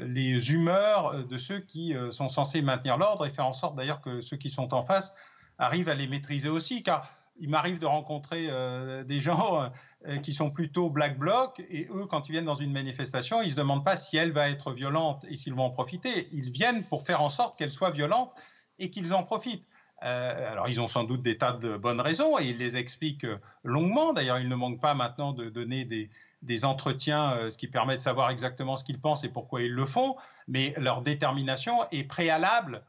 les 0.03 0.53
humeurs 0.53 1.25
de 1.25 1.37
ceux 1.37 1.59
qui 1.59 1.95
sont 2.11 2.29
censés 2.29 2.61
maintenir 2.61 2.97
l'ordre 2.97 3.25
et 3.25 3.31
faire 3.31 3.47
en 3.47 3.53
sorte 3.53 3.75
d'ailleurs 3.75 4.01
que 4.01 4.21
ceux 4.21 4.37
qui 4.37 4.51
sont 4.51 4.73
en 4.75 4.83
face 4.83 5.15
arrivent 5.57 5.89
à 5.89 5.95
les 5.95 6.07
maîtriser 6.07 6.49
aussi. 6.49 6.83
Car 6.83 7.09
il 7.37 7.49
m'arrive 7.49 7.79
de 7.79 7.85
rencontrer 7.85 8.47
euh, 8.49 9.03
des 9.03 9.19
gens 9.19 9.69
euh, 10.07 10.17
qui 10.17 10.33
sont 10.33 10.51
plutôt 10.51 10.89
black 10.89 11.17
bloc 11.17 11.61
et 11.69 11.87
eux, 11.93 12.05
quand 12.05 12.27
ils 12.27 12.31
viennent 12.31 12.45
dans 12.45 12.55
une 12.55 12.71
manifestation, 12.71 13.41
ils 13.41 13.47
ne 13.47 13.51
se 13.51 13.55
demandent 13.55 13.83
pas 13.83 13.95
si 13.95 14.17
elle 14.17 14.31
va 14.31 14.49
être 14.49 14.71
violente 14.71 15.25
et 15.29 15.35
s'ils 15.35 15.53
vont 15.53 15.65
en 15.65 15.69
profiter. 15.69 16.29
Ils 16.31 16.51
viennent 16.51 16.83
pour 16.83 17.03
faire 17.03 17.21
en 17.21 17.29
sorte 17.29 17.57
qu'elle 17.57 17.71
soit 17.71 17.89
violente 17.89 18.31
et 18.79 18.89
qu'ils 18.89 19.13
en 19.13 19.23
profitent. 19.23 19.65
Euh, 20.03 20.51
alors, 20.51 20.67
ils 20.67 20.79
ont 20.81 20.87
sans 20.87 21.03
doute 21.03 21.21
des 21.21 21.37
tas 21.37 21.53
de 21.53 21.77
bonnes 21.77 22.01
raisons 22.01 22.37
et 22.37 22.45
ils 22.45 22.57
les 22.57 22.77
expliquent 22.77 23.27
longuement. 23.63 24.13
D'ailleurs, 24.13 24.39
ils 24.39 24.49
ne 24.49 24.55
manquent 24.55 24.81
pas 24.81 24.93
maintenant 24.93 25.31
de 25.31 25.49
donner 25.49 25.85
des, 25.85 26.09
des 26.41 26.65
entretiens, 26.65 27.49
ce 27.49 27.57
qui 27.57 27.67
permet 27.67 27.95
de 27.95 28.01
savoir 28.01 28.29
exactement 28.29 28.75
ce 28.75 28.83
qu'ils 28.83 28.99
pensent 28.99 29.23
et 29.23 29.29
pourquoi 29.29 29.61
ils 29.61 29.71
le 29.71 29.85
font. 29.85 30.15
Mais 30.47 30.73
leur 30.77 31.01
détermination 31.01 31.79
est 31.91 32.03
préalable 32.03 32.83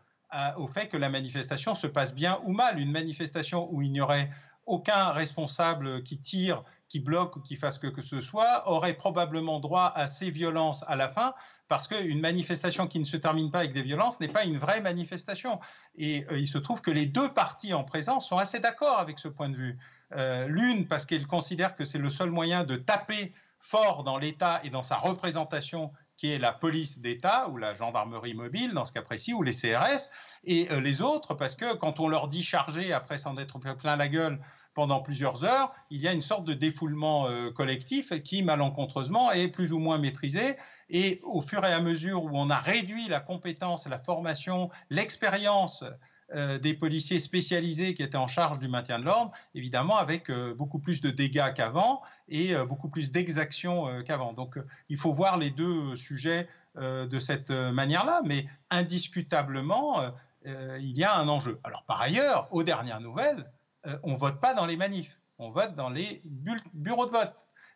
au 0.57 0.67
fait 0.67 0.89
que 0.89 0.97
la 0.97 1.09
manifestation 1.09 1.75
se 1.75 1.87
passe 1.87 2.15
bien 2.15 2.41
ou 2.45 2.53
mal. 2.53 2.79
Une 2.79 2.91
manifestation 2.91 3.69
où 3.73 3.83
il 3.83 3.93
n'y 3.93 4.01
aurait 4.01 4.31
aucun 4.67 5.13
responsable 5.13 6.03
qui 6.03 6.19
tire, 6.19 6.65
qui 6.89 7.01
bloque 7.01 7.37
ou 7.37 7.41
qui 7.41 7.57
fasse 7.57 7.79
que, 7.79 7.87
que 7.87 8.03
ce 8.03 8.21
soit, 8.21 8.69
aurait 8.69 8.95
probablement 8.95 9.61
droit 9.61 9.93
à 9.95 10.07
ces 10.07 10.31
violences 10.31 10.85
à 10.89 10.97
la 10.97 11.09
fin, 11.09 11.35
parce 11.69 11.87
qu'une 11.87 12.21
manifestation 12.21 12.87
qui 12.87 12.99
ne 12.99 13.05
se 13.05 13.17
termine 13.17 13.51
pas 13.51 13.61
avec 13.61 13.73
des 13.73 13.83
violences 13.83 14.21
n'est 14.21 14.29
pas 14.29 14.45
une 14.45 14.59
vraie 14.59 14.81
manifestation. 14.81 15.61
Et 15.97 16.27
euh, 16.31 16.39
il 16.39 16.49
se 16.49 16.59
trouve 16.59 16.81
que 16.83 16.91
les 16.91 17.07
deux 17.07 17.33
parties 17.33 17.75
en 17.75 17.85
présence 17.85 18.29
sont 18.29 18.39
assez 18.39 18.59
d'accord 18.59 18.99
avec 18.99 19.19
ce 19.19 19.29
point 19.29 19.49
de 19.49 19.57
vue. 19.57 19.79
Euh, 20.13 20.47
l'une 20.49 20.87
parce 20.87 21.07
qu'elle 21.07 21.27
considère 21.27 21.75
que 21.75 21.85
c'est 21.85 21.99
le 21.99 22.11
seul 22.11 22.31
moyen 22.31 22.65
de 22.65 22.77
taper 22.77 23.33
fort 23.59 24.05
dans 24.05 24.19
l'État 24.19 24.61
et 24.63 24.71
dans 24.71 24.83
sa 24.83 24.97
représentation 24.97 25.93
qui 26.17 26.33
est 26.33 26.39
la 26.39 26.53
police 26.53 26.99
d'État 26.99 27.49
ou 27.49 27.59
la 27.59 27.75
gendarmerie 27.75 28.35
mobile 28.35 28.73
dans 28.73 28.85
ce 28.85 28.93
cas 28.93 29.03
précis, 29.03 29.35
ou 29.35 29.43
les 29.43 29.53
CRS, 29.53 30.11
et 30.45 30.71
euh, 30.71 30.81
les 30.81 31.03
autres, 31.03 31.35
parce 31.35 31.55
que 31.55 31.75
quand 31.75 32.01
on 32.01 32.09
leur 32.09 32.29
dit 32.29 32.43
charger 32.43 32.93
après 32.93 33.19
s'en 33.19 33.37
être 33.37 33.59
plein 33.59 33.97
la 33.97 34.09
gueule 34.09 34.41
pendant 34.75 35.01
plusieurs 35.01 35.45
heures, 35.45 35.73
il 35.91 36.01
y 36.01 36.09
a 36.09 36.13
une 36.13 36.23
sorte 36.23 36.45
de 36.45 36.55
défoulement 36.55 37.29
euh, 37.29 37.51
collectif 37.51 38.13
qui, 38.23 38.43
malencontreusement, 38.43 39.33
est 39.33 39.49
plus 39.49 39.73
ou 39.73 39.79
moins 39.79 39.99
maîtrisé. 39.99 40.57
Et 40.91 41.21
au 41.25 41.41
fur 41.41 41.65
et 41.65 41.73
à 41.73 41.81
mesure 41.81 42.25
où 42.25 42.31
on 42.35 42.51
a 42.51 42.59
réduit 42.59 43.09
la 43.09 43.21
compétence, 43.21 43.87
la 43.87 43.99
formation, 43.99 44.71
l'expérience 44.91 45.83
euh, 46.35 46.59
des 46.59 46.75
policiers 46.75 47.21
spécialisés 47.21 47.95
qui 47.95 48.03
étaient 48.03 48.17
en 48.17 48.27
charge 48.27 48.59
du 48.59 48.67
maintien 48.67 48.99
de 48.99 49.05
l'ordre, 49.05 49.31
évidemment 49.55 49.97
avec 49.97 50.29
euh, 50.29 50.55
beaucoup 50.55 50.81
plus 50.81 51.01
de 51.01 51.11
dégâts 51.11 51.55
qu'avant 51.55 52.03
et 52.29 52.53
euh, 52.53 52.65
beaucoup 52.65 52.89
plus 52.89 53.13
d'exactions 53.13 54.03
qu'avant. 54.03 54.33
Donc 54.33 54.59
il 54.89 54.97
faut 54.97 55.13
voir 55.13 55.39
les 55.39 55.51
deux 55.51 55.95
sujets 55.95 56.49
de 56.75 57.19
cette 57.21 57.51
manière-là, 57.51 58.21
mais 58.25 58.47
indiscutablement, 58.69 60.13
il 60.45 60.99
y 60.99 61.05
a 61.05 61.17
un 61.17 61.29
enjeu. 61.29 61.59
Alors 61.65 61.85
par 61.85 62.03
ailleurs, 62.03 62.49
aux 62.51 62.65
dernières 62.65 63.01
nouvelles, 63.01 63.51
on 64.03 64.13
ne 64.13 64.19
vote 64.19 64.41
pas 64.41 64.53
dans 64.53 64.67
les 64.67 64.77
manifs, 64.77 65.19
on 65.39 65.51
vote 65.51 65.75
dans 65.75 65.89
les 65.89 66.23
bureaux 66.75 67.07
de 67.07 67.13
vote. 67.13 67.33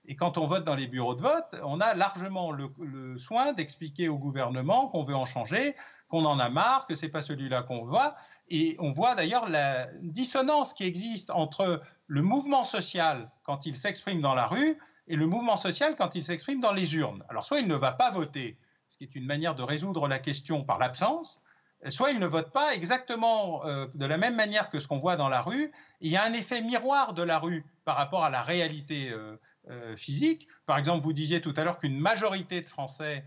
Et 0.07 0.17
quand 0.17 0.39
on 0.39 0.47
vote 0.47 0.65
dans 0.65 0.75
les 0.75 0.87
bureaux 0.87 1.15
de 1.15 1.21
vote, 1.21 1.55
on 1.63 1.81
a 1.81 1.95
largement 1.95 2.53
le, 2.53 3.17
soin 3.19 3.53
d'expliquer 3.53 4.09
au 4.09 4.19
gouvernement 4.19 4.89
qu'on 4.89 5.03
veut 5.03 5.15
en 5.15 5.27
changer, 5.27 5.77
qu'on 6.09 6.25
en 6.25 6.39
a 6.39 6.49
marre, 6.49 6.87
que 6.87 6.95
c'est 6.95 7.09
pas 7.09 7.23
celui-là 7.23 7.63
qu'on 7.63 7.85
voit. 7.85 8.17
Et 8.51 8.77
on 8.81 8.93
voit 8.93 9.15
d'ailleurs 9.15 9.49
la 9.49 9.87
dissonance 10.03 10.75
qui 10.75 10.85
existe 10.85 11.31
entre 11.31 11.83
le 12.07 12.23
mouvement 12.23 12.65
social 12.65 13.31
quand 13.45 13.67
il 13.67 13.77
s'exprime 13.77 14.21
dans 14.21 14.35
la 14.35 14.47
rue 14.47 14.77
et 15.07 15.17
le 15.17 15.27
mouvement 15.27 15.57
social 15.57 15.95
quand 15.97 16.15
il 16.15 16.25
s'exprime 16.25 16.61
dans 16.61 16.73
les 16.73 16.97
urnes. 16.97 17.25
Alors 17.29 17.45
soit 17.45 17.61
il 17.61 17.69
ne 17.69 17.75
va 17.75 17.93
pas 17.93 18.11
voter, 18.11 18.59
ce 18.89 18.97
qui 18.97 19.05
est 19.05 19.15
une 19.15 19.27
manière 19.27 19.55
de 19.55 19.63
résoudre 19.63 20.09
la 20.09 20.19
question 20.19 20.65
par 20.65 20.79
l'absence, 20.79 21.43
soit 21.89 22.11
il 22.11 22.19
ne 22.19 22.27
vote 22.27 22.53
pas 22.53 22.75
exactement 22.75 23.65
euh, 23.65 23.87
de 23.95 24.05
la 24.05 24.19
même 24.19 24.37
manière 24.37 24.69
que 24.69 24.79
ce 24.79 24.87
qu'on 24.87 24.99
voit 24.99 25.17
dans 25.17 25.29
la 25.29 25.41
rue. 25.41 25.73
Il 26.01 26.11
y 26.11 26.17
a 26.17 26.25
un 26.25 26.33
effet 26.33 26.61
miroir 26.61 27.15
de 27.15 27.23
la 27.23 27.39
rue 27.39 27.65
par 27.85 27.97
rapport 27.97 28.25
à 28.25 28.31
la 28.31 28.43
réalité 28.43 29.11
euh, 29.11 29.37
euh, 29.71 29.97
physique. 29.97 30.49
Par 30.67 30.77
exemple, 30.77 31.03
vous 31.03 31.13
disiez 31.13 31.41
tout 31.41 31.55
à 31.57 31.65
l'heure 31.65 31.79
qu'une 31.79 31.99
majorité 31.99 32.61
de 32.61 32.67
Français 32.67 33.25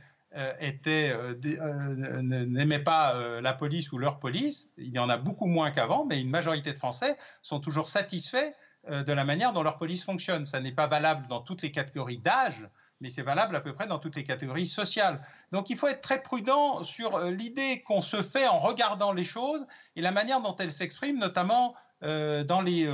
n'aimaient 2.22 2.80
pas 2.80 3.40
la 3.42 3.54
police 3.54 3.92
ou 3.92 3.98
leur 3.98 4.20
police. 4.20 4.70
Il 4.78 4.90
y 4.90 5.00
en 5.00 5.10
a 5.10 5.18
beaucoup 5.18 5.46
moins 5.46 5.72
qu'avant, 5.72 6.06
mais 6.06 6.22
une 6.22 6.30
majorité 6.30 6.74
de 6.74 6.78
Français 6.78 7.18
sont 7.42 7.60
toujours 7.60 7.90
satisfaits 7.90 8.54
de 8.90 9.14
la 9.14 9.24
manière 9.26 9.54
dont 9.54 9.64
leur 9.64 9.78
police 9.78 10.04
fonctionne. 10.04 10.46
Ça 10.46 10.60
n'est 10.60 10.72
pas 10.72 10.88
valable 10.88 11.28
dans 11.28 11.42
toutes 11.42 11.62
les 11.62 11.72
catégories 11.72 12.18
d'âge, 12.18 12.68
mais 13.04 13.10
c'est 13.10 13.22
valable 13.22 13.56
à 13.56 13.60
peu 13.60 13.74
près 13.74 13.86
dans 13.86 14.00
toutes 14.00 14.16
les 14.16 14.24
catégories 14.24 14.66
sociales. 14.66 15.22
Donc 15.52 15.70
il 15.70 15.78
faut 15.78 15.88
être 15.88 16.02
très 16.02 16.22
prudent 16.22 16.86
sur 16.86 17.16
euh, 17.16 17.32
l'idée 17.32 17.84
qu'on 17.86 18.02
se 18.02 18.24
fait 18.24 18.48
en 18.48 18.58
regardant 18.58 19.12
les 19.12 19.26
choses 19.26 19.68
et 19.98 20.02
la 20.02 20.12
manière 20.12 20.42
dont 20.42 20.56
elles 20.56 20.72
s'expriment, 20.72 21.20
notamment 21.20 21.76
euh, 22.04 22.46
dans 22.46 22.62
les 22.62 22.86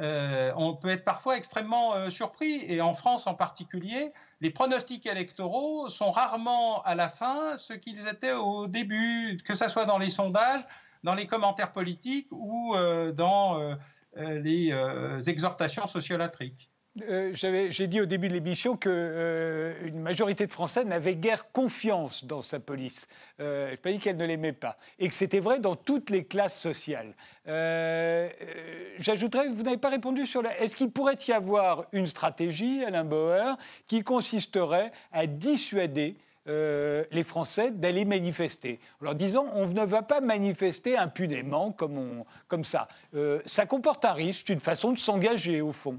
euh, 0.00 0.52
on 0.56 0.74
peut 0.74 0.88
être 0.88 1.04
parfois 1.04 1.36
extrêmement 1.36 2.10
surpris, 2.10 2.64
et 2.68 2.80
en 2.80 2.94
France 2.94 3.26
en 3.26 3.34
particulier, 3.34 4.12
les 4.40 4.50
pronostics 4.50 5.06
électoraux 5.06 5.88
sont 5.88 6.10
rarement 6.10 6.82
à 6.82 6.94
la 6.94 7.08
fin 7.08 7.56
ce 7.56 7.72
qu'ils 7.72 8.08
étaient 8.08 8.32
au 8.32 8.66
début, 8.66 9.38
que 9.46 9.54
ce 9.54 9.68
soit 9.68 9.84
dans 9.84 9.98
les 9.98 10.10
sondages, 10.10 10.64
dans 11.02 11.14
les 11.14 11.26
commentaires 11.26 11.72
politiques 11.72 12.28
ou 12.30 12.74
dans 13.14 13.76
les 14.16 14.74
exhortations 15.28 15.86
sociolatriques. 15.86 16.70
Euh, 17.02 17.32
j'ai 17.34 17.86
dit 17.88 18.00
au 18.00 18.06
début 18.06 18.28
de 18.28 18.34
l'émission 18.34 18.76
qu'une 18.76 18.92
euh, 18.92 19.90
majorité 19.94 20.46
de 20.46 20.52
Français 20.52 20.84
n'avaient 20.84 21.16
guère 21.16 21.50
confiance 21.50 22.24
dans 22.24 22.40
sa 22.40 22.60
police. 22.60 23.08
Euh, 23.40 23.66
je 23.66 23.70
n'ai 23.72 23.76
pas 23.78 23.90
dit 23.90 23.98
qu'elle 23.98 24.16
ne 24.16 24.24
l'aimait 24.24 24.52
pas. 24.52 24.76
Et 25.00 25.08
que 25.08 25.14
c'était 25.14 25.40
vrai 25.40 25.58
dans 25.58 25.74
toutes 25.74 26.10
les 26.10 26.24
classes 26.24 26.58
sociales. 26.58 27.14
J'ajouterais, 28.98 29.48
vous 29.48 29.64
n'avez 29.64 29.76
pas 29.76 29.88
répondu 29.88 30.24
sur 30.24 30.40
la... 30.40 30.56
Est-ce 30.60 30.76
qu'il 30.76 30.90
pourrait 30.90 31.18
y 31.26 31.32
avoir 31.32 31.86
une 31.92 32.06
stratégie, 32.06 32.84
Alain 32.84 33.04
Bauer, 33.04 33.58
qui 33.88 34.02
consisterait 34.04 34.92
à 35.12 35.26
dissuader 35.26 36.16
les 36.46 37.24
Français 37.24 37.72
d'aller 37.72 38.04
manifester? 38.04 38.78
En 39.00 39.06
leur 39.06 39.14
disant, 39.16 39.48
on 39.54 39.66
ne 39.66 39.84
va 39.84 40.02
pas 40.02 40.20
manifester 40.20 40.96
impunément 40.96 41.72
comme, 41.72 42.64
ça. 42.64 42.88
ça 43.44 43.66
comporte 43.66 44.04
un 44.04 44.12
risque, 44.12 44.48
une 44.48 44.60
façon 44.60 44.92
de 44.92 44.98
s'engager 44.98 45.60
au 45.60 45.72
fond. 45.72 45.98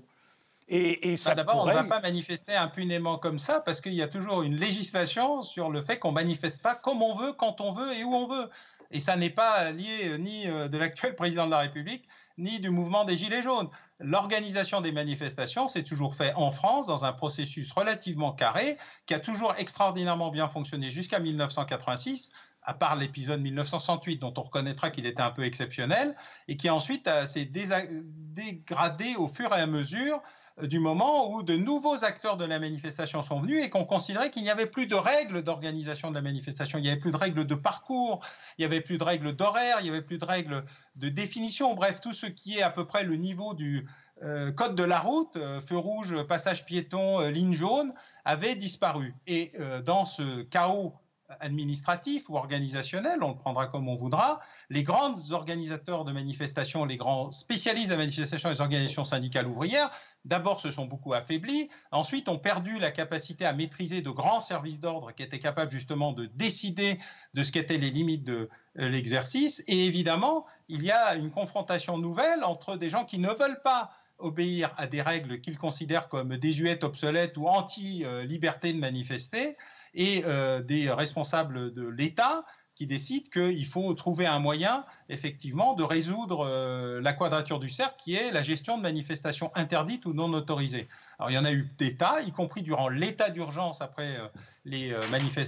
Et, 0.68 1.16
bah, 1.24 1.36
D'abord, 1.36 1.64
on 1.64 1.68
ne 1.68 1.74
va 1.74 1.84
pas 1.84 2.00
manifester 2.00 2.56
impunément 2.56 3.18
comme 3.18 3.38
ça 3.38 3.60
parce 3.60 3.82
qu'il 3.82 3.94
y 3.94 4.02
a 4.02 4.08
toujours 4.08 4.42
une 4.42 4.56
législation 4.56 5.44
sur 5.44 5.70
le 5.70 5.82
fait 5.82 6.00
qu'on 6.00 6.10
ne 6.10 6.16
manifeste 6.16 6.62
pas 6.62 6.74
comme 6.74 7.04
on 7.04 7.16
veut, 7.16 7.34
quand 7.34 7.62
on 7.62 7.72
veut 7.72 7.94
et 7.94 8.04
où 8.04 8.16
on 8.16 8.26
veut. 8.26 8.50
Et 8.92 9.00
ça 9.00 9.16
n'est 9.16 9.30
pas 9.30 9.72
lié 9.72 10.10
euh, 10.10 10.18
ni 10.18 10.48
euh, 10.48 10.68
de 10.68 10.78
l'actuel 10.78 11.16
président 11.18 11.46
de 11.46 11.52
la 11.52 11.60
République, 11.60 12.08
ni 12.38 12.60
du 12.60 12.72
mouvement 12.72 13.04
des 13.04 13.16
Gilets 13.16 13.44
jaunes. 13.44 13.70
L'organisation 14.00 14.82
des 14.82 14.92
manifestations, 14.92 15.68
c'est 15.68 15.84
toujours 15.84 16.16
fait 16.16 16.34
en 16.36 16.52
France 16.52 16.88
dans 16.88 17.06
un 17.06 17.14
processus 17.14 17.72
relativement 17.72 18.32
carré 18.32 18.78
qui 19.06 19.14
a 19.14 19.20
toujours 19.20 19.54
extraordinairement 19.58 20.32
bien 20.32 20.50
fonctionné 20.50 20.90
jusqu'à 20.90 21.20
1986 21.20 22.32
à 22.68 22.74
part 22.74 22.96
l'épisode 22.96 23.42
1968 23.42 24.18
dont 24.18 24.34
on 24.38 24.42
reconnaîtra 24.42 24.90
qu'il 24.90 25.06
était 25.06 25.22
un 25.22 25.30
peu 25.30 25.44
exceptionnel, 25.44 26.16
et 26.48 26.58
qui 26.58 26.68
ensuite 26.72 27.08
s'est 27.28 27.46
dégradé 27.46 29.16
au 29.18 29.28
fur 29.28 29.54
et 29.56 29.62
à 29.62 29.68
mesure 29.68 30.20
du 30.62 30.80
moment 30.80 31.32
où 31.32 31.44
de 31.44 31.56
nouveaux 31.56 32.06
acteurs 32.06 32.38
de 32.38 32.46
la 32.46 32.60
manifestation 32.60 33.22
sont 33.22 33.42
venus 33.42 33.64
et 33.64 33.70
qu'on 33.70 33.84
considérait 33.84 34.30
qu'il 34.30 34.44
n'y 34.44 34.50
avait 34.50 34.66
plus 34.66 34.88
de 34.88 34.96
règles 34.96 35.42
d'organisation 35.42 36.10
de 36.10 36.16
la 36.16 36.22
manifestation, 36.22 36.80
il 36.80 36.84
n'y 36.84 36.90
avait 36.90 37.00
plus 37.00 37.12
de 37.12 37.18
règles 37.18 37.46
de 37.46 37.56
parcours, 37.56 38.22
il 38.58 38.62
n'y 38.62 38.66
avait 38.66 38.82
plus 38.82 38.98
de 38.98 39.04
règles 39.04 39.36
d'horaire, 39.36 39.78
il 39.82 39.84
n'y 39.84 39.90
avait 39.90 40.02
plus 40.02 40.18
de 40.18 40.26
règles 40.26 40.64
de 40.96 41.10
définition, 41.10 41.74
bref, 41.74 42.00
tout 42.00 42.14
ce 42.14 42.26
qui 42.26 42.58
est 42.58 42.62
à 42.62 42.70
peu 42.70 42.86
près 42.86 43.04
le 43.04 43.18
niveau 43.18 43.54
du 43.54 43.86
euh, 44.24 44.54
code 44.54 44.76
de 44.76 44.84
la 44.84 45.00
route, 45.00 45.36
euh, 45.36 45.60
feu 45.60 45.78
rouge, 45.78 46.24
passage 46.24 46.66
piéton, 46.66 47.20
euh, 47.20 47.32
ligne 47.32 47.54
jaune, 47.54 47.94
avait 48.24 48.56
disparu. 48.56 49.14
Et 49.28 49.52
dans 49.86 50.04
ce 50.04 50.42
chaos 50.44 50.96
administratif 51.40 52.30
ou 52.30 52.38
organisationnel, 52.38 53.24
on 53.24 53.30
le 53.30 53.36
prendra 53.36 53.68
comme 53.68 53.90
on 53.90 53.96
voudra, 53.96 54.40
les 54.70 54.84
grands 54.84 55.32
organisateurs 55.32 56.06
de 56.06 56.12
manifestations, 56.12 56.86
les 56.86 56.98
grands 56.98 57.32
spécialistes 57.32 57.88
de 57.88 57.94
la 57.94 57.98
manifestation 57.98 58.50
les 58.50 58.62
organisations 58.62 59.04
syndicales 59.04 59.48
ouvrières, 59.48 59.92
d'abord 60.24 60.62
se 60.62 60.72
sont 60.72 60.86
beaucoup 60.86 61.14
affaiblis, 61.14 61.70
ensuite 61.92 62.30
ont 62.30 62.38
perdu 62.38 62.80
la 62.80 62.92
capacité 62.92 63.46
à 63.46 63.54
maîtriser 63.54 64.02
de 64.02 64.10
grands 64.10 64.40
services 64.40 64.80
d'ordre 64.80 65.12
qui 65.12 65.24
étaient 65.24 65.40
capables 65.40 65.72
justement 65.72 66.14
de 66.14 66.26
décider 66.26 67.00
de 67.34 67.44
ce 67.44 67.52
qu'étaient 67.52 67.78
les 67.78 67.92
limites 67.92 68.24
de 68.24 68.50
euh, 68.80 68.90
l'exercice, 68.90 69.64
et 69.68 69.86
évidemment, 69.86 70.46
il 70.68 70.84
y 70.84 70.92
a 70.92 71.16
une 71.16 71.32
confrontation 71.32 71.98
nouvelle 71.98 72.44
entre 72.44 72.78
des 72.78 72.90
gens 72.90 73.06
qui 73.06 73.20
ne 73.20 73.30
veulent 73.30 73.62
pas 73.64 73.92
obéir 74.18 74.74
à 74.78 74.88
des 74.88 75.02
règles 75.02 75.42
qu'ils 75.42 75.58
considèrent 75.58 76.08
comme 76.08 76.38
désuètes, 76.38 76.84
obsolètes 76.84 77.36
ou 77.38 77.48
anti-liberté 77.48 78.72
de 78.72 78.80
manifester, 78.80 79.58
et 79.96 80.24
des 80.66 80.92
responsables 80.92 81.74
de 81.74 81.88
l'État 81.88 82.46
qui 82.76 82.86
décide 82.86 83.30
qu'il 83.30 83.66
faut 83.66 83.94
trouver 83.94 84.26
un 84.26 84.40
moyen, 84.40 84.86
effectivement, 85.08 85.74
de 85.74 85.84
résoudre 85.84 86.46
euh, 86.46 87.00
la 87.02 87.14
quadrature 87.14 87.60
du 87.60 87.70
cercle, 87.70 87.96
qui 88.04 88.16
est 88.16 88.32
la 88.32 88.42
gestion 88.42 88.78
de 88.78 88.84
manifestations 88.84 89.50
interdites 89.56 90.06
ou 90.06 90.14
non 90.14 90.32
autorisées. 90.34 90.90
Alors, 91.18 91.32
il 91.32 91.36
y 91.36 91.38
en 91.38 91.46
a 91.46 91.54
eu 91.54 91.72
des 91.78 91.96
tas, 91.96 92.22
y 92.22 92.34
compris 92.34 92.62
durant 92.62 92.90
l'état 92.90 93.30
d'urgence 93.30 93.82
après 93.82 94.18
euh, 94.18 94.28
les, 94.66 94.92
euh, 94.92 95.00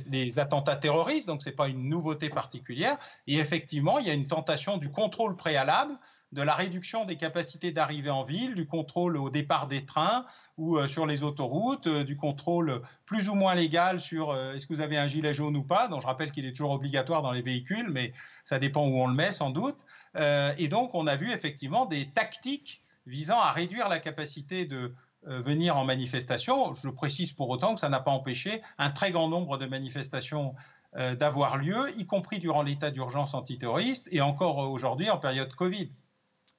les, 0.09 0.39
attentats 0.39 0.77
terroristes, 0.77 1.27
donc 1.27 1.43
ce 1.43 1.49
n'est 1.49 1.55
pas 1.55 1.67
une 1.67 1.89
nouveauté 1.89 2.29
particulière. 2.29 2.97
Et 3.27 3.37
effectivement, 3.37 3.99
il 3.99 4.07
y 4.07 4.09
a 4.09 4.13
une 4.13 4.27
tentation 4.27 4.77
du 4.77 4.89
contrôle 4.89 5.35
préalable 5.35 5.97
de 6.33 6.41
la 6.41 6.55
réduction 6.55 7.05
des 7.05 7.15
capacités 7.15 7.71
d'arrivée 7.71 8.09
en 8.09 8.23
ville, 8.23 8.53
du 8.53 8.67
contrôle 8.67 9.15
au 9.15 9.29
départ 9.29 9.67
des 9.67 9.85
trains 9.85 10.25
ou 10.57 10.77
euh, 10.77 10.87
sur 10.87 11.05
les 11.05 11.23
autoroutes, 11.23 11.87
euh, 11.87 12.03
du 12.03 12.17
contrôle 12.17 12.81
plus 13.05 13.29
ou 13.29 13.35
moins 13.35 13.55
légal 13.55 14.01
sur 14.01 14.31
euh, 14.31 14.53
est-ce 14.53 14.67
que 14.67 14.73
vous 14.73 14.81
avez 14.81 14.97
un 14.97 15.07
gilet 15.07 15.33
jaune 15.33 15.55
ou 15.55 15.63
pas, 15.63 15.87
dont 15.87 16.01
je 16.01 16.05
rappelle 16.05 16.31
qu'il 16.31 16.45
est 16.45 16.51
toujours 16.51 16.71
obligatoire 16.71 17.21
dans 17.21 17.31
les 17.31 17.41
véhicules, 17.41 17.89
mais 17.89 18.13
ça 18.43 18.59
dépend 18.59 18.85
où 18.85 18.99
on 18.99 19.07
le 19.07 19.13
met 19.13 19.31
sans 19.31 19.51
doute. 19.51 19.85
et 20.15 20.67
donc 20.67 20.93
on 20.93 21.07
a 21.07 21.15
vu 21.15 21.31
effectivement 21.31 21.85
des 21.85 22.09
tactiques 22.09 22.81
visant 23.05 23.39
à 23.39 23.51
réduire 23.51 23.87
la 23.87 23.99
capacité 23.99 24.65
de 24.65 24.93
venir 25.23 25.77
en 25.77 25.85
manifestation. 25.85 26.73
Je 26.73 26.89
précise 26.89 27.31
pour 27.31 27.49
autant 27.49 27.73
que 27.73 27.79
ça 27.79 27.89
n'a 27.89 27.99
pas 27.99 28.11
empêché 28.11 28.61
un 28.77 28.89
très 28.89 29.11
grand 29.11 29.27
nombre 29.27 29.57
de 29.57 29.65
manifestations 29.65 30.55
d'avoir 30.95 31.57
lieu, 31.57 31.91
y 31.97 32.05
compris 32.05 32.39
durant 32.39 32.63
l'état 32.63 32.89
d'urgence 32.89 33.33
antiterroriste 33.33 34.07
et 34.11 34.21
encore 34.21 34.57
aujourd'hui 34.57 35.09
en 35.09 35.17
période 35.17 35.53
Covid. 35.53 35.91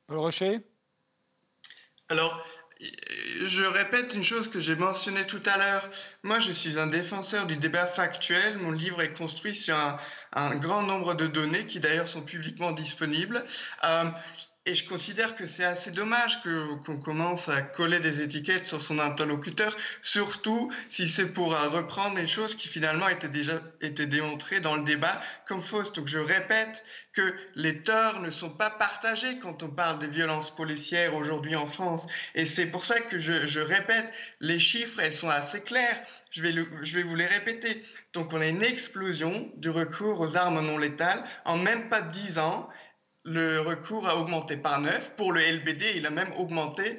Paul 0.08 0.20
Rocher 0.20 0.60
Alors, 2.08 2.42
je 3.42 3.62
répète 3.62 4.14
une 4.14 4.22
chose 4.22 4.48
que 4.48 4.58
j'ai 4.58 4.74
mentionnée 4.74 5.26
tout 5.26 5.42
à 5.44 5.58
l'heure. 5.58 5.90
Moi, 6.22 6.38
je 6.38 6.50
suis 6.50 6.78
un 6.78 6.86
défenseur 6.86 7.44
du 7.44 7.58
débat 7.58 7.86
factuel. 7.86 8.56
Mon 8.56 8.70
livre 8.70 9.02
est 9.02 9.12
construit 9.12 9.54
sur 9.54 9.76
un, 10.32 10.54
grand 10.56 10.82
nombre 10.82 11.12
de 11.12 11.26
données 11.26 11.66
qui 11.66 11.78
d'ailleurs 11.78 12.06
sont 12.06 12.22
publiquement 12.22 12.72
disponibles. 12.72 13.44
Euh, 13.84 14.04
et 14.68 14.74
je 14.74 14.86
considère 14.86 15.34
que 15.34 15.46
c'est 15.46 15.64
assez 15.64 15.90
dommage 15.90 16.42
qu'on 16.42 16.98
commence 16.98 17.48
à 17.48 17.62
coller 17.62 18.00
des 18.00 18.20
étiquettes 18.20 18.66
sur 18.66 18.82
son 18.82 18.98
interlocuteur, 18.98 19.74
surtout 20.02 20.70
si 20.90 21.08
c'est 21.08 21.32
pour 21.32 21.58
reprendre 21.58 22.16
des 22.16 22.26
choses 22.26 22.54
qui 22.54 22.68
finalement 22.68 23.08
étaient 23.08 23.30
déjà 23.30 23.62
démontrées 23.80 24.60
dans 24.60 24.76
le 24.76 24.82
débat 24.82 25.22
comme 25.46 25.62
fausses. 25.62 25.94
Donc 25.94 26.06
je 26.06 26.18
répète 26.18 26.84
que 27.14 27.34
les 27.54 27.82
torts 27.82 28.20
ne 28.20 28.30
sont 28.30 28.50
pas 28.50 28.68
partagés 28.68 29.38
quand 29.38 29.62
on 29.62 29.70
parle 29.70 30.00
des 30.00 30.08
violences 30.08 30.54
policières 30.54 31.14
aujourd'hui 31.14 31.56
en 31.56 31.66
France. 31.66 32.06
Et 32.34 32.44
c'est 32.44 32.66
pour 32.66 32.84
ça 32.84 33.00
que 33.00 33.18
je, 33.18 33.60
répète, 33.60 34.14
les 34.40 34.58
chiffres, 34.58 35.00
elles 35.00 35.14
sont 35.14 35.30
assez 35.30 35.62
claires. 35.62 35.98
Je 36.30 36.42
vais, 36.42 36.52
je 36.52 36.94
vais 36.94 37.02
vous 37.04 37.16
les 37.16 37.26
répéter. 37.26 37.82
Donc 38.12 38.34
on 38.34 38.40
a 38.42 38.46
une 38.46 38.62
explosion 38.62 39.50
du 39.56 39.70
recours 39.70 40.20
aux 40.20 40.36
armes 40.36 40.60
non 40.60 40.76
létales 40.76 41.24
en 41.46 41.56
même 41.56 41.88
pas 41.88 42.02
10 42.02 42.38
ans 42.38 42.68
le 43.28 43.60
recours 43.60 44.08
a 44.08 44.16
augmenté 44.16 44.56
par 44.56 44.80
9. 44.80 45.16
Pour 45.16 45.32
le 45.32 45.40
LBD, 45.40 45.92
il 45.96 46.06
a 46.06 46.10
même 46.10 46.32
augmenté, 46.36 46.98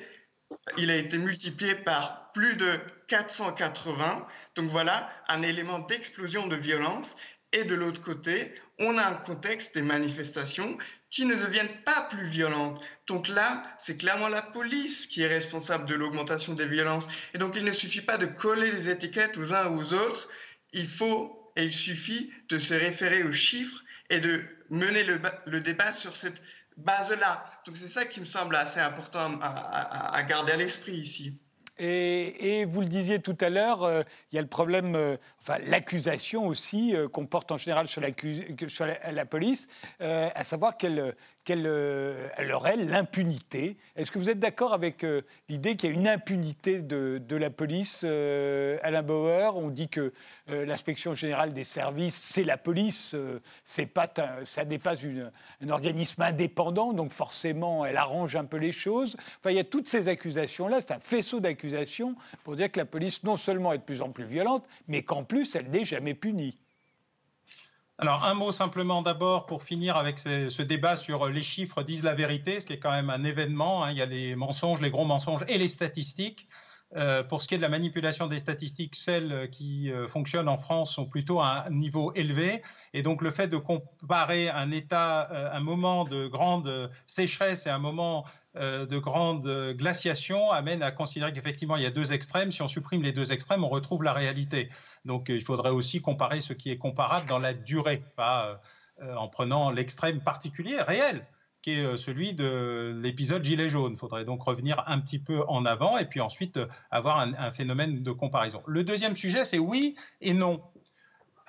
il 0.77 0.91
a 0.91 0.95
été 0.95 1.17
multiplié 1.17 1.75
par 1.75 2.31
plus 2.33 2.55
de 2.55 2.79
480. 3.07 4.27
Donc 4.55 4.69
voilà 4.69 5.09
un 5.27 5.41
élément 5.41 5.79
d'explosion 5.79 6.47
de 6.47 6.55
violence. 6.55 7.15
Et 7.51 7.63
de 7.63 7.73
l'autre 7.73 8.01
côté, 8.01 8.53
on 8.77 8.97
a 8.97 9.07
un 9.07 9.15
contexte 9.15 9.73
des 9.73 9.81
manifestations 9.81 10.77
qui 11.09 11.25
ne 11.25 11.33
deviennent 11.33 11.83
pas 11.83 12.07
plus 12.11 12.25
violentes. 12.25 12.79
Donc 13.07 13.27
là, 13.27 13.63
c'est 13.79 13.97
clairement 13.97 14.27
la 14.27 14.43
police 14.43 15.07
qui 15.07 15.23
est 15.23 15.27
responsable 15.27 15.87
de 15.87 15.95
l'augmentation 15.95 16.53
des 16.53 16.67
violences. 16.67 17.07
Et 17.33 17.39
donc 17.39 17.55
il 17.55 17.65
ne 17.65 17.71
suffit 17.71 18.01
pas 18.01 18.19
de 18.19 18.27
coller 18.27 18.69
des 18.69 18.89
étiquettes 18.91 19.37
aux 19.37 19.51
uns 19.53 19.69
ou 19.69 19.79
aux 19.79 19.93
autres. 19.93 20.29
Il 20.73 20.87
faut 20.87 21.51
et 21.55 21.63
il 21.63 21.71
suffit 21.71 22.31
de 22.49 22.59
se 22.59 22.75
référer 22.75 23.23
aux 23.23 23.31
chiffres 23.31 23.83
et 24.09 24.19
de 24.19 24.43
mener 24.69 25.03
le, 25.03 25.59
débat 25.59 25.93
sur 25.93 26.15
cette 26.15 26.41
base-là. 26.77 27.45
Donc 27.65 27.77
c'est 27.77 27.87
ça 27.87 28.05
qui 28.05 28.19
me 28.19 28.25
semble 28.25 28.55
assez 28.55 28.79
important 28.79 29.39
à 29.41 30.23
garder 30.23 30.53
à 30.53 30.57
l'esprit 30.57 30.93
ici. 30.93 31.39
Et, 31.79 32.65
vous 32.65 32.81
le 32.81 32.87
disiez 32.87 33.19
tout 33.19 33.37
à 33.39 33.49
l'heure, 33.49 33.83
euh, 33.83 34.03
il 34.31 34.35
y 34.35 34.39
a 34.39 34.41
le 34.41 34.47
problème, 34.47 34.95
euh, 34.95 35.15
enfin 35.39 35.57
l'accusation 35.65 36.45
aussi 36.45 36.95
euh, 36.95 37.07
qu'on 37.07 37.25
porte 37.25 37.51
en 37.51 37.57
général 37.57 37.87
sur, 37.87 38.01
sur 38.67 38.85
la, 38.85 39.25
police, 39.25 39.67
à 39.99 40.43
savoir 40.43 40.77
qu'elle 40.77 41.15
qu'elle 41.43 41.67
aurait 42.53 42.77
l'impunité. 42.77 43.77
Est-ce 43.95 44.11
que 44.11 44.19
vous 44.19 44.29
êtes 44.29 44.39
d'accord 44.39 44.73
avec 44.73 45.05
l'idée 45.47 45.75
qu'il 45.75 45.89
y 45.89 45.93
a 45.93 45.95
une 45.95 46.07
impunité 46.07 46.81
de, 46.81 47.21
de 47.25 47.35
la 47.35 47.49
police 47.49 48.03
Alain 48.03 49.01
Bauer, 49.01 49.55
on 49.55 49.69
dit 49.69 49.89
que 49.89 50.13
l'inspection 50.47 51.13
générale 51.13 51.53
des 51.53 51.63
services, 51.63 52.21
c'est 52.23 52.43
la 52.43 52.57
police, 52.57 53.15
c'est 53.63 53.85
pas 53.85 54.07
ça 54.45 54.65
dépasse 54.65 55.03
une, 55.03 55.31
un 55.61 55.69
organisme 55.69 56.21
indépendant, 56.21 56.93
donc 56.93 57.11
forcément 57.11 57.85
elle 57.85 57.97
arrange 57.97 58.35
un 58.35 58.45
peu 58.45 58.57
les 58.57 58.71
choses. 58.71 59.15
Enfin, 59.39 59.51
il 59.51 59.57
y 59.57 59.59
a 59.59 59.63
toutes 59.63 59.89
ces 59.89 60.07
accusations-là, 60.07 60.81
c'est 60.81 60.93
un 60.93 60.99
faisceau 60.99 61.39
d'accusations 61.39 62.15
pour 62.43 62.55
dire 62.55 62.71
que 62.71 62.79
la 62.79 62.85
police 62.85 63.23
non 63.23 63.37
seulement 63.37 63.73
est 63.73 63.79
de 63.79 63.83
plus 63.83 64.01
en 64.01 64.09
plus 64.09 64.25
violente, 64.25 64.65
mais 64.87 65.03
qu'en 65.03 65.23
plus, 65.23 65.55
elle 65.55 65.69
n'est 65.69 65.85
jamais 65.85 66.13
punie. 66.13 66.57
Alors 68.01 68.23
un 68.23 68.33
mot 68.33 68.53
simplement 68.53 69.01
d'abord 69.01 69.45
pour 69.45 69.61
finir 69.61 69.97
avec 69.97 70.19
ce, 70.19 70.61
débat 70.61 70.95
sur 70.95 71.27
les 71.27 71.43
chiffres 71.43 71.83
disent 71.83 72.03
la 72.03 72.15
vérité, 72.15 72.61
ce 72.61 72.65
qui 72.65 72.71
est 72.71 72.79
quand 72.79 72.91
même 72.91 73.09
un 73.09 73.25
événement. 73.25 73.83
Hein. 73.83 73.91
Il 73.91 73.97
y 73.97 74.01
a 74.01 74.05
les 74.05 74.37
mensonges, 74.37 74.79
les 74.79 74.89
gros 74.89 75.03
mensonges 75.03 75.43
et 75.49 75.57
les 75.57 75.67
statistiques. 75.67 76.47
Euh, 76.95 77.23
pour 77.23 77.41
ce 77.41 77.47
qui 77.49 77.55
est 77.55 77.57
de 77.57 77.61
la 77.61 77.69
manipulation 77.69 78.27
des 78.27 78.39
statistiques, 78.39 78.95
celles 78.95 79.49
qui 79.51 79.91
euh, 79.91 80.07
fonctionnent 80.07 80.47
en 80.47 80.57
France 80.57 80.95
sont 80.95 81.05
plutôt 81.05 81.41
à 81.41 81.65
un 81.67 81.69
niveau 81.71 82.13
élevé. 82.13 82.63
Et 82.93 83.03
donc 83.03 83.21
le 83.21 83.31
fait 83.31 83.47
de 83.47 83.57
comparer 83.57 84.49
un 84.49 84.71
état, 84.71 85.29
euh, 85.31 85.49
un 85.51 85.59
moment 85.59 86.05
de 86.05 86.27
grande 86.27 86.89
sécheresse 87.05 87.67
et 87.67 87.69
un 87.69 87.79
moment 87.79 88.25
de 88.59 88.97
grande 88.97 89.47
glaciation 89.77 90.51
amène 90.51 90.83
à 90.83 90.91
considérer 90.91 91.31
qu'effectivement 91.33 91.77
il 91.77 91.83
y 91.83 91.85
a 91.85 91.91
deux 91.91 92.11
extrêmes. 92.11 92.51
Si 92.51 92.61
on 92.61 92.67
supprime 92.67 93.01
les 93.01 93.11
deux 93.11 93.31
extrêmes, 93.31 93.63
on 93.63 93.69
retrouve 93.69 94.03
la 94.03 94.13
réalité. 94.13 94.69
Donc 95.05 95.29
il 95.29 95.41
faudrait 95.41 95.71
aussi 95.71 96.01
comparer 96.01 96.41
ce 96.41 96.53
qui 96.53 96.69
est 96.69 96.77
comparable 96.77 97.27
dans 97.27 97.39
la 97.39 97.53
durée, 97.53 98.03
pas 98.15 98.61
en 99.01 99.27
prenant 99.29 99.71
l'extrême 99.71 100.19
particulier, 100.21 100.81
réel 100.81 101.25
qui 101.61 101.71
est 101.71 101.83
euh, 101.83 101.97
celui 101.97 102.33
de 102.33 102.97
l'épisode 103.01 103.43
Gilet 103.43 103.69
jaune. 103.69 103.93
Il 103.93 103.97
faudrait 103.97 104.25
donc 104.25 104.43
revenir 104.43 104.83
un 104.87 104.99
petit 104.99 105.19
peu 105.19 105.43
en 105.47 105.65
avant 105.65 105.97
et 105.97 106.05
puis 106.05 106.21
ensuite 106.21 106.57
euh, 106.57 106.67
avoir 106.91 107.19
un, 107.19 107.51
phénomène 107.51 108.03
de 108.03 108.11
comparaison. 108.11 108.63
Le 108.67 108.83
deuxième 108.83 109.15
sujet, 109.15 109.45
c'est 109.45 109.59
oui 109.59 109.95
et 110.21 110.33
non. 110.33 110.61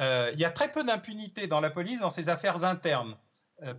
Euh, 0.01 0.31
il 0.35 0.41
y 0.41 0.45
a 0.45 0.51
très 0.51 0.71
peu 0.71 0.83
d'impunité 0.83 1.47
dans 1.47 1.61
la 1.61 1.71
police 1.71 2.01
dans 2.01 2.11
ses 2.11 2.29
affaires 2.29 2.65
internes. 2.65 3.17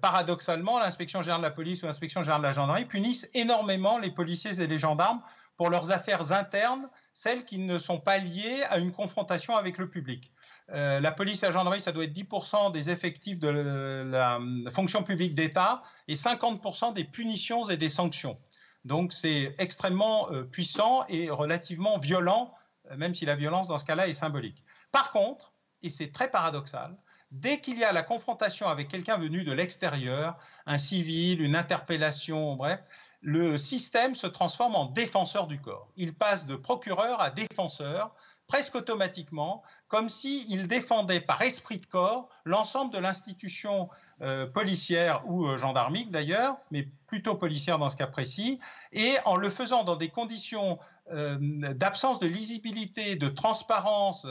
Paradoxalement, 0.01 0.79
l'inspection 0.79 1.21
générale 1.21 1.41
de 1.41 1.47
la 1.47 1.51
police 1.51 1.81
ou 1.81 1.85
l'inspection 1.87 2.21
générale 2.21 2.41
de 2.41 2.47
la 2.47 2.53
gendarmerie 2.53 2.85
punissent 2.85 3.29
énormément 3.33 3.97
les 3.97 4.11
policiers 4.11 4.61
et 4.61 4.67
les 4.67 4.77
gendarmes 4.77 5.21
pour 5.61 5.69
leurs 5.69 5.91
affaires 5.91 6.31
internes, 6.31 6.89
celles 7.13 7.45
qui 7.45 7.59
ne 7.59 7.77
sont 7.77 7.99
pas 7.99 8.17
liées 8.17 8.63
à 8.69 8.79
une 8.79 8.91
confrontation 8.91 9.55
avec 9.55 9.77
le 9.77 9.87
public. 9.87 10.31
Euh, 10.71 10.99
la 10.99 11.11
police 11.11 11.43
et 11.43 11.45
la 11.45 11.51
gendarmerie, 11.51 11.81
ça 11.81 11.91
doit 11.91 12.05
être 12.05 12.13
10% 12.13 12.71
des 12.71 12.89
effectifs 12.89 13.39
de 13.39 13.47
la, 13.47 14.39
fonction 14.71 15.03
publique 15.03 15.35
d'État 15.35 15.83
et 16.07 16.15
50% 16.15 16.93
des 16.93 17.03
punitions 17.03 17.69
et 17.69 17.77
des 17.77 17.89
sanctions. 17.89 18.39
Donc 18.85 19.13
c'est 19.13 19.53
extrêmement 19.59 20.31
euh, 20.31 20.43
puissant 20.43 21.05
et 21.09 21.29
relativement 21.29 21.99
violent, 21.99 22.55
euh, 22.89 22.97
même 22.97 23.13
si 23.13 23.25
la 23.25 23.35
violence 23.35 23.67
dans 23.67 23.77
ce 23.77 23.85
cas-là 23.85 24.07
est 24.07 24.15
symbolique. 24.15 24.63
Par 24.91 25.11
contre, 25.11 25.53
et 25.83 25.91
c'est 25.91 26.11
très 26.11 26.31
paradoxal, 26.31 26.97
dès 27.31 27.59
qu'il 27.59 27.79
y 27.79 27.83
a 27.83 27.91
la 27.91 28.03
confrontation 28.03 28.67
avec 28.67 28.87
quelqu'un 28.87 29.17
venu 29.17 29.43
de 29.43 29.51
l'extérieur, 29.51 30.37
un 30.65 30.77
civil, 30.77 31.41
une 31.41 31.55
interpellation, 31.55 32.55
bref, 32.55 32.81
le 33.21 33.57
système 33.57 34.15
se 34.15 34.27
transforme 34.27 34.75
en 34.75 34.85
défenseur 34.85 35.47
du 35.47 35.59
corps. 35.59 35.89
Il 35.95 36.13
passe 36.13 36.45
de 36.45 36.55
procureur 36.55 37.21
à 37.21 37.29
défenseur 37.29 38.13
presque 38.47 38.75
automatiquement, 38.75 39.63
comme 39.87 40.09
s'il 40.09 40.67
défendait 40.67 41.21
par 41.21 41.41
esprit 41.41 41.77
de 41.77 41.85
corps 41.85 42.27
l'ensemble 42.43 42.93
de 42.93 42.99
l'institution 42.99 43.87
euh, 44.21 44.45
policière 44.45 45.23
ou 45.25 45.47
euh, 45.47 45.57
gendarmique 45.57 46.11
d'ailleurs, 46.11 46.57
mais 46.69 46.89
plutôt 47.07 47.35
policière 47.35 47.79
dans 47.79 47.89
ce 47.89 47.95
cas 47.95 48.07
précis, 48.07 48.59
et 48.91 49.15
en 49.23 49.37
le 49.37 49.49
faisant 49.49 49.83
dans 49.83 49.95
des 49.95 50.09
conditions 50.09 50.79
euh, 51.13 51.37
d'absence 51.39 52.19
de 52.19 52.27
lisibilité, 52.27 53.15
de 53.15 53.29
transparence, 53.29 54.27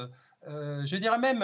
je 0.47 0.97
dirais 0.97 1.19
même, 1.19 1.43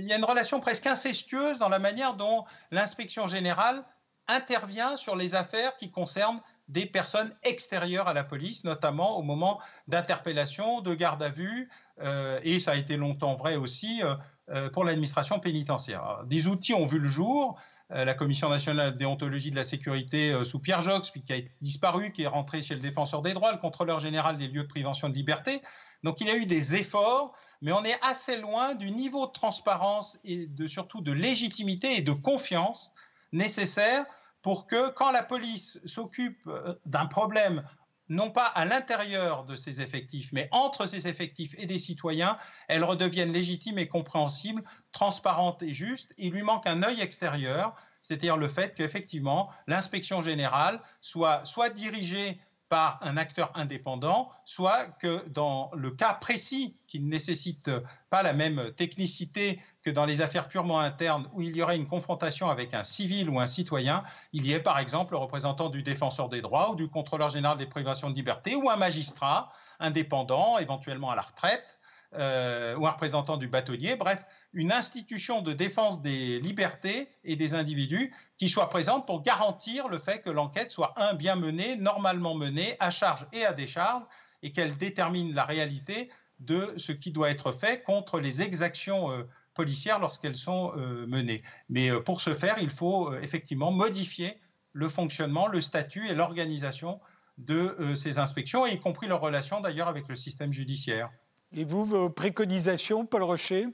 il 0.00 0.06
y 0.06 0.12
a 0.12 0.16
une 0.16 0.24
relation 0.24 0.58
presque 0.60 0.86
incestueuse 0.86 1.58
dans 1.58 1.68
la 1.68 1.78
manière 1.78 2.14
dont 2.14 2.44
l'inspection 2.70 3.26
générale 3.26 3.84
intervient 4.28 4.96
sur 4.96 5.16
les 5.16 5.34
affaires 5.34 5.76
qui 5.76 5.90
concernent 5.90 6.40
des 6.68 6.86
personnes 6.86 7.34
extérieures 7.42 8.08
à 8.08 8.14
la 8.14 8.24
police, 8.24 8.64
notamment 8.64 9.18
au 9.18 9.22
moment 9.22 9.60
d'interpellation, 9.88 10.80
de 10.80 10.94
garde 10.94 11.22
à 11.22 11.28
vue, 11.28 11.68
euh, 12.00 12.40
et 12.42 12.60
ça 12.60 12.72
a 12.72 12.76
été 12.76 12.96
longtemps 12.96 13.34
vrai 13.34 13.56
aussi 13.56 14.02
euh, 14.02 14.14
euh, 14.50 14.70
pour 14.70 14.84
l'administration 14.84 15.38
pénitentiaire. 15.38 16.22
des 16.24 16.46
outils 16.46 16.74
ont 16.74 16.86
vu 16.86 16.98
le 16.98 17.08
jour. 17.08 17.60
La 17.90 18.14
Commission 18.14 18.48
nationale 18.48 18.92
de 18.92 18.98
déontologie 18.98 19.50
de 19.50 19.56
la 19.56 19.64
sécurité 19.64 20.44
sous 20.44 20.58
Pierre 20.58 20.80
Jox, 20.80 21.10
puis 21.10 21.22
qui 21.22 21.32
a 21.32 21.40
disparu, 21.60 22.12
qui 22.12 22.22
est 22.22 22.28
rentré 22.28 22.62
chez 22.62 22.74
le 22.74 22.80
défenseur 22.80 23.22
des 23.22 23.34
droits, 23.34 23.52
le 23.52 23.58
contrôleur 23.58 24.00
général 24.00 24.36
des 24.36 24.48
lieux 24.48 24.62
de 24.62 24.68
prévention 24.68 25.08
de 25.08 25.14
liberté. 25.14 25.60
Donc 26.02 26.20
il 26.20 26.28
y 26.28 26.30
a 26.30 26.36
eu 26.36 26.46
des 26.46 26.74
efforts, 26.74 27.34
mais 27.60 27.72
on 27.72 27.84
est 27.84 27.98
assez 28.02 28.36
loin 28.36 28.74
du 28.74 28.90
niveau 28.90 29.26
de 29.26 29.32
transparence 29.32 30.18
et 30.24 30.46
de, 30.46 30.66
surtout 30.66 31.00
de 31.00 31.12
légitimité 31.12 31.96
et 31.96 32.00
de 32.00 32.12
confiance 32.12 32.92
nécessaire 33.32 34.04
pour 34.42 34.66
que 34.66 34.90
quand 34.90 35.10
la 35.12 35.22
police 35.22 35.78
s'occupe 35.84 36.48
d'un 36.86 37.06
problème 37.06 37.62
non 38.08 38.30
pas 38.30 38.46
à 38.46 38.64
l'intérieur 38.64 39.44
de 39.44 39.56
ses 39.56 39.80
effectifs, 39.80 40.30
mais 40.32 40.48
entre 40.50 40.86
ses 40.86 41.08
effectifs 41.08 41.54
et 41.58 41.66
des 41.66 41.78
citoyens, 41.78 42.38
elles 42.68 42.84
redeviennent 42.84 43.32
légitimes 43.32 43.78
et 43.78 43.88
compréhensibles, 43.88 44.62
transparentes 44.92 45.62
et 45.62 45.72
justes. 45.72 46.14
Il 46.18 46.32
lui 46.32 46.42
manque 46.42 46.66
un 46.66 46.82
œil 46.82 47.00
extérieur, 47.00 47.74
c'est-à-dire 48.02 48.36
le 48.36 48.48
fait 48.48 48.74
qu'effectivement, 48.74 49.50
l'inspection 49.66 50.20
générale 50.20 50.80
soit, 51.00 51.44
soit 51.44 51.70
dirigée 51.70 52.40
par 52.72 52.98
un 53.02 53.18
acteur 53.18 53.52
indépendant, 53.54 54.30
soit 54.46 54.86
que 54.86 55.28
dans 55.28 55.70
le 55.74 55.90
cas 55.90 56.14
précis 56.14 56.74
qui 56.86 57.00
ne 57.00 57.06
nécessite 57.10 57.70
pas 58.08 58.22
la 58.22 58.32
même 58.32 58.72
technicité 58.72 59.60
que 59.82 59.90
dans 59.90 60.06
les 60.06 60.22
affaires 60.22 60.48
purement 60.48 60.80
internes 60.80 61.28
où 61.34 61.42
il 61.42 61.54
y 61.54 61.60
aurait 61.60 61.76
une 61.76 61.86
confrontation 61.86 62.48
avec 62.48 62.72
un 62.72 62.82
civil 62.82 63.28
ou 63.28 63.38
un 63.40 63.46
citoyen, 63.46 64.04
il 64.32 64.46
y 64.46 64.54
ait 64.54 64.58
par 64.58 64.78
exemple 64.78 65.12
le 65.12 65.18
représentant 65.18 65.68
du 65.68 65.82
défenseur 65.82 66.30
des 66.30 66.40
droits 66.40 66.70
ou 66.70 66.74
du 66.74 66.88
contrôleur 66.88 67.28
général 67.28 67.58
des 67.58 67.66
privations 67.66 68.08
de 68.08 68.14
liberté 68.14 68.54
ou 68.54 68.70
un 68.70 68.76
magistrat 68.76 69.52
indépendant, 69.78 70.56
éventuellement 70.56 71.10
à 71.10 71.14
la 71.14 71.20
retraite, 71.20 71.78
euh, 72.14 72.76
ou 72.76 72.86
un 72.86 72.90
représentant 72.90 73.38
du 73.38 73.48
bâtonnier, 73.48 73.96
bref, 73.96 74.22
une 74.52 74.70
institution 74.70 75.40
de 75.40 75.54
défense 75.54 76.02
des 76.02 76.40
libertés 76.40 77.08
et 77.24 77.36
des 77.36 77.54
individus 77.54 78.14
qui 78.36 78.50
soit 78.50 78.68
présente 78.68 79.06
pour 79.06 79.22
garantir 79.22 79.88
le 79.88 79.98
fait 79.98 80.20
que 80.20 80.28
l'enquête 80.28 80.70
soit, 80.70 80.92
un, 80.96 81.14
bien 81.14 81.36
menée, 81.36 81.76
normalement 81.76 82.34
menée, 82.34 82.76
à 82.80 82.90
charge 82.90 83.26
et 83.32 83.46
à 83.46 83.54
décharge, 83.54 84.02
et 84.42 84.52
qu'elle 84.52 84.76
détermine 84.76 85.32
la 85.32 85.44
réalité 85.44 86.10
de 86.38 86.74
ce 86.76 86.92
qui 86.92 87.12
doit 87.12 87.30
être 87.30 87.50
fait 87.50 87.82
contre 87.82 88.20
les 88.20 88.42
exactions 88.42 89.10
euh, 89.10 89.22
policières 89.54 89.98
lorsqu'elles 89.98 90.36
sont 90.36 90.74
euh, 90.76 91.06
menées. 91.06 91.42
Mais 91.70 91.90
pour 92.02 92.20
ce 92.20 92.34
faire, 92.34 92.56
il 92.60 92.70
faut 92.70 93.14
effectivement 93.14 93.72
modifier 93.72 94.38
le 94.74 94.90
fonctionnement, 94.90 95.46
le 95.46 95.62
statut 95.62 96.06
et 96.08 96.14
l'organisation 96.14 97.00
de 97.38 97.94
ces 97.94 98.18
inspections, 98.18 98.66
y 98.66 98.78
compris 98.78 99.06
leur 99.06 99.20
relation 99.20 99.62
d'ailleurs 99.62 99.88
avec 99.88 100.08
le 100.08 100.14
système 100.14 100.52
judiciaire. 100.52 101.10
Et 101.54 101.64
vous, 101.64 101.84
vos 101.84 102.08
préconisations, 102.08 103.04
Paul 103.04 103.22
Rocher? 103.24 103.66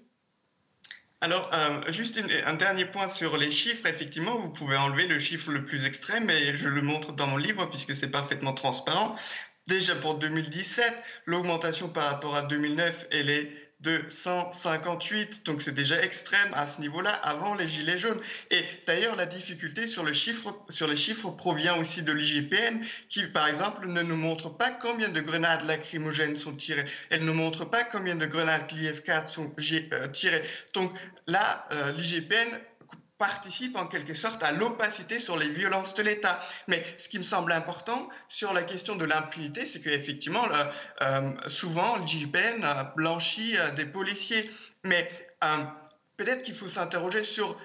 Alors, 1.20 1.50
euh, 1.52 1.90
juste 1.90 2.20
un 2.46 2.54
dernier 2.54 2.84
point 2.84 3.08
sur 3.08 3.36
les 3.36 3.50
chiffres. 3.50 3.86
Effectivement, 3.86 4.38
vous 4.38 4.50
pouvez 4.50 4.76
enlever 4.76 5.06
le 5.06 5.18
chiffre 5.18 5.50
le 5.50 5.64
plus 5.64 5.84
extrême 5.84 6.30
et 6.30 6.56
je 6.56 6.68
le 6.68 6.82
montre 6.82 7.12
dans 7.12 7.26
mon 7.26 7.36
livre 7.36 7.66
puisque 7.66 7.94
c'est 7.94 8.10
parfaitement 8.10 8.52
transparent. 8.52 9.16
Déjà 9.66 9.94
pour 9.94 10.14
2017, 10.14 10.92
l'augmentation 11.26 11.88
par 11.88 12.04
rapport 12.04 12.34
à 12.34 12.42
2009, 12.42 13.08
elle 13.10 13.30
est 13.30 13.67
de 13.80 14.02
158. 14.08 15.46
Donc 15.46 15.62
c'est 15.62 15.74
déjà 15.74 16.02
extrême 16.02 16.48
à 16.52 16.66
ce 16.66 16.80
niveau-là 16.80 17.10
avant 17.10 17.54
les 17.54 17.66
gilets 17.66 17.98
jaunes. 17.98 18.20
Et 18.50 18.62
d'ailleurs, 18.86 19.16
la 19.16 19.26
difficulté 19.26 19.86
sur, 19.86 20.04
le 20.04 20.12
chiffre, 20.12 20.54
sur 20.68 20.88
les 20.88 20.96
chiffres 20.96 21.30
provient 21.30 21.76
aussi 21.78 22.02
de 22.02 22.12
l'IGPN 22.12 22.80
qui, 23.08 23.24
par 23.24 23.46
exemple, 23.46 23.86
ne 23.86 24.02
nous 24.02 24.16
montre 24.16 24.50
pas 24.50 24.70
combien 24.70 25.08
de 25.08 25.20
grenades 25.20 25.64
lacrymogènes 25.66 26.36
sont 26.36 26.54
tirées. 26.54 26.84
Elle 27.10 27.24
ne 27.24 27.32
montre 27.32 27.64
pas 27.64 27.84
combien 27.84 28.16
de 28.16 28.26
grenades 28.26 28.70
LIF4 28.72 29.28
sont 29.28 29.52
euh, 29.58 30.08
tirées. 30.08 30.42
Donc 30.74 30.92
là, 31.26 31.66
euh, 31.72 31.92
l'IGPN 31.92 32.58
participe 33.18 33.76
en 33.76 33.86
quelque 33.86 34.14
sorte 34.14 34.42
à 34.42 34.52
l'opacité 34.52 35.18
sur 35.18 35.36
les 35.36 35.48
violences 35.48 35.94
de 35.94 36.02
l'État. 36.02 36.40
Mais 36.68 36.84
ce 36.98 37.08
qui 37.08 37.18
me 37.18 37.24
semble 37.24 37.52
important 37.52 38.08
sur 38.28 38.52
la 38.52 38.62
question 38.62 38.94
de 38.96 39.04
l'impunité, 39.04 39.66
c'est 39.66 39.80
qu'effectivement, 39.80 40.44
euh, 41.02 41.32
souvent, 41.48 41.96
l'IGPN 41.98 42.64
blanchit 42.96 43.56
euh, 43.58 43.70
des 43.72 43.86
policiers. 43.86 44.48
Mais 44.84 45.10
euh, 45.44 45.64
peut-être 46.16 46.44
qu'il 46.44 46.54
faut 46.54 46.68
s'interroger 46.68 47.24
sur 47.24 47.58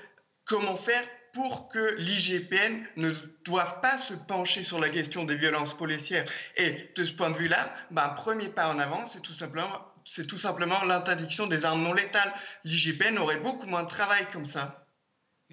comment 0.45 0.75
faire 0.75 1.03
pour 1.33 1.69
que 1.69 1.95
l'IGPN 1.97 2.83
ne 2.97 3.11
doive 3.45 3.79
pas 3.81 3.97
se 3.97 4.13
pencher 4.13 4.63
sur 4.63 4.79
la 4.79 4.89
question 4.89 5.23
des 5.23 5.35
violences 5.35 5.75
policières. 5.75 6.25
Et 6.57 6.91
de 6.95 7.03
ce 7.03 7.11
point 7.11 7.29
de 7.29 7.37
vue-là, 7.37 7.73
ben, 7.91 8.03
un 8.03 8.09
premier 8.09 8.49
pas 8.49 8.71
en 8.73 8.79
avant, 8.79 9.05
c'est 9.05 9.21
tout 9.21 9.33
simplement 9.33 9.87
c'est 10.05 10.27
tout 10.27 10.37
simplement 10.37 10.83
l'interdiction 10.83 11.47
des 11.47 11.63
armes 11.63 11.81
non 11.81 11.93
létales. 11.93 12.33
L'IGPN 12.65 13.17
aurait 13.19 13.37
beaucoup 13.37 13.67
moins 13.67 13.83
de 13.83 13.87
travail 13.87 14.27
comme 14.33 14.43
ça. 14.43 14.82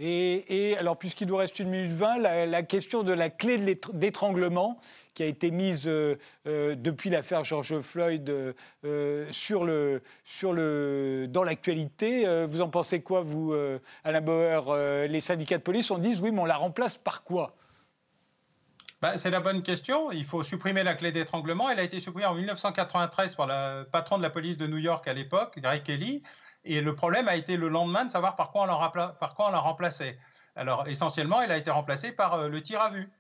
Et, 0.02 0.76
alors, 0.78 0.98
puisqu'il 0.98 1.28
nous 1.28 1.36
reste 1.36 1.58
une 1.58 1.68
minute 1.68 1.92
vingt, 1.92 2.16
la, 2.18 2.62
question 2.62 3.02
de 3.02 3.12
la 3.12 3.28
clé 3.28 3.58
d'étranglement 3.92 4.80
qui 5.12 5.22
a 5.22 5.26
été 5.26 5.50
mise 5.50 5.86
euh, 5.86 6.16
euh, 6.46 6.74
depuis 6.74 7.10
l'affaire 7.10 7.44
George 7.44 7.80
Floyd 7.82 8.54
euh, 8.84 9.26
sur 9.30 9.64
le, 9.64 11.26
dans 11.28 11.44
l'actualité. 11.44 12.46
vous 12.46 12.62
en 12.62 12.70
pensez 12.70 13.02
quoi, 13.02 13.20
vous, 13.20 13.54
Alain 14.02 14.22
Bauer 14.22 15.06
Les 15.06 15.20
syndicats 15.20 15.58
de 15.58 15.62
police, 15.62 15.90
on 15.90 15.98
dit 15.98 16.18
oui, 16.22 16.30
mais 16.30 16.40
on 16.40 16.46
la 16.46 16.56
remplace 16.56 16.96
par 16.96 17.22
quoi? 17.22 17.54
Bah, 19.02 19.16
c'est 19.16 19.30
la 19.30 19.40
bonne 19.40 19.62
question. 19.62 20.12
Il 20.12 20.24
faut 20.24 20.42
supprimer 20.42 20.82
la 20.82 20.94
clé 20.94 21.12
d'étranglement. 21.12 21.68
Elle 21.68 21.78
a 21.78 21.82
été 21.82 22.00
supprimée 22.00 22.26
en 22.26 22.34
1993 22.34 23.34
par 23.34 23.46
le 23.46 23.84
patron 23.84 24.16
de 24.16 24.22
la 24.22 24.30
police 24.30 24.56
de 24.56 24.66
New 24.66 24.78
York 24.78 25.06
à 25.08 25.12
l'époque, 25.12 25.58
Greg 25.58 25.82
Kelly. 25.82 26.22
Et 26.64 26.80
le 26.80 26.94
problème 26.94 27.28
a 27.28 27.36
été 27.36 27.56
le 27.56 27.68
lendemain 27.68 28.04
de 28.04 28.10
savoir 28.10 28.36
par 28.36 28.50
quoi 28.50 28.62
on 28.62 29.50
l'a 29.50 29.58
remplacé. 29.58 30.18
Alors 30.56 30.88
essentiellement, 30.88 31.40
elle 31.40 31.52
a 31.52 31.56
été 31.56 31.70
remplacée 31.70 32.12
par 32.12 32.34
euh, 32.34 32.48
le 32.48 32.62
tir 32.62 32.80
à 32.80 32.90
vue. 32.90 33.10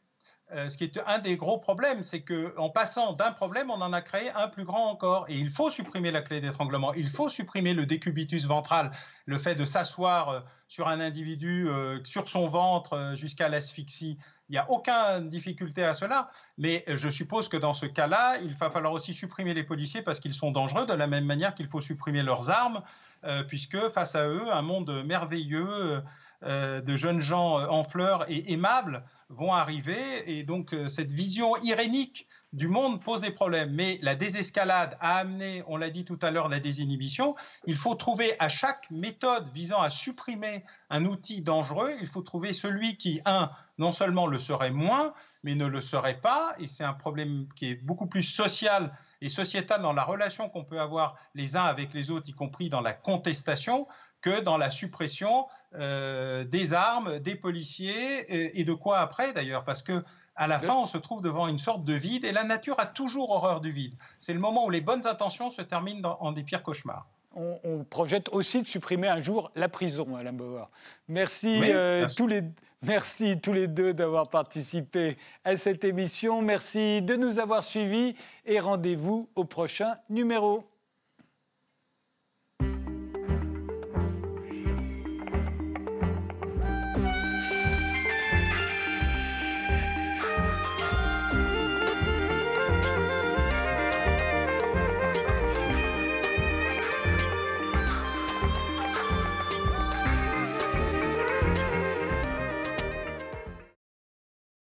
Euh, 0.52 0.68
ce 0.68 0.76
qui 0.76 0.84
est 0.84 0.98
un 1.06 1.18
des 1.18 1.36
gros 1.36 1.58
problèmes, 1.58 2.02
c'est 2.02 2.22
qu'en 2.22 2.70
passant 2.70 3.12
d'un 3.12 3.30
problème, 3.30 3.70
on 3.70 3.80
en 3.80 3.92
a 3.92 4.02
créé 4.02 4.30
un 4.32 4.48
plus 4.48 4.64
grand 4.64 4.90
encore. 4.90 5.26
Et 5.28 5.36
il 5.36 5.48
faut 5.48 5.70
supprimer 5.70 6.10
la 6.10 6.22
clé 6.22 6.40
d'étranglement, 6.40 6.92
il 6.92 7.08
faut 7.08 7.28
supprimer 7.28 7.72
le 7.72 7.86
décubitus 7.86 8.46
ventral, 8.46 8.90
le 9.26 9.38
fait 9.38 9.54
de 9.54 9.64
s'asseoir 9.64 10.28
euh, 10.28 10.40
sur 10.66 10.88
un 10.88 11.00
individu, 11.00 11.68
sur 12.04 12.28
son 12.28 12.46
ventre 12.46 13.14
jusqu'à 13.16 13.48
l'asphyxie. 13.48 14.18
Il 14.50 14.54
n'y 14.54 14.58
a 14.58 14.68
aucune 14.68 15.28
difficulté 15.28 15.84
à 15.84 15.94
cela, 15.94 16.28
mais 16.58 16.84
je 16.88 17.08
suppose 17.08 17.48
que 17.48 17.56
dans 17.56 17.72
ce 17.72 17.86
cas-là, 17.86 18.38
il 18.42 18.52
va 18.54 18.68
falloir 18.68 18.92
aussi 18.92 19.14
supprimer 19.14 19.54
les 19.54 19.62
policiers 19.62 20.02
parce 20.02 20.18
qu'ils 20.18 20.34
sont 20.34 20.50
dangereux, 20.50 20.86
de 20.86 20.92
la 20.92 21.06
même 21.06 21.24
manière 21.24 21.54
qu'il 21.54 21.68
faut 21.68 21.80
supprimer 21.80 22.24
leurs 22.24 22.50
armes, 22.50 22.82
euh, 23.22 23.44
puisque 23.44 23.78
face 23.90 24.16
à 24.16 24.26
eux, 24.26 24.52
un 24.52 24.62
monde 24.62 25.04
merveilleux 25.04 26.02
euh, 26.42 26.80
de 26.80 26.96
jeunes 26.96 27.20
gens 27.20 27.58
en 27.68 27.84
fleurs 27.84 28.24
et 28.28 28.52
aimables 28.52 29.04
vont 29.28 29.52
arriver. 29.52 29.98
Et 30.26 30.42
donc, 30.42 30.72
euh, 30.72 30.88
cette 30.88 31.12
vision 31.12 31.56
irénique 31.58 32.26
du 32.52 32.66
monde 32.66 33.02
pose 33.02 33.20
des 33.20 33.30
problèmes. 33.30 33.72
Mais 33.72 33.98
la 34.02 34.14
désescalade 34.14 34.96
a 35.00 35.16
amené, 35.16 35.62
on 35.66 35.76
l'a 35.76 35.90
dit 35.90 36.04
tout 36.04 36.18
à 36.22 36.30
l'heure, 36.30 36.48
la 36.48 36.58
désinhibition. 36.58 37.36
Il 37.66 37.76
faut 37.76 37.94
trouver 37.94 38.34
à 38.38 38.48
chaque 38.48 38.90
méthode 38.90 39.46
visant 39.52 39.80
à 39.80 39.90
supprimer 39.90 40.64
un 40.88 41.04
outil 41.04 41.42
dangereux, 41.42 41.92
il 42.00 42.06
faut 42.06 42.22
trouver 42.22 42.52
celui 42.52 42.96
qui, 42.96 43.20
un, 43.24 43.50
non 43.80 43.92
seulement 43.92 44.26
le 44.26 44.38
serait 44.38 44.70
moins, 44.70 45.14
mais 45.42 45.54
ne 45.54 45.66
le 45.66 45.80
serait 45.80 46.20
pas. 46.20 46.54
Et 46.58 46.68
c'est 46.68 46.84
un 46.84 46.92
problème 46.92 47.48
qui 47.56 47.70
est 47.70 47.74
beaucoup 47.74 48.06
plus 48.06 48.22
social 48.22 48.92
et 49.22 49.30
sociétale 49.30 49.80
dans 49.80 49.94
la 49.94 50.04
relation 50.04 50.50
qu'on 50.50 50.64
peut 50.64 50.80
avoir 50.80 51.16
les 51.34 51.56
uns 51.56 51.64
avec 51.64 51.94
les 51.94 52.10
autres, 52.10 52.28
y 52.28 52.32
compris 52.32 52.68
dans 52.68 52.82
la 52.82 52.92
contestation, 52.92 53.88
que 54.20 54.40
dans 54.40 54.58
la 54.58 54.68
suppression 54.68 55.46
euh, 55.74 56.44
des 56.44 56.74
armes, 56.74 57.18
des 57.20 57.34
policiers 57.34 58.58
et, 58.60 58.64
de 58.64 58.74
quoi 58.74 59.00
après 59.00 59.32
d'ailleurs, 59.32 59.64
parce 59.64 59.82
que 59.82 60.04
à 60.36 60.46
la 60.46 60.58
fin, 60.58 60.74
on 60.74 60.86
se 60.86 60.96
trouve 60.96 61.20
devant 61.20 61.48
une 61.48 61.58
sorte 61.58 61.84
de 61.84 61.92
vide 61.92 62.24
et 62.24 62.32
la 62.32 62.44
nature 62.44 62.78
a 62.78 62.86
toujours 62.86 63.30
horreur 63.30 63.60
du 63.60 63.72
vide. 63.72 63.94
C'est 64.20 64.32
le 64.32 64.40
moment 64.40 64.64
où 64.66 64.70
les 64.70 64.80
bonnes 64.80 65.06
intentions 65.06 65.50
se 65.50 65.60
terminent 65.60 66.16
en 66.20 66.32
des 66.32 66.44
pires 66.44 66.62
cauchemars 66.62 67.06
on, 67.34 67.84
projette 67.84 68.28
aussi 68.30 68.62
de 68.62 68.66
supprimer 68.66 69.08
un 69.08 69.20
jour 69.20 69.50
la 69.54 69.68
prison, 69.68 70.16
Alain 70.16 70.32
Bauer. 70.32 70.68
Merci, 71.08 71.60
euh, 71.64 72.06
Tous 72.16 72.26
les, 72.26 72.42
merci 72.82 73.40
tous 73.40 73.52
les 73.52 73.68
deux 73.68 73.94
d'avoir 73.94 74.28
participé 74.28 75.16
à 75.44 75.56
cette 75.56 75.84
émission. 75.84 76.42
Merci 76.42 77.02
de 77.02 77.16
nous 77.16 77.38
avoir 77.38 77.64
suivis 77.64 78.16
et 78.46 78.60
rendez-vous 78.60 79.28
au 79.34 79.44
prochain 79.44 79.96
numéro. 80.08 80.70